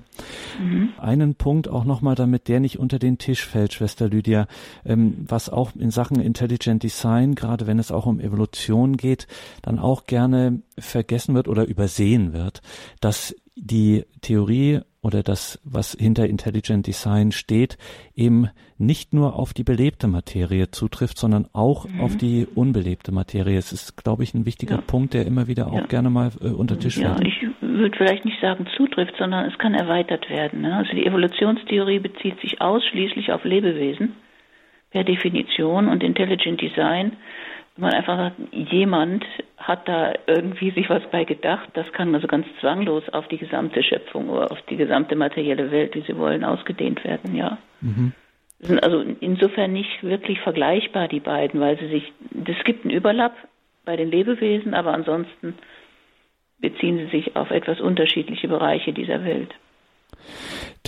Mhm. 0.60 0.88
Einen 0.98 1.34
Punkt 1.34 1.68
auch 1.68 1.84
nochmal, 1.84 2.14
damit 2.14 2.48
der 2.48 2.60
nicht 2.60 2.78
unter 2.78 2.98
den 2.98 3.18
Tisch 3.18 3.44
fällt, 3.44 3.72
Schwester 3.72 4.08
Lydia, 4.08 4.46
ähm, 4.84 5.24
was 5.28 5.48
auch 5.48 5.72
in 5.76 5.90
Sachen 5.90 6.20
Intelligent 6.20 6.82
Design, 6.82 7.34
gerade 7.34 7.66
wenn 7.66 7.78
es 7.78 7.92
auch 7.92 8.06
um 8.06 8.20
Evolution 8.20 8.96
geht, 8.96 9.26
dann 9.62 9.78
auch 9.78 10.04
gerne 10.06 10.62
vergessen 10.80 11.34
wird 11.34 11.48
oder 11.48 11.66
übersehen 11.66 12.32
wird, 12.32 12.60
dass 13.00 13.34
die 13.56 14.04
Theorie 14.20 14.80
oder 15.00 15.22
das, 15.22 15.60
was 15.64 15.96
hinter 15.98 16.26
Intelligent 16.26 16.86
Design 16.86 17.32
steht, 17.32 17.78
eben 18.14 18.48
nicht 18.78 19.14
nur 19.14 19.36
auf 19.36 19.54
die 19.54 19.64
belebte 19.64 20.06
Materie 20.06 20.70
zutrifft, 20.70 21.18
sondern 21.18 21.46
auch 21.52 21.88
mhm. 21.88 22.00
auf 22.00 22.16
die 22.16 22.46
unbelebte 22.54 23.12
Materie. 23.12 23.56
Es 23.56 23.72
ist, 23.72 23.96
glaube 23.96 24.22
ich, 24.22 24.34
ein 24.34 24.44
wichtiger 24.44 24.76
ja. 24.76 24.80
Punkt, 24.80 25.14
der 25.14 25.26
immer 25.26 25.46
wieder 25.46 25.68
auch 25.68 25.80
ja. 25.80 25.86
gerne 25.86 26.10
mal 26.10 26.30
äh, 26.40 26.48
unter 26.48 26.78
Tisch 26.78 26.98
ja, 26.98 27.14
fällt. 27.14 27.28
Ich 27.28 27.42
würde 27.60 27.96
vielleicht 27.96 28.24
nicht 28.24 28.40
sagen 28.40 28.66
zutrifft, 28.76 29.14
sondern 29.18 29.46
es 29.46 29.56
kann 29.58 29.74
erweitert 29.74 30.28
werden. 30.28 30.62
Ne? 30.62 30.76
Also 30.76 30.92
die 30.92 31.06
Evolutionstheorie 31.06 32.00
bezieht 32.00 32.40
sich 32.40 32.60
ausschließlich 32.60 33.32
auf 33.32 33.44
Lebewesen 33.44 34.14
per 34.90 35.04
Definition 35.04 35.88
und 35.88 36.02
Intelligent 36.02 36.60
Design 36.60 37.12
man 37.78 37.92
einfach 37.92 38.16
sagt, 38.16 38.36
jemand 38.52 39.24
hat 39.56 39.88
da 39.88 40.12
irgendwie 40.26 40.70
sich 40.70 40.88
was 40.90 41.02
bei 41.10 41.24
gedacht, 41.24 41.68
das 41.74 41.90
kann 41.92 42.14
also 42.14 42.26
ganz 42.26 42.46
zwanglos 42.60 43.08
auf 43.10 43.28
die 43.28 43.38
gesamte 43.38 43.82
Schöpfung 43.82 44.28
oder 44.28 44.50
auf 44.50 44.60
die 44.62 44.76
gesamte 44.76 45.16
materielle 45.16 45.70
Welt, 45.70 45.94
wie 45.94 46.02
Sie 46.02 46.16
wollen, 46.16 46.44
ausgedehnt 46.44 47.04
werden, 47.04 47.34
ja. 47.34 47.58
Mhm. 47.80 48.12
Sind 48.60 48.82
also 48.82 49.04
insofern 49.20 49.72
nicht 49.72 50.02
wirklich 50.02 50.40
vergleichbar, 50.40 51.06
die 51.06 51.20
beiden, 51.20 51.60
weil 51.60 51.78
sie 51.78 51.88
sich, 51.88 52.12
es 52.44 52.64
gibt 52.64 52.84
einen 52.84 52.94
Überlapp 52.94 53.36
bei 53.84 53.96
den 53.96 54.10
Lebewesen, 54.10 54.74
aber 54.74 54.92
ansonsten 54.92 55.54
beziehen 56.58 56.98
sie 56.98 57.06
sich 57.06 57.36
auf 57.36 57.50
etwas 57.52 57.80
unterschiedliche 57.80 58.48
Bereiche 58.48 58.92
dieser 58.92 59.24
Welt. 59.24 59.54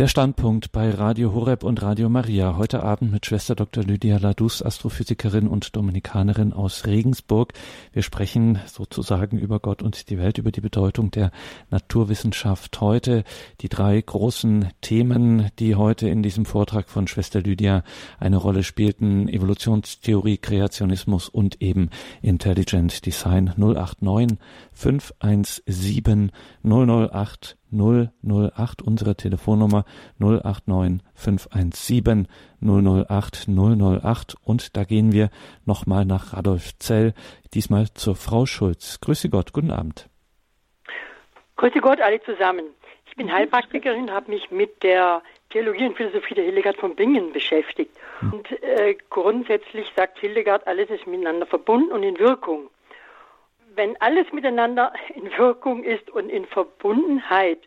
Der 0.01 0.09
Standpunkt 0.09 0.73
bei 0.73 0.89
Radio 0.91 1.35
Horeb 1.35 1.63
und 1.63 1.83
Radio 1.83 2.09
Maria 2.09 2.57
heute 2.57 2.83
Abend 2.83 3.13
mit 3.13 3.27
Schwester 3.27 3.55
Dr. 3.55 3.85
Lydia 3.85 4.17
Ladus, 4.17 4.63
Astrophysikerin 4.63 5.47
und 5.47 5.77
Dominikanerin 5.77 6.55
aus 6.55 6.87
Regensburg. 6.87 7.53
Wir 7.93 8.03
sprechen 8.03 8.61
sozusagen 8.67 9.37
über 9.37 9.61
Gott 9.61 9.83
und 9.83 10.09
die 10.09 10.17
Welt, 10.17 10.39
über 10.39 10.53
die 10.53 10.63
Bedeutung 10.63 11.11
der 11.11 11.33
Naturwissenschaft 11.69 12.81
heute. 12.81 13.25
Die 13.61 13.69
drei 13.69 14.01
großen 14.01 14.69
Themen, 14.81 15.51
die 15.59 15.75
heute 15.75 16.09
in 16.09 16.23
diesem 16.23 16.47
Vortrag 16.47 16.89
von 16.89 17.07
Schwester 17.07 17.43
Lydia 17.43 17.85
eine 18.19 18.39
Rolle 18.39 18.63
spielten, 18.63 19.29
Evolutionstheorie, 19.29 20.39
Kreationismus 20.39 21.29
und 21.29 21.61
eben 21.61 21.91
Intelligent 22.23 23.05
Design 23.05 23.53
089 23.59 24.39
517 24.73 26.33
008 26.65 27.59
008, 27.73 28.83
unsere 28.83 29.15
Telefonnummer 29.17 29.85
089 30.19 31.01
517 31.15 32.29
008 32.61 33.49
008 33.49 34.37
und 34.45 34.77
da 34.77 34.85
gehen 34.85 35.13
wir 35.13 35.31
nochmal 35.65 36.05
nach 36.05 36.33
Radolfzell, 36.33 37.15
diesmal 37.55 37.87
zur 37.95 38.17
Frau 38.17 38.47
Schulz. 38.47 39.01
Grüße 39.01 39.29
Gott, 39.31 39.53
guten 39.53 39.71
Abend. 39.71 40.09
Grüße 41.57 41.81
Gott 41.81 42.01
alle 42.01 42.23
zusammen. 42.23 42.65
Ich 43.07 43.17
bin 43.17 43.33
Heilpraktikerin, 43.33 44.11
habe 44.11 44.31
mich 44.31 44.51
mit 44.51 44.83
der 44.83 45.23
Theologie 45.51 45.87
und 45.87 45.97
Philosophie 45.97 46.35
der 46.35 46.45
Hildegard 46.45 46.77
von 46.77 46.95
Bingen 46.95 47.33
beschäftigt. 47.33 47.91
Hm. 48.21 48.33
Und 48.33 48.63
äh, 48.63 48.97
grundsätzlich 49.11 49.87
sagt 49.97 50.19
Hildegard, 50.21 50.67
alles 50.67 50.89
ist 50.91 51.07
miteinander 51.07 51.47
verbunden 51.47 51.93
und 51.93 52.03
in 52.03 52.19
Wirkung 52.19 52.71
wenn 53.75 54.01
alles 54.01 54.33
miteinander 54.33 54.93
in 55.15 55.31
Wirkung 55.37 55.85
ist 55.85 56.11
und 56.11 56.29
in 56.29 56.47
Verbundenheit, 56.47 57.61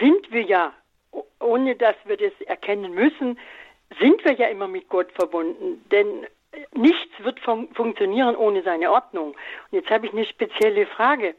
sind 0.00 0.30
wir 0.30 0.42
ja, 0.42 0.72
ohne 1.40 1.74
dass 1.76 1.96
wir 2.04 2.16
das 2.16 2.32
erkennen 2.46 2.94
müssen, 2.94 3.38
sind 4.00 4.24
wir 4.24 4.32
ja 4.32 4.46
immer 4.48 4.68
mit 4.68 4.88
Gott 4.88 5.10
verbunden. 5.12 5.84
Denn 5.90 6.26
nichts 6.74 7.12
wird 7.18 7.40
fun 7.40 7.68
funktionieren 7.74 8.36
ohne 8.36 8.62
seine 8.62 8.90
Ordnung. 8.90 9.30
Und 9.30 9.72
jetzt 9.72 9.90
habe 9.90 10.06
ich 10.06 10.12
eine 10.12 10.24
spezielle 10.24 10.86
Frage. 10.86 11.34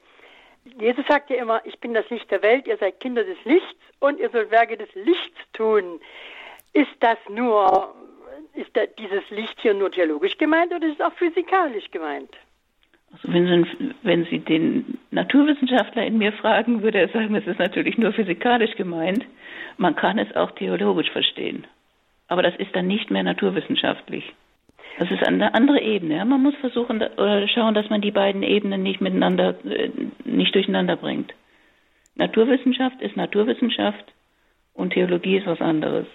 Jesus 0.79 1.05
sagt 1.07 1.29
ja 1.29 1.37
immer, 1.37 1.61
ich 1.65 1.79
bin 1.79 1.93
das 1.93 2.09
Licht 2.09 2.31
der 2.31 2.41
Welt, 2.41 2.67
ihr 2.67 2.77
seid 2.77 2.99
Kinder 2.99 3.23
des 3.23 3.37
Lichts 3.43 3.79
und 3.99 4.19
ihr 4.19 4.29
sollt 4.29 4.49
Werke 4.51 4.77
des 4.77 4.93
Lichts 4.95 5.37
tun. 5.51 5.99
Ist 6.71 6.95
das 7.01 7.17
nur, 7.29 7.93
ist 8.53 8.75
da 8.75 8.85
dieses 8.85 9.29
Licht 9.29 9.59
hier 9.61 9.73
nur 9.73 9.91
theologisch 9.91 10.37
gemeint 10.37 10.73
oder 10.73 10.87
ist 10.87 10.99
es 10.99 11.05
auch 11.05 11.13
physikalisch 11.13 11.91
gemeint? 11.91 12.33
Also 13.13 13.31
wenn 13.31 13.45
Sie, 13.45 13.91
wenn 14.01 14.25
Sie 14.25 14.39
den 14.39 14.97
Naturwissenschaftler 15.11 16.05
in 16.05 16.17
mir 16.17 16.33
fragen, 16.33 16.81
würde 16.81 16.99
er 16.99 17.09
sagen, 17.09 17.35
es 17.35 17.47
ist 17.47 17.59
natürlich 17.59 17.97
nur 17.97 18.11
physikalisch 18.11 18.75
gemeint. 18.75 19.23
Man 19.77 19.95
kann 19.95 20.17
es 20.17 20.35
auch 20.35 20.51
theologisch 20.51 21.09
verstehen. 21.11 21.65
Aber 22.27 22.41
das 22.41 22.55
ist 22.57 22.75
dann 22.75 22.87
nicht 22.87 23.11
mehr 23.11 23.23
naturwissenschaftlich. 23.23 24.33
Das 24.97 25.09
ist 25.09 25.25
eine 25.25 25.53
andere 25.53 25.81
Ebene. 25.81 26.23
Man 26.25 26.41
muss 26.41 26.55
versuchen 26.55 27.01
oder 27.01 27.47
schauen, 27.47 27.73
dass 27.73 27.89
man 27.89 28.01
die 28.01 28.11
beiden 28.11 28.43
Ebenen 28.43 28.83
nicht 28.83 29.01
miteinander, 29.01 29.55
äh, 29.65 29.89
nicht 30.23 30.53
durcheinander 30.53 30.95
bringt. 30.95 31.33
Naturwissenschaft 32.15 33.01
ist 33.01 33.15
Naturwissenschaft 33.15 34.05
und 34.73 34.93
Theologie 34.93 35.37
ist 35.37 35.47
was 35.47 35.61
anderes. 35.61 36.05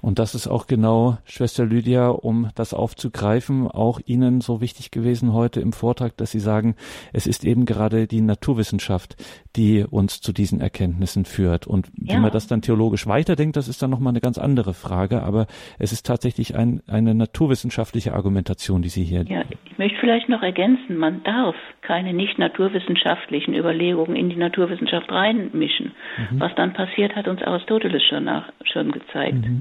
Und 0.00 0.18
das 0.18 0.34
ist 0.34 0.46
auch 0.46 0.66
genau, 0.66 1.18
Schwester 1.24 1.64
Lydia, 1.64 2.08
um 2.08 2.50
das 2.54 2.74
aufzugreifen, 2.74 3.68
auch 3.68 4.00
Ihnen 4.04 4.40
so 4.40 4.60
wichtig 4.60 4.90
gewesen 4.90 5.32
heute 5.32 5.60
im 5.60 5.72
Vortrag, 5.72 6.16
dass 6.16 6.30
Sie 6.30 6.40
sagen, 6.40 6.74
es 7.12 7.26
ist 7.26 7.44
eben 7.44 7.64
gerade 7.64 8.06
die 8.06 8.20
Naturwissenschaft, 8.20 9.16
die 9.56 9.84
uns 9.84 10.20
zu 10.20 10.32
diesen 10.32 10.60
Erkenntnissen 10.60 11.24
führt. 11.24 11.66
Und 11.66 11.90
ja. 11.96 12.14
wie 12.14 12.20
man 12.20 12.30
das 12.30 12.46
dann 12.46 12.62
theologisch 12.62 13.06
weiterdenkt, 13.06 13.56
das 13.56 13.68
ist 13.68 13.82
dann 13.82 13.90
nochmal 13.90 14.12
eine 14.12 14.20
ganz 14.20 14.38
andere 14.38 14.74
Frage. 14.74 15.22
Aber 15.22 15.46
es 15.78 15.92
ist 15.92 16.06
tatsächlich 16.06 16.56
ein, 16.56 16.82
eine 16.86 17.14
naturwissenschaftliche 17.14 18.14
Argumentation, 18.14 18.82
die 18.82 18.88
Sie 18.88 19.04
hier. 19.04 19.24
Ja, 19.28 19.42
ich 19.50 19.78
möchte 19.78 19.98
vielleicht 19.98 20.28
noch 20.28 20.42
ergänzen, 20.42 20.96
man 20.96 21.22
darf 21.22 21.56
keine 21.82 22.12
nicht 22.12 22.38
naturwissenschaftlichen 22.38 23.54
Überlegungen 23.54 24.16
in 24.16 24.30
die 24.30 24.36
Naturwissenschaft 24.36 25.10
reinmischen. 25.10 25.92
Mhm. 26.30 26.40
Was 26.40 26.54
dann 26.54 26.72
passiert, 26.72 27.16
hat 27.16 27.28
uns 27.28 27.42
Aristoteles 27.42 28.02
schon, 28.04 28.24
nach, 28.24 28.52
schon 28.64 28.92
gezeigt. 28.92 29.46
Mhm. 29.46 29.59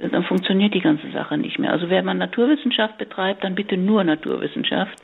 Dann 0.00 0.24
funktioniert 0.24 0.74
die 0.74 0.80
ganze 0.80 1.10
Sache 1.12 1.36
nicht 1.36 1.58
mehr. 1.58 1.72
Also 1.72 1.90
wenn 1.90 2.04
man 2.04 2.18
Naturwissenschaft 2.18 2.98
betreibt, 2.98 3.44
dann 3.44 3.54
bitte 3.54 3.76
nur 3.76 4.02
Naturwissenschaft 4.02 4.96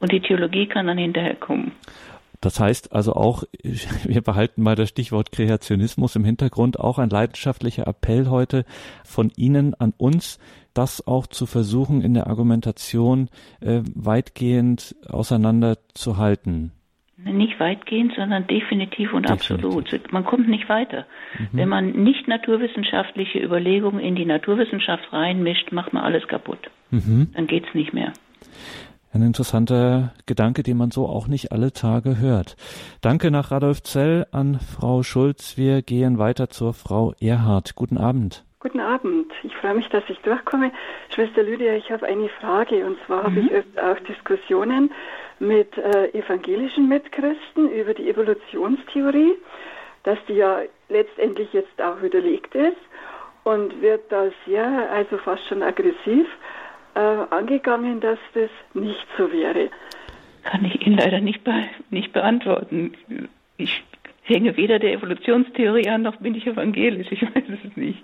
und 0.00 0.12
die 0.12 0.20
Theologie 0.20 0.66
kann 0.66 0.86
dann 0.86 0.98
hinterherkommen. 0.98 1.72
Das 2.40 2.60
heißt 2.60 2.92
also 2.92 3.14
auch, 3.14 3.44
wir 4.04 4.22
behalten 4.22 4.62
mal 4.62 4.76
das 4.76 4.90
Stichwort 4.90 5.32
Kreationismus 5.32 6.14
im 6.16 6.24
Hintergrund, 6.24 6.78
auch 6.78 6.98
ein 6.98 7.10
leidenschaftlicher 7.10 7.86
Appell 7.86 8.28
heute 8.28 8.64
von 9.04 9.32
Ihnen 9.36 9.74
an 9.74 9.92
uns, 9.96 10.38
das 10.74 11.06
auch 11.06 11.26
zu 11.26 11.46
versuchen, 11.46 12.02
in 12.02 12.14
der 12.14 12.28
Argumentation 12.28 13.28
äh, 13.60 13.80
weitgehend 13.94 14.94
auseinanderzuhalten. 15.08 16.72
Nicht 17.24 17.58
weitgehend, 17.58 18.12
sondern 18.14 18.46
definitiv 18.46 19.12
und 19.12 19.28
definitiv. 19.28 19.64
absolut. 19.64 20.12
Man 20.12 20.24
kommt 20.24 20.48
nicht 20.48 20.68
weiter. 20.68 21.04
Mhm. 21.36 21.48
Wenn 21.52 21.68
man 21.68 21.90
nicht 21.90 22.28
naturwissenschaftliche 22.28 23.40
Überlegungen 23.40 23.98
in 23.98 24.14
die 24.14 24.24
Naturwissenschaft 24.24 25.12
reinmischt, 25.12 25.72
macht 25.72 25.92
man 25.92 26.04
alles 26.04 26.28
kaputt. 26.28 26.70
Mhm. 26.90 27.32
Dann 27.34 27.48
geht's 27.48 27.74
nicht 27.74 27.92
mehr. 27.92 28.12
Ein 29.12 29.22
interessanter 29.22 30.12
Gedanke, 30.26 30.62
den 30.62 30.76
man 30.76 30.92
so 30.92 31.06
auch 31.06 31.26
nicht 31.26 31.50
alle 31.50 31.72
Tage 31.72 32.18
hört. 32.18 32.56
Danke 33.00 33.30
nach 33.32 33.50
Radolf 33.50 33.82
Zell 33.82 34.26
an 34.30 34.60
Frau 34.60 35.02
Schulz. 35.02 35.56
Wir 35.56 35.82
gehen 35.82 36.18
weiter 36.18 36.50
zur 36.50 36.72
Frau 36.72 37.14
Erhard. 37.20 37.74
Guten 37.74 37.98
Abend. 37.98 38.44
Guten 38.60 38.80
Abend. 38.80 39.32
Ich 39.44 39.54
freue 39.56 39.74
mich, 39.74 39.88
dass 39.88 40.04
ich 40.08 40.18
durchkomme. 40.18 40.72
Schwester 41.14 41.42
Lydia, 41.42 41.74
ich 41.74 41.90
habe 41.90 42.06
eine 42.06 42.28
Frage. 42.40 42.86
Und 42.86 42.98
zwar 43.06 43.22
mhm. 43.22 43.24
habe 43.24 43.40
ich 43.40 43.50
öfter 43.50 43.92
auch 43.92 43.98
Diskussionen 44.00 44.90
mit 45.40 45.76
äh, 45.76 46.08
evangelischen 46.18 46.88
Mitchristen 46.88 47.70
über 47.70 47.94
die 47.94 48.08
Evolutionstheorie, 48.08 49.34
dass 50.04 50.18
die 50.28 50.34
ja 50.34 50.62
letztendlich 50.88 51.52
jetzt 51.52 51.80
auch 51.80 52.00
widerlegt 52.02 52.54
ist 52.54 52.76
und 53.44 53.80
wird 53.80 54.10
da 54.10 54.30
sehr, 54.46 54.90
also 54.90 55.18
fast 55.18 55.46
schon 55.46 55.62
aggressiv 55.62 56.26
äh, 56.94 56.98
angegangen, 56.98 58.00
dass 58.00 58.18
das 58.34 58.50
nicht 58.74 59.06
so 59.16 59.30
wäre. 59.32 59.70
Kann 60.44 60.64
ich 60.64 60.86
Ihnen 60.86 60.96
leider 60.96 61.20
nicht, 61.20 61.44
be 61.44 61.52
nicht 61.90 62.12
beantworten. 62.12 62.92
Ich 64.28 64.36
hänge 64.36 64.56
weder 64.58 64.78
der 64.78 64.92
Evolutionstheorie 64.92 65.88
an, 65.88 66.02
noch 66.02 66.16
bin 66.16 66.34
ich 66.34 66.46
evangelisch. 66.46 67.06
Ich 67.10 67.22
weiß 67.22 67.44
es 67.64 67.76
nicht. 67.76 67.98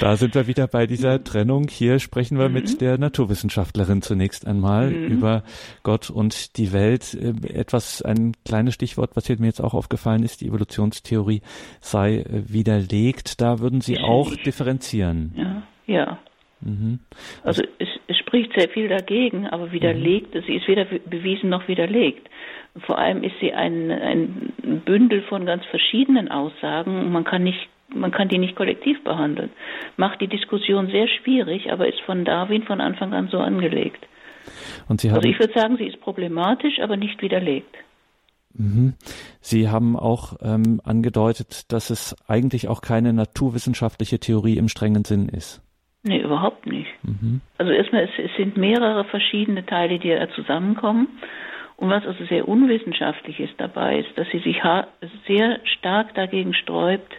Da 0.00 0.16
sind 0.16 0.34
wir 0.34 0.48
wieder 0.48 0.66
bei 0.66 0.86
dieser 0.86 1.22
Trennung. 1.22 1.68
Hier 1.68 2.00
sprechen 2.00 2.36
wir 2.36 2.48
mhm. 2.48 2.54
mit 2.54 2.80
der 2.80 2.98
Naturwissenschaftlerin 2.98 4.02
zunächst 4.02 4.44
einmal 4.44 4.90
mhm. 4.90 5.06
über 5.06 5.44
Gott 5.84 6.10
und 6.10 6.56
die 6.56 6.72
Welt. 6.72 7.14
Äh, 7.14 7.56
etwas, 7.56 8.02
ein 8.02 8.32
kleines 8.44 8.74
Stichwort, 8.74 9.12
was 9.14 9.28
mir 9.28 9.46
jetzt 9.46 9.60
auch 9.60 9.74
aufgefallen 9.74 10.24
ist, 10.24 10.40
die 10.40 10.48
Evolutionstheorie 10.48 11.42
sei 11.80 12.18
äh, 12.18 12.52
widerlegt. 12.52 13.40
Da 13.40 13.60
würden 13.60 13.80
Sie 13.80 14.00
auch 14.00 14.34
differenzieren. 14.34 15.32
Ja, 15.36 15.62
ja. 15.86 16.18
Mhm. 16.60 16.98
Also 17.44 17.62
es, 17.78 17.88
es, 18.08 18.16
spricht 18.18 18.52
sehr 18.54 18.68
viel 18.68 18.88
dagegen, 18.88 19.46
aber 19.46 19.70
widerlegt, 19.70 20.34
mhm. 20.34 20.42
sie 20.46 20.54
ist 20.56 20.66
weder 20.66 20.84
bewiesen 20.84 21.50
noch 21.50 21.68
widerlegt. 21.68 22.28
Vor 22.80 22.98
allem 22.98 23.22
ist 23.22 23.34
sie 23.40 23.52
ein, 23.52 23.90
ein 23.90 24.82
Bündel 24.84 25.22
von 25.22 25.46
ganz 25.46 25.64
verschiedenen 25.66 26.30
Aussagen. 26.30 27.12
Man 27.12 27.24
kann 27.24 27.44
nicht 27.44 27.68
man 27.94 28.10
kann 28.10 28.28
die 28.28 28.36
nicht 28.36 28.54
kollektiv 28.54 29.02
behandeln. 29.02 29.50
Macht 29.96 30.20
die 30.20 30.28
Diskussion 30.28 30.88
sehr 30.88 31.08
schwierig, 31.08 31.72
aber 31.72 31.88
ist 31.88 32.00
von 32.02 32.26
Darwin 32.26 32.64
von 32.64 32.82
Anfang 32.82 33.14
an 33.14 33.28
so 33.28 33.38
angelegt. 33.38 34.06
also 34.88 35.28
ich 35.28 35.38
würde 35.38 35.54
sagen, 35.54 35.78
sie 35.78 35.86
ist 35.86 36.00
problematisch, 36.02 36.80
aber 36.80 36.98
nicht 36.98 37.22
widerlegt. 37.22 37.74
Mhm. 38.54 38.94
Sie 39.40 39.68
haben 39.68 39.96
auch 39.96 40.36
ähm, 40.42 40.80
angedeutet, 40.84 41.72
dass 41.72 41.90
es 41.90 42.16
eigentlich 42.28 42.68
auch 42.68 42.82
keine 42.82 43.12
naturwissenschaftliche 43.12 44.18
Theorie 44.18 44.58
im 44.58 44.68
strengen 44.68 45.04
Sinn 45.04 45.28
ist. 45.28 45.62
Nee, 46.02 46.20
überhaupt 46.20 46.66
nicht. 46.66 46.88
Mhm. 47.02 47.40
Also 47.58 47.72
erstmal, 47.72 48.04
es, 48.04 48.10
es, 48.18 48.30
sind 48.36 48.56
mehrere 48.56 49.04
verschiedene 49.04 49.64
Teile, 49.66 49.98
die 49.98 50.10
da 50.10 50.28
zusammenkommen. 50.30 51.08
Und 51.78 51.90
was 51.90 52.04
also 52.04 52.24
sehr 52.24 52.48
unwissenschaftlich 52.48 53.38
ist 53.38 53.54
dabei, 53.56 54.00
ist, 54.00 54.18
dass 54.18 54.28
sie 54.30 54.40
sich 54.40 54.60
sehr 55.28 55.60
stark 55.62 56.12
dagegen 56.14 56.52
sträubt, 56.52 57.12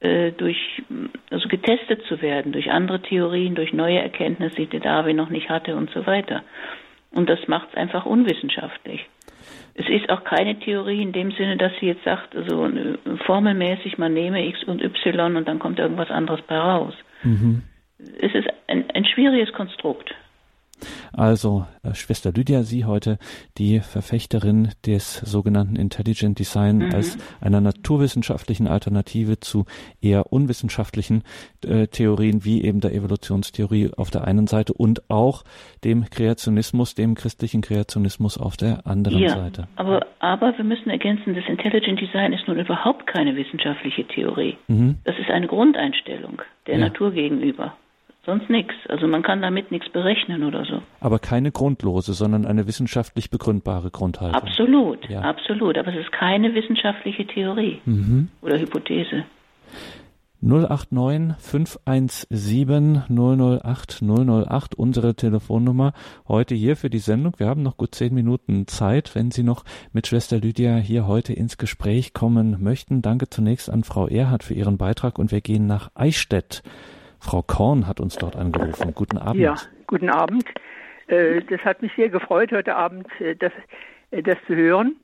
äh, 0.00 0.32
durch, 0.32 0.82
also 1.30 1.48
getestet 1.48 2.02
zu 2.08 2.20
werden, 2.20 2.50
durch 2.50 2.68
andere 2.68 3.00
Theorien, 3.00 3.54
durch 3.54 3.72
neue 3.72 4.00
Erkenntnisse, 4.00 4.66
die 4.66 4.80
Darwin 4.80 5.14
noch 5.14 5.30
nicht 5.30 5.48
hatte 5.48 5.76
und 5.76 5.90
so 5.90 6.04
weiter. 6.04 6.42
Und 7.12 7.30
das 7.30 7.38
macht 7.46 7.68
es 7.70 7.76
einfach 7.76 8.06
unwissenschaftlich. 8.06 9.06
Es 9.74 9.88
ist 9.88 10.10
auch 10.10 10.24
keine 10.24 10.58
Theorie 10.58 11.00
in 11.00 11.12
dem 11.12 11.30
Sinne, 11.30 11.56
dass 11.56 11.70
sie 11.78 11.86
jetzt 11.86 12.02
sagt, 12.02 12.34
also 12.34 12.68
formelmäßig, 13.24 13.98
man 13.98 14.14
nehme 14.14 14.44
X 14.48 14.64
und 14.64 14.82
Y 14.82 15.36
und 15.36 15.46
dann 15.46 15.60
kommt 15.60 15.78
irgendwas 15.78 16.10
anderes 16.10 16.42
bei 16.42 16.58
raus. 16.58 16.94
Mhm. 17.22 17.62
Es 17.98 18.34
ist 18.34 18.48
ein, 18.66 18.90
ein 18.92 19.04
schwieriges 19.04 19.52
Konstrukt. 19.52 20.12
Also, 21.12 21.66
äh, 21.82 21.94
Schwester 21.94 22.32
Lydia, 22.32 22.62
Sie 22.62 22.84
heute 22.84 23.18
die 23.58 23.80
Verfechterin 23.80 24.70
des 24.84 25.16
sogenannten 25.18 25.76
Intelligent 25.76 26.38
Design 26.38 26.78
mhm. 26.78 26.94
als 26.94 27.18
einer 27.40 27.60
naturwissenschaftlichen 27.60 28.66
Alternative 28.66 29.40
zu 29.40 29.64
eher 30.00 30.32
unwissenschaftlichen 30.32 31.22
äh, 31.64 31.86
Theorien 31.86 32.44
wie 32.44 32.62
eben 32.64 32.80
der 32.80 32.92
Evolutionstheorie 32.92 33.90
auf 33.96 34.10
der 34.10 34.24
einen 34.24 34.46
Seite 34.46 34.72
und 34.72 35.10
auch 35.10 35.44
dem 35.84 36.04
Kreationismus, 36.10 36.94
dem 36.94 37.14
christlichen 37.14 37.62
Kreationismus 37.62 38.38
auf 38.38 38.56
der 38.56 38.86
anderen 38.86 39.18
ja, 39.18 39.30
Seite. 39.30 39.68
Aber, 39.76 40.06
aber 40.18 40.56
wir 40.56 40.64
müssen 40.64 40.90
ergänzen, 40.90 41.34
das 41.34 41.44
Intelligent 41.48 42.00
Design 42.00 42.32
ist 42.32 42.46
nun 42.46 42.58
überhaupt 42.58 43.06
keine 43.06 43.36
wissenschaftliche 43.36 44.06
Theorie. 44.06 44.56
Mhm. 44.68 44.96
Das 45.04 45.18
ist 45.18 45.30
eine 45.30 45.46
Grundeinstellung 45.46 46.42
der 46.66 46.78
ja. 46.78 46.86
Natur 46.86 47.12
gegenüber. 47.12 47.74
Sonst 48.26 48.50
nichts. 48.50 48.74
Also 48.88 49.06
man 49.06 49.22
kann 49.22 49.40
damit 49.40 49.70
nichts 49.70 49.88
berechnen 49.88 50.42
oder 50.42 50.64
so. 50.64 50.82
Aber 50.98 51.20
keine 51.20 51.52
grundlose, 51.52 52.12
sondern 52.12 52.44
eine 52.44 52.66
wissenschaftlich 52.66 53.30
begründbare 53.30 53.90
Grundhaltung. 53.92 54.42
Absolut, 54.42 55.08
ja. 55.08 55.20
absolut. 55.20 55.78
Aber 55.78 55.94
es 55.94 56.00
ist 56.00 56.10
keine 56.10 56.52
wissenschaftliche 56.52 57.24
Theorie 57.24 57.80
mhm. 57.84 58.28
oder 58.42 58.58
Hypothese. 58.58 59.24
089 60.42 61.36
517 61.38 63.04
008 63.08 64.02
008, 64.02 64.74
unsere 64.74 65.14
Telefonnummer 65.14 65.92
heute 66.28 66.54
hier 66.54 66.76
für 66.76 66.90
die 66.90 66.98
Sendung. 66.98 67.34
Wir 67.38 67.46
haben 67.46 67.62
noch 67.62 67.76
gut 67.76 67.94
zehn 67.94 68.12
Minuten 68.12 68.66
Zeit, 68.66 69.14
wenn 69.14 69.30
Sie 69.30 69.44
noch 69.44 69.64
mit 69.92 70.08
Schwester 70.08 70.38
Lydia 70.38 70.76
hier 70.76 71.06
heute 71.06 71.32
ins 71.32 71.58
Gespräch 71.58 72.12
kommen 72.12 72.62
möchten. 72.62 73.02
Danke 73.02 73.30
zunächst 73.30 73.70
an 73.70 73.84
Frau 73.84 74.08
Erhard 74.08 74.42
für 74.42 74.54
Ihren 74.54 74.78
Beitrag 74.78 75.18
und 75.18 75.30
wir 75.30 75.40
gehen 75.40 75.66
nach 75.66 75.90
Eichstätt. 75.94 76.62
Frau 77.20 77.42
Korn 77.42 77.86
hat 77.86 78.00
uns 78.00 78.16
dort 78.16 78.36
angerufen. 78.36 78.94
Guten 78.94 79.18
Abend. 79.18 79.40
Ja, 79.40 79.54
guten 79.86 80.10
Abend. 80.10 80.44
Äh, 81.08 81.42
das 81.42 81.60
hat 81.64 81.82
mich 81.82 81.92
sehr 81.96 82.08
gefreut, 82.08 82.52
heute 82.52 82.76
Abend 82.76 83.08
äh, 83.20 83.36
das, 83.36 83.52
äh, 84.10 84.22
das 84.22 84.36
zu 84.46 84.54
hören, 84.54 84.96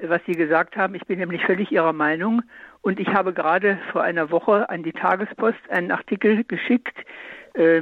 was 0.00 0.20
Sie 0.26 0.32
gesagt 0.32 0.76
haben. 0.76 0.94
Ich 0.94 1.06
bin 1.06 1.18
nämlich 1.18 1.44
völlig 1.44 1.70
Ihrer 1.72 1.92
Meinung. 1.92 2.42
Und 2.82 3.00
ich 3.00 3.08
habe 3.08 3.32
gerade 3.32 3.78
vor 3.92 4.02
einer 4.02 4.30
Woche 4.30 4.68
an 4.70 4.82
die 4.82 4.92
Tagespost 4.92 5.58
einen 5.68 5.90
Artikel 5.90 6.44
geschickt 6.44 6.96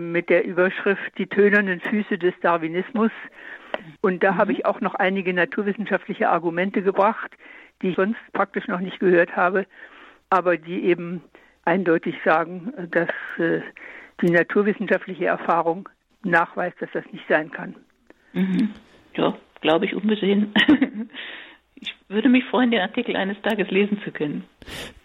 mit 0.01 0.31
der 0.31 0.47
Überschrift 0.47 1.19
Die 1.19 1.27
tönernen 1.27 1.81
Füße 1.81 2.17
des 2.17 2.33
Darwinismus. 2.41 3.11
Und 4.01 4.25
da 4.25 4.37
habe 4.37 4.53
ich 4.53 4.65
auch 4.65 4.81
noch 4.81 4.95
einige 4.95 5.35
naturwissenschaftliche 5.35 6.31
Argumente 6.31 6.81
gebracht, 6.81 7.37
die 7.83 7.91
ich 7.91 7.97
sonst 7.97 8.17
praktisch 8.33 8.69
noch 8.69 8.81
nicht 8.81 9.01
gehört 9.01 9.37
habe, 9.37 9.67
aber 10.31 10.57
die 10.57 10.85
eben 10.85 11.23
eindeutig 11.67 12.15
sagen, 12.25 12.73
dass 12.91 13.11
äh, 13.39 13.61
die 14.23 14.31
naturwissenschaftliche 14.31 15.27
Erfahrung 15.27 15.89
nachweist, 16.23 16.81
dass 16.81 16.91
das 16.93 17.05
nicht 17.13 17.25
sein 17.29 17.51
kann. 17.51 17.75
Mhm. 18.33 18.71
Ja, 19.15 19.37
glaube 19.61 19.87
ich 19.87 19.95
unbesehen. 19.95 20.55
ich 21.75 21.95
würde 22.09 22.29
mich 22.29 22.45
freuen, 22.45 22.71
den 22.71 22.81
Artikel 22.81 23.17
eines 23.17 23.41
Tages 23.43 23.71
lesen 23.71 24.01
zu 24.05 24.11
können. 24.11 24.45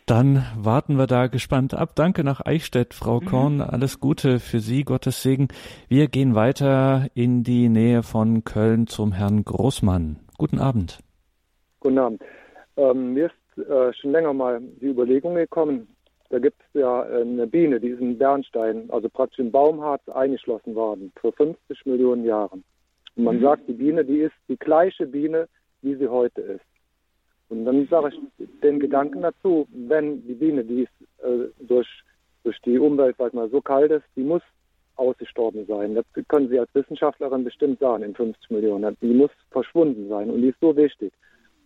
Dann 0.06 0.46
warten 0.58 0.98
wir 0.98 1.08
da 1.08 1.28
gespannt 1.28 1.74
ab. 1.74 1.96
Danke 1.96 2.24
nach 2.24 2.46
Eichstätt, 2.46 2.94
Frau 2.94 3.22
mhm. 3.22 3.26
Korn. 3.26 3.62
Alles 3.62 4.00
Gute 4.00 4.40
für 4.40 4.60
Sie, 4.60 4.84
Gottes 4.84 5.24
Segen. 5.24 5.48
Wir 5.88 6.08
gehen 6.08 6.36
weiter 6.36 7.08
in 7.14 7.44
die 7.44 7.70
Nähe 7.70 8.04
von 8.04 8.44
Köln 8.44 8.88
zum 8.88 9.14
Herrn 9.14 9.44
Großmann. 9.44 10.18
Guten 10.38 10.60
Abend. 10.60 11.00
Guten 11.80 11.98
Abend. 11.98 12.22
Ähm, 12.78 13.14
mir 13.14 13.28
ist 13.28 13.70
äh, 13.70 13.94
schon 13.94 14.12
länger 14.12 14.34
mal 14.34 14.62
die 14.82 14.88
Überlegung 14.88 15.36
gekommen, 15.36 15.88
da 16.32 16.40
gibt 16.40 16.62
es 16.62 16.80
ja 16.80 17.02
eine 17.04 17.46
Biene, 17.46 17.80
die 17.80 17.90
ist 17.90 18.00
in 18.00 18.18
Bernstein, 18.18 18.90
also 18.90 19.10
praktisch 19.10 19.40
im 19.40 19.52
Baumharz 19.52 20.08
eingeschlossen 20.08 20.76
worden, 20.76 21.12
vor 21.20 21.34
50 21.34 21.86
Millionen 21.86 22.24
Jahren. 22.24 22.64
Und 23.18 23.24
man 23.26 23.38
mhm. 23.38 23.42
sagt, 23.42 23.68
die 23.68 23.74
Biene, 23.74 24.06
die 24.06 24.22
ist 24.22 24.36
die 24.48 24.58
gleiche 24.58 25.06
Biene, 25.06 25.50
wie 25.82 25.96
sie 25.96 26.08
heute 26.08 26.42
ist. 26.42 26.66
Und 27.50 27.66
dann 27.66 27.86
sage 27.88 28.14
ich 28.14 28.48
den 28.64 28.80
Gedanken 28.80 29.24
dazu, 29.24 29.68
wenn 29.74 30.26
die 30.26 30.36
Biene, 30.36 30.64
die 30.64 30.84
ist, 30.84 31.24
äh, 31.24 31.50
durch, 31.60 31.90
durch 32.46 32.58
die 32.62 32.80
Umwelt, 32.80 33.18
sag 33.18 33.34
mal, 33.34 33.50
so 33.50 33.60
kalt 33.60 33.92
ist, 33.92 34.06
die 34.16 34.24
muss 34.24 34.42
ausgestorben 34.96 35.66
sein. 35.66 35.96
Das 35.96 36.06
können 36.30 36.48
Sie 36.48 36.60
als 36.60 36.74
Wissenschaftlerin 36.74 37.44
bestimmt 37.44 37.80
sagen 37.80 38.04
in 38.04 38.16
50 38.16 38.52
Millionen. 38.52 38.96
Die 39.02 39.14
muss 39.14 39.32
verschwunden 39.50 40.08
sein 40.08 40.30
und 40.30 40.42
die 40.42 40.50
ist 40.50 40.60
so 40.62 40.76
wichtig. 40.78 41.12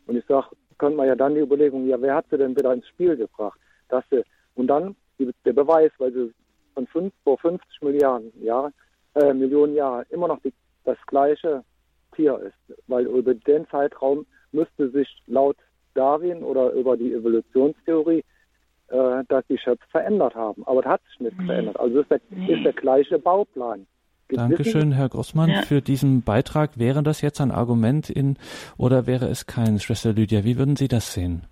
Und 0.07 0.15
ich 0.17 0.25
sage, 0.25 0.47
könnte 0.79 0.97
man 0.97 1.07
ja 1.07 1.15
dann 1.15 1.35
die 1.35 1.41
Überlegung, 1.41 1.87
ja, 1.87 2.01
wer 2.01 2.15
hat 2.15 2.25
sie 2.31 2.37
denn 2.37 2.55
wieder 2.55 2.73
ins 2.73 2.87
Spiel 2.87 3.15
gebracht? 3.15 3.59
Dass 3.89 4.03
sie, 4.09 4.23
und 4.55 4.67
dann 4.67 4.95
der 5.19 5.53
Beweis, 5.53 5.91
weil 5.97 6.11
sie 6.11 6.33
von 6.73 6.87
fünf, 6.87 7.13
vor 7.23 7.37
50 7.37 7.81
Milliarden 7.81 8.31
Jahre, 8.43 8.71
äh, 9.15 9.33
Millionen 9.33 9.75
Jahren 9.75 10.05
immer 10.09 10.27
noch 10.27 10.41
die, 10.41 10.53
das 10.83 10.97
gleiche 11.07 11.63
Tier 12.15 12.37
ist. 12.39 12.77
Weil 12.87 13.05
über 13.05 13.33
den 13.33 13.67
Zeitraum 13.69 14.25
müsste 14.51 14.89
sich 14.89 15.07
laut 15.27 15.57
Darwin 15.93 16.43
oder 16.43 16.71
über 16.71 16.97
die 16.97 17.13
Evolutionstheorie 17.13 18.23
äh, 18.87 19.23
dass 19.29 19.43
die 19.47 19.57
Schöpfe 19.57 19.87
verändert 19.89 20.35
haben. 20.35 20.63
Aber 20.67 20.83
das 20.83 20.93
hat 20.93 21.01
sich 21.09 21.19
nicht 21.21 21.39
nee. 21.39 21.45
verändert. 21.47 21.79
Also 21.79 22.01
ist 22.01 22.11
der, 22.11 22.21
nee. 22.29 22.53
ist 22.53 22.63
der 22.63 22.73
gleiche 22.73 23.17
Bauplan. 23.17 23.87
Dankeschön, 24.27 24.91
Herr 24.91 25.09
Grossmann, 25.09 25.49
ja. 25.49 25.61
für 25.61 25.81
diesen 25.81 26.23
Beitrag. 26.23 26.77
Wäre 26.77 27.03
das 27.03 27.21
jetzt 27.21 27.41
ein 27.41 27.51
Argument 27.51 28.09
in 28.09 28.37
oder 28.77 29.07
wäre 29.07 29.27
es 29.27 29.45
kein, 29.45 29.79
Schwester 29.79 30.13
Lydia? 30.13 30.43
Wie 30.43 30.57
würden 30.57 30.75
Sie 30.75 30.87
das 30.87 31.13
sehen? 31.13 31.47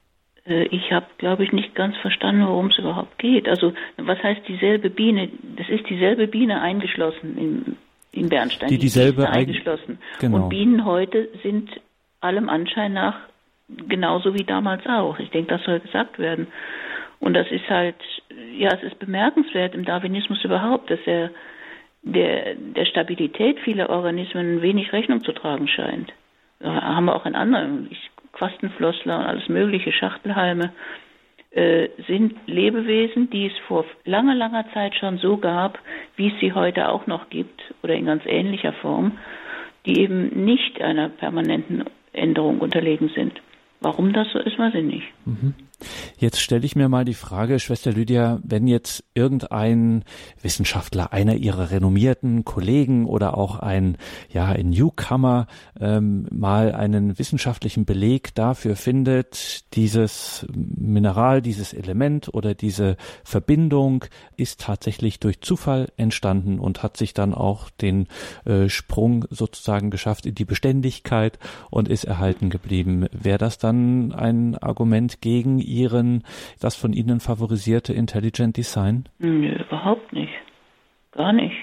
Äh, 0.45 0.63
ich 0.65 0.91
habe, 0.91 1.05
glaube 1.17 1.43
ich, 1.43 1.51
nicht 1.51 1.75
ganz 1.75 1.97
verstanden, 1.97 2.45
worum 2.45 2.67
es 2.67 2.77
überhaupt 2.77 3.17
geht. 3.17 3.47
Also, 3.47 3.73
was 3.97 4.21
heißt 4.21 4.41
dieselbe 4.47 4.89
Biene? 4.89 5.29
Das 5.57 5.69
ist 5.69 5.89
dieselbe 5.89 6.27
Biene 6.27 6.61
eingeschlossen 6.61 7.37
in, 7.37 7.77
in 8.11 8.29
Bernstein. 8.29 8.69
Die 8.69 8.77
dieselbe 8.77 9.23
die 9.23 9.27
eingeschlossen. 9.27 9.99
Genau. 10.19 10.43
Und 10.43 10.49
Bienen 10.49 10.85
heute 10.85 11.29
sind 11.41 11.69
allem 12.21 12.49
Anschein 12.49 12.93
nach 12.93 13.15
genauso 13.87 14.33
wie 14.33 14.43
damals 14.43 14.85
auch. 14.85 15.19
Ich 15.19 15.29
denke, 15.29 15.55
das 15.55 15.63
soll 15.63 15.79
gesagt 15.79 16.19
werden. 16.19 16.47
Und 17.19 17.33
das 17.33 17.49
ist 17.51 17.69
halt, 17.69 17.95
ja, 18.57 18.69
es 18.73 18.83
ist 18.83 18.99
bemerkenswert 18.99 19.73
im 19.75 19.85
Darwinismus 19.85 20.43
überhaupt, 20.43 20.91
dass 20.91 20.99
er 21.05 21.31
der, 22.01 22.55
der 22.55 22.85
Stabilität 22.85 23.59
vieler 23.59 23.89
Organismen 23.89 24.61
wenig 24.61 24.91
Rechnung 24.91 25.23
zu 25.23 25.31
tragen 25.31 25.67
scheint. 25.67 26.11
Da 26.59 26.81
haben 26.81 27.05
wir 27.05 27.15
auch 27.15 27.25
in 27.25 27.35
anderen, 27.35 27.89
Quastenflossler 28.33 29.19
und 29.19 29.25
alles 29.25 29.47
mögliche, 29.47 29.91
Schachtelhalme, 29.91 30.73
äh, 31.51 31.89
sind 32.07 32.35
Lebewesen, 32.47 33.29
die 33.29 33.45
es 33.45 33.53
vor 33.67 33.85
langer, 34.05 34.35
langer 34.35 34.65
Zeit 34.73 34.95
schon 34.95 35.19
so 35.19 35.37
gab, 35.37 35.77
wie 36.15 36.29
es 36.29 36.39
sie 36.39 36.53
heute 36.53 36.89
auch 36.89 37.07
noch 37.07 37.29
gibt 37.29 37.61
oder 37.83 37.93
in 37.93 38.05
ganz 38.05 38.23
ähnlicher 38.25 38.73
Form, 38.73 39.19
die 39.85 39.99
eben 39.99 40.45
nicht 40.45 40.81
einer 40.81 41.09
permanenten 41.09 41.83
Änderung 42.11 42.59
unterlegen 42.59 43.09
sind. 43.09 43.39
Warum 43.81 44.13
das 44.13 44.31
so 44.31 44.39
ist, 44.39 44.57
weiß 44.57 44.73
ich 44.75 44.83
nicht. 44.83 45.07
Mhm. 45.25 45.53
Jetzt 46.17 46.39
stelle 46.39 46.65
ich 46.65 46.75
mir 46.75 46.89
mal 46.89 47.05
die 47.05 47.13
Frage, 47.13 47.59
Schwester 47.59 47.91
Lydia, 47.91 48.39
wenn 48.43 48.67
jetzt 48.67 49.03
irgendein 49.13 50.03
Wissenschaftler, 50.41 51.13
einer 51.13 51.35
ihrer 51.35 51.71
renommierten 51.71 52.45
Kollegen 52.45 53.05
oder 53.05 53.37
auch 53.37 53.59
ein, 53.59 53.97
ja, 54.31 54.45
ein 54.47 54.69
Newcomer 54.69 55.47
ähm, 55.79 56.27
mal 56.31 56.73
einen 56.73 57.17
wissenschaftlichen 57.19 57.85
Beleg 57.85 58.35
dafür 58.35 58.75
findet, 58.75 59.73
dieses 59.75 60.45
Mineral, 60.53 61.41
dieses 61.41 61.73
Element 61.73 62.33
oder 62.33 62.53
diese 62.53 62.97
Verbindung 63.23 64.05
ist 64.37 64.61
tatsächlich 64.61 65.19
durch 65.19 65.41
Zufall 65.41 65.91
entstanden 65.97 66.59
und 66.59 66.83
hat 66.83 66.97
sich 66.97 67.13
dann 67.13 67.33
auch 67.33 67.69
den 67.69 68.07
äh, 68.45 68.69
Sprung 68.69 69.25
sozusagen 69.29 69.89
geschafft 69.89 70.25
in 70.25 70.35
die 70.35 70.45
Beständigkeit 70.45 71.39
und 71.69 71.87
ist 71.87 72.03
erhalten 72.05 72.49
geblieben. 72.49 73.07
Wäre 73.11 73.37
das 73.37 73.57
dann 73.57 74.11
ein 74.11 74.57
Argument 74.57 75.21
gegen 75.21 75.59
Ihren, 75.73 76.23
das 76.61 76.75
von 76.75 76.93
Ihnen 76.93 77.19
favorisierte 77.19 77.93
Intelligent 77.93 78.55
Design? 78.57 79.05
Nö, 79.19 79.55
überhaupt 79.55 80.13
nicht. 80.13 80.33
Gar 81.11 81.33
nicht. 81.33 81.55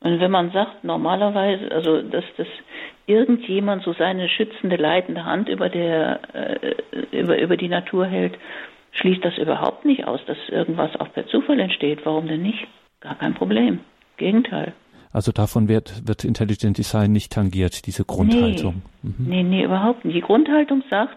Und 0.00 0.18
wenn 0.18 0.30
man 0.32 0.50
sagt, 0.50 0.82
normalerweise, 0.82 1.70
also 1.70 2.02
dass 2.02 2.24
das 2.36 2.48
irgendjemand 3.06 3.84
so 3.84 3.92
seine 3.92 4.28
schützende, 4.28 4.76
leitende 4.76 5.24
Hand 5.24 5.48
über 5.48 5.68
der 5.68 6.20
äh, 6.34 7.16
über, 7.16 7.38
über 7.38 7.56
die 7.56 7.68
Natur 7.68 8.06
hält, 8.06 8.36
schließt 8.92 9.24
das 9.24 9.38
überhaupt 9.38 9.84
nicht 9.84 10.06
aus, 10.06 10.20
dass 10.26 10.36
irgendwas 10.48 10.94
auch 10.96 11.12
per 11.12 11.26
Zufall 11.28 11.60
entsteht. 11.60 12.00
Warum 12.04 12.26
denn 12.26 12.42
nicht? 12.42 12.66
Gar 13.00 13.14
kein 13.14 13.34
Problem. 13.34 13.80
Gegenteil. 14.16 14.74
Also 15.12 15.30
davon 15.30 15.68
wird, 15.68 16.06
wird 16.08 16.24
Intelligent 16.24 16.78
Design 16.78 17.12
nicht 17.12 17.32
tangiert, 17.32 17.86
diese 17.86 18.04
Grundhaltung. 18.04 18.82
Nee, 19.02 19.10
mhm. 19.18 19.28
nee, 19.28 19.42
nee, 19.42 19.64
überhaupt 19.64 20.04
nicht. 20.04 20.16
Die 20.16 20.22
Grundhaltung 20.22 20.82
sagt, 20.88 21.16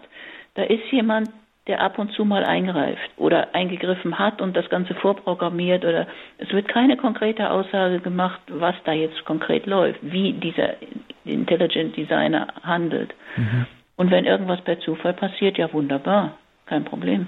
da 0.55 0.63
ist 0.63 0.83
jemand, 0.91 1.29
der 1.67 1.81
ab 1.81 1.97
und 1.97 2.11
zu 2.11 2.25
mal 2.25 2.43
eingreift 2.43 3.11
oder 3.17 3.55
eingegriffen 3.55 4.19
hat 4.19 4.41
und 4.41 4.55
das 4.55 4.69
Ganze 4.69 4.93
vorprogrammiert 4.95 5.83
oder 5.83 6.07
es 6.37 6.51
wird 6.51 6.67
keine 6.67 6.95
konkrete 6.95 7.49
Aussage 7.49 7.99
gemacht, 7.99 8.39
was 8.47 8.75
da 8.83 8.91
jetzt 8.91 9.25
konkret 9.25 9.65
läuft, 9.65 9.99
wie 10.01 10.33
dieser 10.33 10.75
Intelligent 11.23 11.97
Designer 11.97 12.47
handelt. 12.61 13.13
Mhm. 13.35 13.65
Und 13.95 14.11
wenn 14.11 14.25
irgendwas 14.25 14.61
per 14.61 14.79
Zufall 14.79 15.13
passiert, 15.13 15.57
ja 15.57 15.71
wunderbar, 15.73 16.37
kein 16.67 16.85
Problem. 16.85 17.27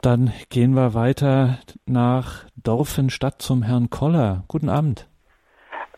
Dann 0.00 0.32
gehen 0.50 0.74
wir 0.74 0.94
weiter 0.94 1.58
nach 1.86 2.44
Dorfenstadt 2.56 3.42
zum 3.42 3.62
Herrn 3.62 3.90
Koller. 3.90 4.44
Guten 4.48 4.68
Abend. 4.68 5.06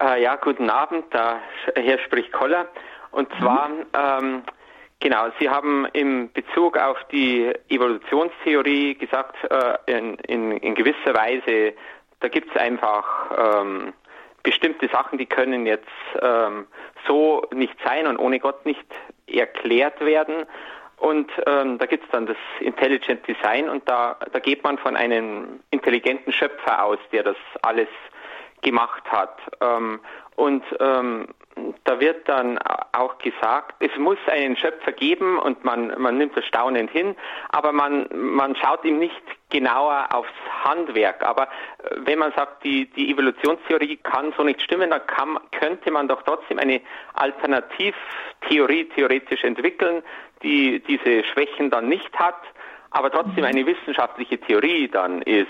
Äh, 0.00 0.22
ja, 0.22 0.36
guten 0.36 0.70
Abend. 0.70 1.04
Da, 1.10 1.36
hier 1.80 1.98
spricht 2.00 2.32
Koller. 2.32 2.66
Und 3.12 3.28
zwar 3.38 3.68
mhm. 3.68 3.84
ähm, 3.94 4.42
Genau, 5.04 5.26
Sie 5.38 5.50
haben 5.50 5.86
im 5.92 6.32
Bezug 6.32 6.78
auf 6.78 6.96
die 7.12 7.52
Evolutionstheorie 7.68 8.94
gesagt, 8.94 9.36
äh, 9.50 9.76
in, 9.84 10.14
in, 10.14 10.52
in, 10.52 10.74
gewisser 10.74 11.14
Weise, 11.14 11.74
da 12.20 12.28
gibt 12.28 12.48
es 12.50 12.58
einfach 12.58 13.04
ähm, 13.36 13.92
bestimmte 14.42 14.88
Sachen, 14.88 15.18
die 15.18 15.26
können 15.26 15.66
jetzt 15.66 15.84
ähm, 16.22 16.66
so 17.06 17.46
nicht 17.52 17.76
sein 17.84 18.06
und 18.06 18.16
ohne 18.16 18.40
Gott 18.40 18.64
nicht 18.64 18.86
erklärt 19.26 20.00
werden. 20.00 20.46
Und 20.96 21.30
ähm, 21.46 21.76
da 21.76 21.84
gibt 21.84 22.04
es 22.06 22.10
dann 22.10 22.24
das 22.24 22.38
Intelligent 22.60 23.28
Design 23.28 23.68
und 23.68 23.86
da, 23.86 24.16
da 24.32 24.38
geht 24.38 24.64
man 24.64 24.78
von 24.78 24.96
einem 24.96 25.60
intelligenten 25.70 26.32
Schöpfer 26.32 26.82
aus, 26.82 26.98
der 27.12 27.24
das 27.24 27.36
alles 27.60 27.88
gemacht 28.62 29.04
hat. 29.12 29.38
Ähm, 29.60 30.00
und 30.36 30.64
ähm, 30.80 31.28
da 31.84 32.00
wird 32.00 32.28
dann 32.28 32.58
auch 32.92 33.18
gesagt, 33.18 33.76
es 33.78 33.96
muss 33.96 34.18
einen 34.26 34.56
Schöpfer 34.56 34.92
geben 34.92 35.38
und 35.38 35.64
man, 35.64 35.94
man 36.00 36.18
nimmt 36.18 36.36
das 36.36 36.44
staunend 36.46 36.90
hin, 36.90 37.14
aber 37.50 37.72
man, 37.72 38.08
man 38.12 38.56
schaut 38.56 38.84
ihm 38.84 38.98
nicht 38.98 39.22
genauer 39.50 40.08
aufs 40.12 40.32
Handwerk. 40.64 41.24
Aber 41.24 41.44
äh, 41.44 41.96
wenn 41.98 42.18
man 42.18 42.32
sagt, 42.32 42.64
die, 42.64 42.86
die 42.86 43.12
Evolutionstheorie 43.12 43.98
kann 43.98 44.34
so 44.36 44.42
nicht 44.42 44.62
stimmen, 44.62 44.90
dann 44.90 45.06
kann, 45.06 45.38
könnte 45.52 45.90
man 45.92 46.08
doch 46.08 46.22
trotzdem 46.22 46.58
eine 46.58 46.80
Alternativtheorie 47.14 48.88
theoretisch 48.96 49.44
entwickeln, 49.44 50.02
die 50.42 50.80
diese 50.80 51.22
Schwächen 51.24 51.70
dann 51.70 51.88
nicht 51.88 52.18
hat, 52.18 52.40
aber 52.90 53.10
trotzdem 53.10 53.44
eine 53.44 53.64
wissenschaftliche 53.66 54.38
Theorie 54.38 54.88
dann 54.88 55.22
ist. 55.22 55.48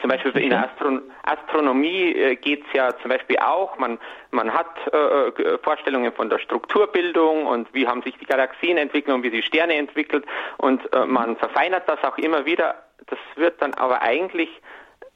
Zum 0.00 0.10
Beispiel 0.10 0.36
in 0.38 0.52
Astron 0.52 1.02
Astronomie 1.22 2.12
äh, 2.12 2.36
geht 2.36 2.64
es 2.66 2.72
ja 2.72 2.96
zum 2.98 3.10
Beispiel 3.10 3.38
auch, 3.38 3.78
man, 3.78 3.98
man 4.30 4.52
hat 4.52 4.66
äh, 4.92 4.96
äh, 4.96 5.58
Vorstellungen 5.62 6.12
von 6.12 6.30
der 6.30 6.38
Strukturbildung 6.38 7.46
und 7.46 7.72
wie 7.74 7.86
haben 7.86 8.02
sich 8.02 8.16
die 8.18 8.24
Galaxien 8.24 8.78
entwickelt 8.78 9.14
und 9.14 9.22
wie 9.22 9.30
die 9.30 9.42
Sterne 9.42 9.74
entwickelt. 9.74 10.24
Und 10.58 10.92
äh, 10.92 11.04
man 11.04 11.36
verfeinert 11.36 11.88
das 11.88 12.02
auch 12.04 12.18
immer 12.18 12.44
wieder. 12.46 12.74
Das 13.06 13.18
wird 13.36 13.60
dann 13.60 13.74
aber 13.74 14.02
eigentlich 14.02 14.48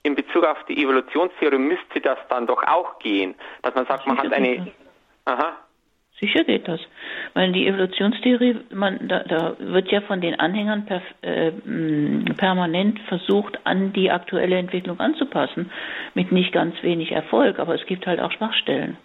in 0.03 0.15
Bezug 0.15 0.45
auf 0.45 0.63
die 0.69 0.83
Evolutionstheorie 0.83 1.59
müsste 1.59 2.01
das 2.01 2.19
dann 2.29 2.47
doch 2.47 2.63
auch 2.65 2.99
gehen, 2.99 3.35
dass 3.63 3.75
man 3.75 3.87
sagt, 3.87 4.07
man 4.07 4.19
hat 4.19 4.33
eine... 4.33 4.71
Aha. 5.25 5.57
Sicher 6.21 6.45
geht 6.45 6.69
das. 6.69 6.81
Weil 7.35 7.53
die 7.53 7.67
Evolutionstheorie, 7.67 8.57
man, 8.73 9.09
da, 9.09 9.25
da 9.25 9.57
wird 9.59 9.91
ja 9.91 10.01
von 10.03 10.21
den 10.21 10.39
Anhängern 10.39 10.87
per, 10.87 11.03
äh, 11.23 11.51
permanent 12.37 13.01
versucht, 13.09 13.59
an 13.65 13.93
die 13.93 14.11
aktuelle 14.11 14.57
Entwicklung 14.57 15.01
anzupassen, 15.01 15.71
mit 16.15 16.31
nicht 16.31 16.53
ganz 16.53 16.81
wenig 16.83 17.11
Erfolg, 17.13 17.59
aber 17.59 17.75
es 17.75 17.85
gibt 17.87 18.07
halt 18.07 18.21
auch 18.21 18.31
Schwachstellen. 18.33 18.97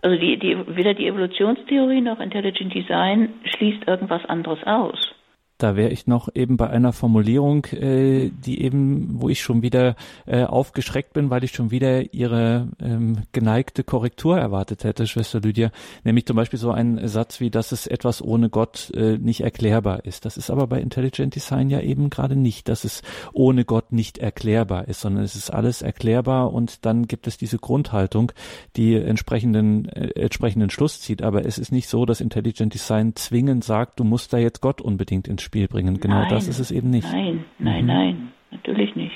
Also 0.00 0.18
die, 0.18 0.38
die, 0.38 0.56
weder 0.76 0.94
die 0.94 1.06
Evolutionstheorie 1.06 2.00
noch 2.00 2.20
Intelligent 2.20 2.74
Design 2.74 3.34
schließt 3.56 3.86
irgendwas 3.86 4.24
anderes 4.26 4.62
aus. 4.64 5.13
Da 5.58 5.76
wäre 5.76 5.90
ich 5.90 6.06
noch 6.08 6.28
eben 6.34 6.56
bei 6.56 6.68
einer 6.68 6.92
Formulierung, 6.92 7.64
äh, 7.66 8.30
die 8.30 8.62
eben, 8.62 9.20
wo 9.20 9.28
ich 9.28 9.40
schon 9.40 9.62
wieder 9.62 9.94
äh, 10.26 10.42
aufgeschreckt 10.42 11.12
bin, 11.12 11.30
weil 11.30 11.44
ich 11.44 11.52
schon 11.52 11.70
wieder 11.70 12.12
ihre 12.12 12.68
ähm, 12.80 13.22
geneigte 13.32 13.84
Korrektur 13.84 14.36
erwartet 14.36 14.82
hätte, 14.82 15.06
Schwester 15.06 15.40
Lydia. 15.40 15.70
Nämlich 16.02 16.26
zum 16.26 16.36
Beispiel 16.36 16.58
so 16.58 16.72
ein 16.72 17.06
Satz 17.06 17.38
wie, 17.38 17.50
dass 17.50 17.70
es 17.70 17.86
etwas 17.86 18.20
ohne 18.20 18.50
Gott 18.50 18.90
äh, 18.94 19.16
nicht 19.16 19.42
erklärbar 19.42 20.04
ist. 20.04 20.24
Das 20.24 20.36
ist 20.36 20.50
aber 20.50 20.66
bei 20.66 20.80
Intelligent 20.80 21.36
Design 21.36 21.70
ja 21.70 21.80
eben 21.80 22.10
gerade 22.10 22.34
nicht, 22.34 22.68
dass 22.68 22.82
es 22.82 23.02
ohne 23.32 23.64
Gott 23.64 23.92
nicht 23.92 24.18
erklärbar 24.18 24.88
ist, 24.88 25.02
sondern 25.02 25.22
es 25.22 25.36
ist 25.36 25.50
alles 25.50 25.82
erklärbar 25.82 26.52
und 26.52 26.84
dann 26.84 27.06
gibt 27.06 27.28
es 27.28 27.36
diese 27.36 27.58
Grundhaltung, 27.58 28.32
die 28.74 28.96
entsprechenden, 28.96 29.88
äh, 29.88 30.20
entsprechenden 30.20 30.70
Schluss 30.70 31.00
zieht. 31.00 31.22
Aber 31.22 31.46
es 31.46 31.58
ist 31.58 31.70
nicht 31.70 31.88
so, 31.88 32.06
dass 32.06 32.20
Intelligent 32.20 32.74
Design 32.74 33.14
zwingend 33.14 33.62
sagt, 33.62 34.00
du 34.00 34.04
musst 34.04 34.32
da 34.32 34.38
jetzt 34.38 34.60
Gott 34.60 34.80
unbedingt 34.80 35.28
ins 35.28 35.43
Spiel 35.44 35.68
bringen. 35.68 36.00
Genau 36.00 36.20
nein, 36.20 36.30
das 36.30 36.48
ist 36.48 36.58
es 36.58 36.70
eben 36.70 36.90
nicht. 36.90 37.10
Nein, 37.10 37.44
nein, 37.58 37.82
mhm. 37.82 37.86
nein, 37.86 38.32
natürlich 38.50 38.96
nicht. 38.96 39.14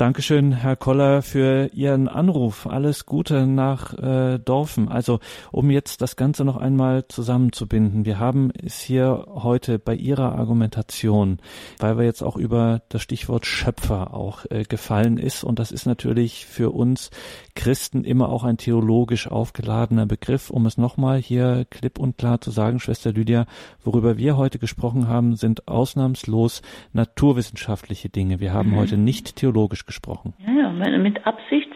Dankeschön, 0.00 0.52
Herr 0.52 0.76
Koller, 0.76 1.20
für 1.20 1.68
Ihren 1.74 2.08
Anruf. 2.08 2.66
Alles 2.66 3.04
Gute 3.04 3.46
nach 3.46 3.92
äh, 3.98 4.38
Dorfen. 4.38 4.88
Also, 4.88 5.20
um 5.52 5.70
jetzt 5.70 6.00
das 6.00 6.16
Ganze 6.16 6.42
noch 6.46 6.56
einmal 6.56 7.06
zusammenzubinden. 7.08 8.06
Wir 8.06 8.18
haben 8.18 8.50
es 8.50 8.80
hier 8.80 9.26
heute 9.28 9.78
bei 9.78 9.94
Ihrer 9.94 10.36
Argumentation, 10.36 11.38
weil 11.80 11.98
wir 11.98 12.06
jetzt 12.06 12.22
auch 12.22 12.38
über 12.38 12.80
das 12.88 13.02
Stichwort 13.02 13.44
Schöpfer 13.44 14.14
auch 14.14 14.46
äh, 14.48 14.62
gefallen 14.62 15.18
ist. 15.18 15.44
Und 15.44 15.58
das 15.58 15.70
ist 15.70 15.84
natürlich 15.84 16.46
für 16.46 16.70
uns 16.70 17.10
Christen 17.54 18.02
immer 18.02 18.30
auch 18.30 18.44
ein 18.44 18.56
theologisch 18.56 19.28
aufgeladener 19.28 20.06
Begriff. 20.06 20.48
Um 20.48 20.64
es 20.64 20.78
nochmal 20.78 21.18
hier 21.18 21.66
klipp 21.68 21.98
und 21.98 22.16
klar 22.16 22.40
zu 22.40 22.50
sagen, 22.50 22.80
Schwester 22.80 23.12
Lydia, 23.12 23.44
worüber 23.84 24.16
wir 24.16 24.38
heute 24.38 24.58
gesprochen 24.58 25.08
haben, 25.08 25.36
sind 25.36 25.68
ausnahmslos 25.68 26.62
naturwissenschaftliche 26.94 28.08
Dinge. 28.08 28.40
Wir 28.40 28.54
haben 28.54 28.70
mhm. 28.70 28.76
heute 28.76 28.96
nicht 28.96 29.36
theologisch 29.36 29.84
gesprochen. 29.90 30.34
Ja, 30.46 30.70
mit 30.70 31.26
Absicht 31.26 31.70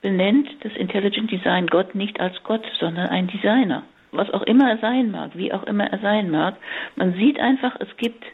benennt 0.00 0.48
das 0.62 0.72
Intelligent 0.74 1.30
Design 1.30 1.66
Gott 1.68 1.94
nicht 1.94 2.20
als 2.20 2.34
Gott, 2.42 2.64
sondern 2.78 3.08
ein 3.08 3.28
Designer. 3.28 3.84
Was 4.10 4.30
auch 4.30 4.42
immer 4.42 4.68
er 4.68 4.78
sein 4.78 5.10
mag, 5.10 5.30
wie 5.34 5.52
auch 5.52 5.62
immer 5.62 5.86
er 5.86 5.98
sein 6.00 6.30
mag. 6.30 6.56
Man 6.96 7.14
sieht 7.14 7.38
einfach, 7.38 7.76
es 7.80 7.88
gibt 7.96 8.24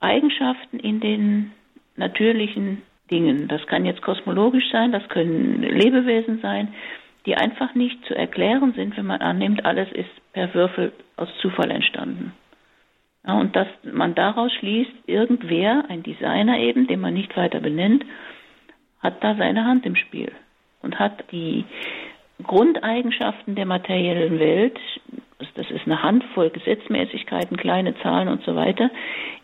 Eigenschaften 0.00 0.78
in 0.78 1.00
den 1.00 1.52
natürlichen 1.96 2.82
Dingen. 3.10 3.48
Das 3.48 3.66
kann 3.66 3.84
jetzt 3.84 4.02
kosmologisch 4.02 4.70
sein, 4.70 4.92
das 4.92 5.06
können 5.08 5.62
Lebewesen 5.62 6.40
sein, 6.40 6.72
die 7.26 7.36
einfach 7.36 7.74
nicht 7.74 8.04
zu 8.06 8.14
erklären 8.14 8.72
sind, 8.74 8.96
wenn 8.96 9.06
man 9.06 9.20
annimmt, 9.20 9.64
alles 9.64 9.90
ist 9.92 10.10
per 10.32 10.54
Würfel 10.54 10.92
aus 11.16 11.28
Zufall 11.40 11.70
entstanden. 11.70 12.32
Ja, 13.26 13.38
und 13.38 13.54
dass 13.54 13.68
man 13.84 14.14
daraus 14.14 14.52
schließt, 14.54 14.92
irgendwer, 15.06 15.84
ein 15.88 16.02
Designer 16.02 16.58
eben, 16.58 16.86
den 16.86 17.00
man 17.00 17.14
nicht 17.14 17.36
weiter 17.36 17.60
benennt, 17.60 18.04
hat 19.02 19.22
da 19.22 19.34
seine 19.36 19.64
Hand 19.64 19.84
im 19.86 19.96
Spiel 19.96 20.32
und 20.82 20.98
hat 20.98 21.24
die 21.32 21.64
Grundeigenschaften 22.42 23.54
der 23.54 23.66
materiellen 23.66 24.38
Welt, 24.38 24.78
das 25.54 25.70
ist 25.70 25.86
eine 25.86 26.02
Handvoll 26.02 26.50
Gesetzmäßigkeiten, 26.50 27.56
kleine 27.56 27.96
Zahlen 28.00 28.28
und 28.28 28.44
so 28.44 28.54
weiter, 28.54 28.90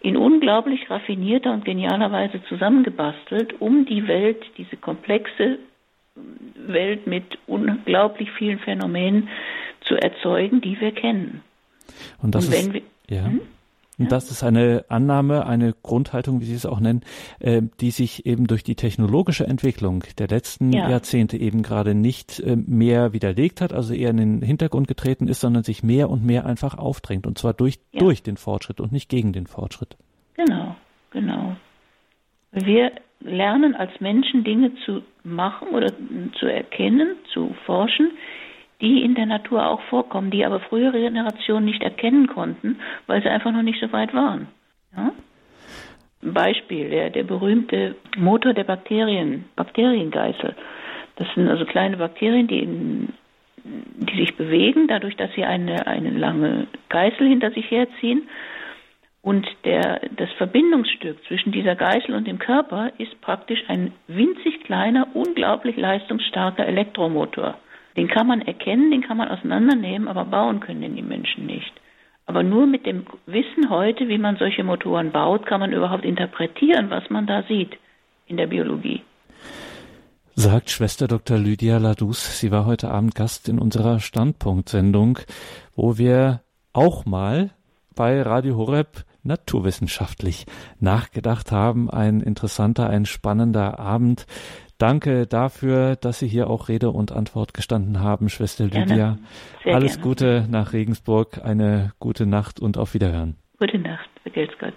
in 0.00 0.16
unglaublich 0.16 0.88
raffinierter 0.90 1.52
und 1.52 1.64
genialer 1.64 2.12
Weise 2.12 2.42
zusammengebastelt, 2.48 3.60
um 3.60 3.84
die 3.84 4.06
Welt, 4.06 4.44
diese 4.56 4.76
komplexe 4.76 5.58
Welt 6.54 7.06
mit 7.06 7.38
unglaublich 7.46 8.30
vielen 8.32 8.58
Phänomenen 8.58 9.28
zu 9.80 9.96
erzeugen, 9.96 10.60
die 10.60 10.80
wir 10.80 10.92
kennen. 10.92 11.42
Und 12.20 12.34
das 12.34 12.46
und 12.46 12.54
ist, 12.54 12.72
wir, 12.72 12.82
ja. 13.08 13.24
Hm? 13.24 13.40
Und 13.98 14.12
das 14.12 14.30
ist 14.30 14.44
eine 14.44 14.84
Annahme, 14.88 15.46
eine 15.46 15.74
Grundhaltung, 15.82 16.40
wie 16.40 16.44
Sie 16.44 16.54
es 16.54 16.66
auch 16.66 16.80
nennen, 16.80 17.02
äh, 17.40 17.62
die 17.80 17.90
sich 17.90 18.26
eben 18.26 18.46
durch 18.46 18.62
die 18.62 18.76
technologische 18.76 19.46
Entwicklung 19.46 20.04
der 20.18 20.28
letzten 20.28 20.72
ja. 20.72 20.88
Jahrzehnte 20.88 21.36
eben 21.36 21.62
gerade 21.62 21.94
nicht 21.94 22.38
äh, 22.40 22.56
mehr 22.56 23.12
widerlegt 23.12 23.60
hat, 23.60 23.72
also 23.72 23.94
eher 23.94 24.10
in 24.10 24.16
den 24.16 24.42
Hintergrund 24.42 24.86
getreten 24.86 25.26
ist, 25.26 25.40
sondern 25.40 25.64
sich 25.64 25.82
mehr 25.82 26.10
und 26.10 26.24
mehr 26.24 26.46
einfach 26.46 26.78
aufdrängt. 26.78 27.26
Und 27.26 27.38
zwar 27.38 27.54
durch, 27.54 27.78
ja. 27.92 27.98
durch 28.00 28.22
den 28.22 28.36
Fortschritt 28.36 28.80
und 28.80 28.92
nicht 28.92 29.08
gegen 29.08 29.32
den 29.32 29.46
Fortschritt. 29.46 29.96
Genau, 30.34 30.76
genau. 31.10 31.56
Wir 32.52 32.92
lernen 33.20 33.74
als 33.74 33.90
Menschen 34.00 34.44
Dinge 34.44 34.72
zu 34.84 35.02
machen 35.24 35.68
oder 35.68 35.92
zu 36.38 36.46
erkennen, 36.46 37.16
zu 37.32 37.54
forschen, 37.66 38.12
die 38.80 39.02
in 39.02 39.14
der 39.14 39.26
Natur 39.26 39.66
auch 39.66 39.80
vorkommen, 39.82 40.30
die 40.30 40.44
aber 40.44 40.60
frühere 40.60 41.00
Generationen 41.00 41.64
nicht 41.64 41.82
erkennen 41.82 42.28
konnten, 42.28 42.78
weil 43.06 43.22
sie 43.22 43.28
einfach 43.28 43.52
noch 43.52 43.62
nicht 43.62 43.80
so 43.80 43.90
weit 43.92 44.14
waren. 44.14 44.48
Ja? 44.96 45.12
Beispiel, 46.20 46.90
der, 46.90 47.10
der 47.10 47.24
berühmte 47.24 47.96
Motor 48.16 48.52
der 48.52 48.64
Bakterien, 48.64 49.44
Bakteriengeißel. 49.56 50.54
Das 51.16 51.28
sind 51.34 51.48
also 51.48 51.64
kleine 51.64 51.96
Bakterien, 51.96 52.46
die, 52.46 52.60
in, 52.60 53.08
die 53.64 54.16
sich 54.16 54.36
bewegen, 54.36 54.88
dadurch, 54.88 55.16
dass 55.16 55.32
sie 55.34 55.44
eine, 55.44 55.86
eine 55.86 56.10
lange 56.10 56.66
Geißel 56.88 57.26
hinter 57.26 57.50
sich 57.50 57.70
herziehen. 57.70 58.28
Und 59.22 59.46
der, 59.64 60.00
das 60.16 60.30
Verbindungsstück 60.38 61.22
zwischen 61.26 61.52
dieser 61.52 61.74
Geißel 61.74 62.14
und 62.14 62.26
dem 62.26 62.38
Körper 62.38 62.92
ist 62.98 63.20
praktisch 63.20 63.62
ein 63.68 63.92
winzig 64.06 64.62
kleiner, 64.64 65.08
unglaublich 65.14 65.76
leistungsstarker 65.76 66.66
Elektromotor. 66.66 67.58
Den 67.98 68.06
kann 68.06 68.28
man 68.28 68.42
erkennen, 68.42 68.92
den 68.92 69.02
kann 69.02 69.16
man 69.16 69.26
auseinandernehmen, 69.26 70.06
aber 70.06 70.24
bauen 70.24 70.60
können 70.60 70.82
den 70.82 70.94
die 70.94 71.02
Menschen 71.02 71.46
nicht. 71.46 71.72
Aber 72.26 72.44
nur 72.44 72.68
mit 72.68 72.86
dem 72.86 73.04
Wissen 73.26 73.70
heute, 73.70 74.06
wie 74.06 74.18
man 74.18 74.36
solche 74.36 74.62
Motoren 74.62 75.10
baut, 75.10 75.46
kann 75.46 75.58
man 75.58 75.72
überhaupt 75.72 76.04
interpretieren, 76.04 76.90
was 76.90 77.10
man 77.10 77.26
da 77.26 77.42
sieht 77.48 77.76
in 78.28 78.36
der 78.36 78.46
Biologie. 78.46 79.02
Sagt 80.36 80.70
Schwester 80.70 81.08
Dr. 81.08 81.38
Lydia 81.38 81.78
Ladus. 81.78 82.38
Sie 82.38 82.52
war 82.52 82.66
heute 82.66 82.88
Abend 82.88 83.16
Gast 83.16 83.48
in 83.48 83.58
unserer 83.58 83.98
Standpunktsendung, 83.98 85.18
wo 85.74 85.98
wir 85.98 86.42
auch 86.72 87.04
mal 87.04 87.50
bei 87.96 88.22
Radio 88.22 88.56
Horeb 88.56 89.04
naturwissenschaftlich 89.22 90.46
nachgedacht 90.80 91.52
haben. 91.52 91.90
Ein 91.90 92.20
interessanter, 92.20 92.88
ein 92.88 93.06
spannender 93.06 93.78
Abend. 93.78 94.26
Danke 94.78 95.26
dafür, 95.26 95.96
dass 95.96 96.20
Sie 96.20 96.28
hier 96.28 96.48
auch 96.48 96.68
Rede 96.68 96.90
und 96.90 97.10
Antwort 97.10 97.52
gestanden 97.52 98.00
haben, 98.00 98.28
Schwester 98.28 98.64
Lydia. 98.64 99.18
Alles 99.64 99.94
gerne. 99.94 100.02
Gute 100.08 100.46
nach 100.48 100.72
Regensburg, 100.72 101.44
eine 101.44 101.92
gute 101.98 102.26
Nacht 102.26 102.60
und 102.60 102.78
auf 102.78 102.94
Wiederhören. 102.94 103.36
Gute 103.58 103.78
Nacht, 103.78 104.08
vergelt's 104.22 104.54
Gott. 104.60 104.74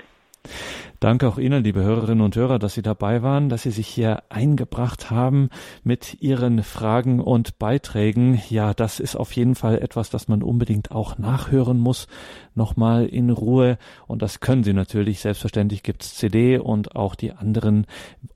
Danke 1.01 1.27
auch 1.27 1.39
Ihnen, 1.39 1.63
liebe 1.63 1.81
Hörerinnen 1.81 2.23
und 2.23 2.35
Hörer, 2.35 2.59
dass 2.59 2.75
Sie 2.75 2.83
dabei 2.83 3.23
waren, 3.23 3.49
dass 3.49 3.63
Sie 3.63 3.71
sich 3.71 3.87
hier 3.87 4.21
eingebracht 4.29 5.09
haben 5.09 5.49
mit 5.83 6.21
Ihren 6.21 6.61
Fragen 6.61 7.19
und 7.19 7.57
Beiträgen. 7.57 8.39
Ja, 8.49 8.75
das 8.75 8.99
ist 8.99 9.15
auf 9.15 9.31
jeden 9.31 9.55
Fall 9.55 9.79
etwas, 9.79 10.11
das 10.11 10.27
man 10.27 10.43
unbedingt 10.43 10.91
auch 10.91 11.17
nachhören 11.17 11.79
muss, 11.79 12.07
nochmal 12.53 13.07
in 13.07 13.31
Ruhe. 13.31 13.79
Und 14.05 14.21
das 14.21 14.41
können 14.41 14.63
Sie 14.63 14.73
natürlich. 14.73 15.21
Selbstverständlich 15.21 15.81
gibt's 15.81 16.13
CD 16.17 16.59
und 16.59 16.95
auch 16.95 17.15
die 17.15 17.31
anderen 17.31 17.87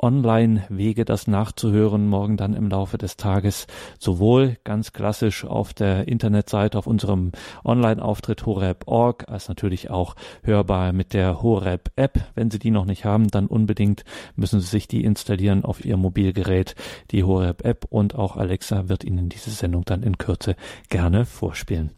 Online-Wege, 0.02 1.06
das 1.06 1.28
nachzuhören, 1.28 2.08
morgen 2.08 2.36
dann 2.36 2.56
im 2.56 2.70
Laufe 2.70 2.98
des 2.98 3.16
Tages. 3.16 3.68
Sowohl 4.00 4.58
ganz 4.64 4.92
klassisch 4.92 5.46
auf 5.46 5.76
der 5.76 6.08
Internetseite, 6.08 6.80
auf 6.80 6.88
unserem 6.88 7.32
Online-Auftritt 7.64 8.48
horeb.org, 8.48 9.30
als 9.30 9.50
natürlich 9.50 9.92
auch 9.92 10.16
hörbar 10.42 10.94
mit 10.94 11.14
der 11.14 11.44
Horeb-App, 11.44 12.24
wenn 12.34 12.50
Sie 12.50 12.55
Sie 12.56 12.60
die 12.60 12.72
noch 12.72 12.86
nicht 12.86 13.04
haben, 13.04 13.28
dann 13.28 13.48
unbedingt 13.48 14.06
müssen 14.36 14.62
Sie 14.62 14.68
sich 14.68 14.88
die 14.88 15.04
installieren 15.04 15.66
auf 15.66 15.84
Ihr 15.84 15.98
Mobilgerät, 15.98 16.76
die 17.12 17.24
Horeb 17.24 17.66
App 17.66 17.86
und 17.90 18.16
auch 18.16 18.38
Alexa 18.38 18.88
wird 18.88 19.04
Ihnen 19.04 19.28
diese 19.28 19.52
Sendung 19.52 19.84
dann 19.84 20.04
in 20.04 20.18
Kürze 20.18 20.56
gerne 20.90 21.26
vorspielen. 21.26 21.92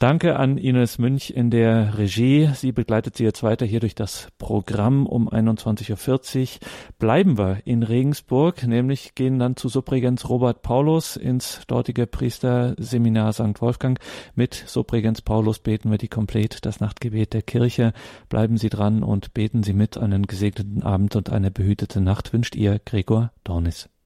Danke 0.00 0.36
an 0.36 0.56
Ines 0.56 0.96
Münch 0.96 1.28
in 1.28 1.50
der 1.50 1.98
Regie. 1.98 2.48
Sie 2.54 2.72
begleitet 2.72 3.18
Sie 3.18 3.24
jetzt 3.24 3.42
weiter 3.42 3.66
hier 3.66 3.80
durch 3.80 3.94
das 3.94 4.28
Programm 4.38 5.04
um 5.04 5.28
21.40 5.28 6.40
Uhr. 6.40 6.48
Bleiben 6.98 7.36
wir 7.36 7.58
in 7.66 7.82
Regensburg, 7.82 8.66
nämlich 8.66 9.14
gehen 9.14 9.38
dann 9.38 9.56
zu 9.56 9.68
Subregens 9.68 10.26
Robert 10.30 10.62
Paulus 10.62 11.16
ins 11.16 11.60
dortige 11.66 12.06
Priesterseminar 12.06 13.34
St. 13.34 13.60
Wolfgang. 13.60 14.00
Mit 14.34 14.54
Subregens 14.54 15.20
Paulus 15.20 15.58
beten 15.58 15.90
wir 15.90 15.98
die 15.98 16.08
Komplett, 16.08 16.64
das 16.64 16.80
Nachtgebet 16.80 17.34
der 17.34 17.42
Kirche. 17.42 17.92
Bleiben 18.30 18.56
Sie 18.56 18.70
dran 18.70 19.02
und 19.02 19.34
beten 19.34 19.62
Sie 19.62 19.74
mit. 19.74 19.98
Einen 19.98 20.26
gesegneten 20.26 20.82
Abend 20.82 21.14
und 21.14 21.28
eine 21.28 21.50
behütete 21.50 22.00
Nacht 22.00 22.32
wünscht 22.32 22.56
Ihr 22.56 22.80
Gregor 22.86 23.32
Dornis. 23.44 23.90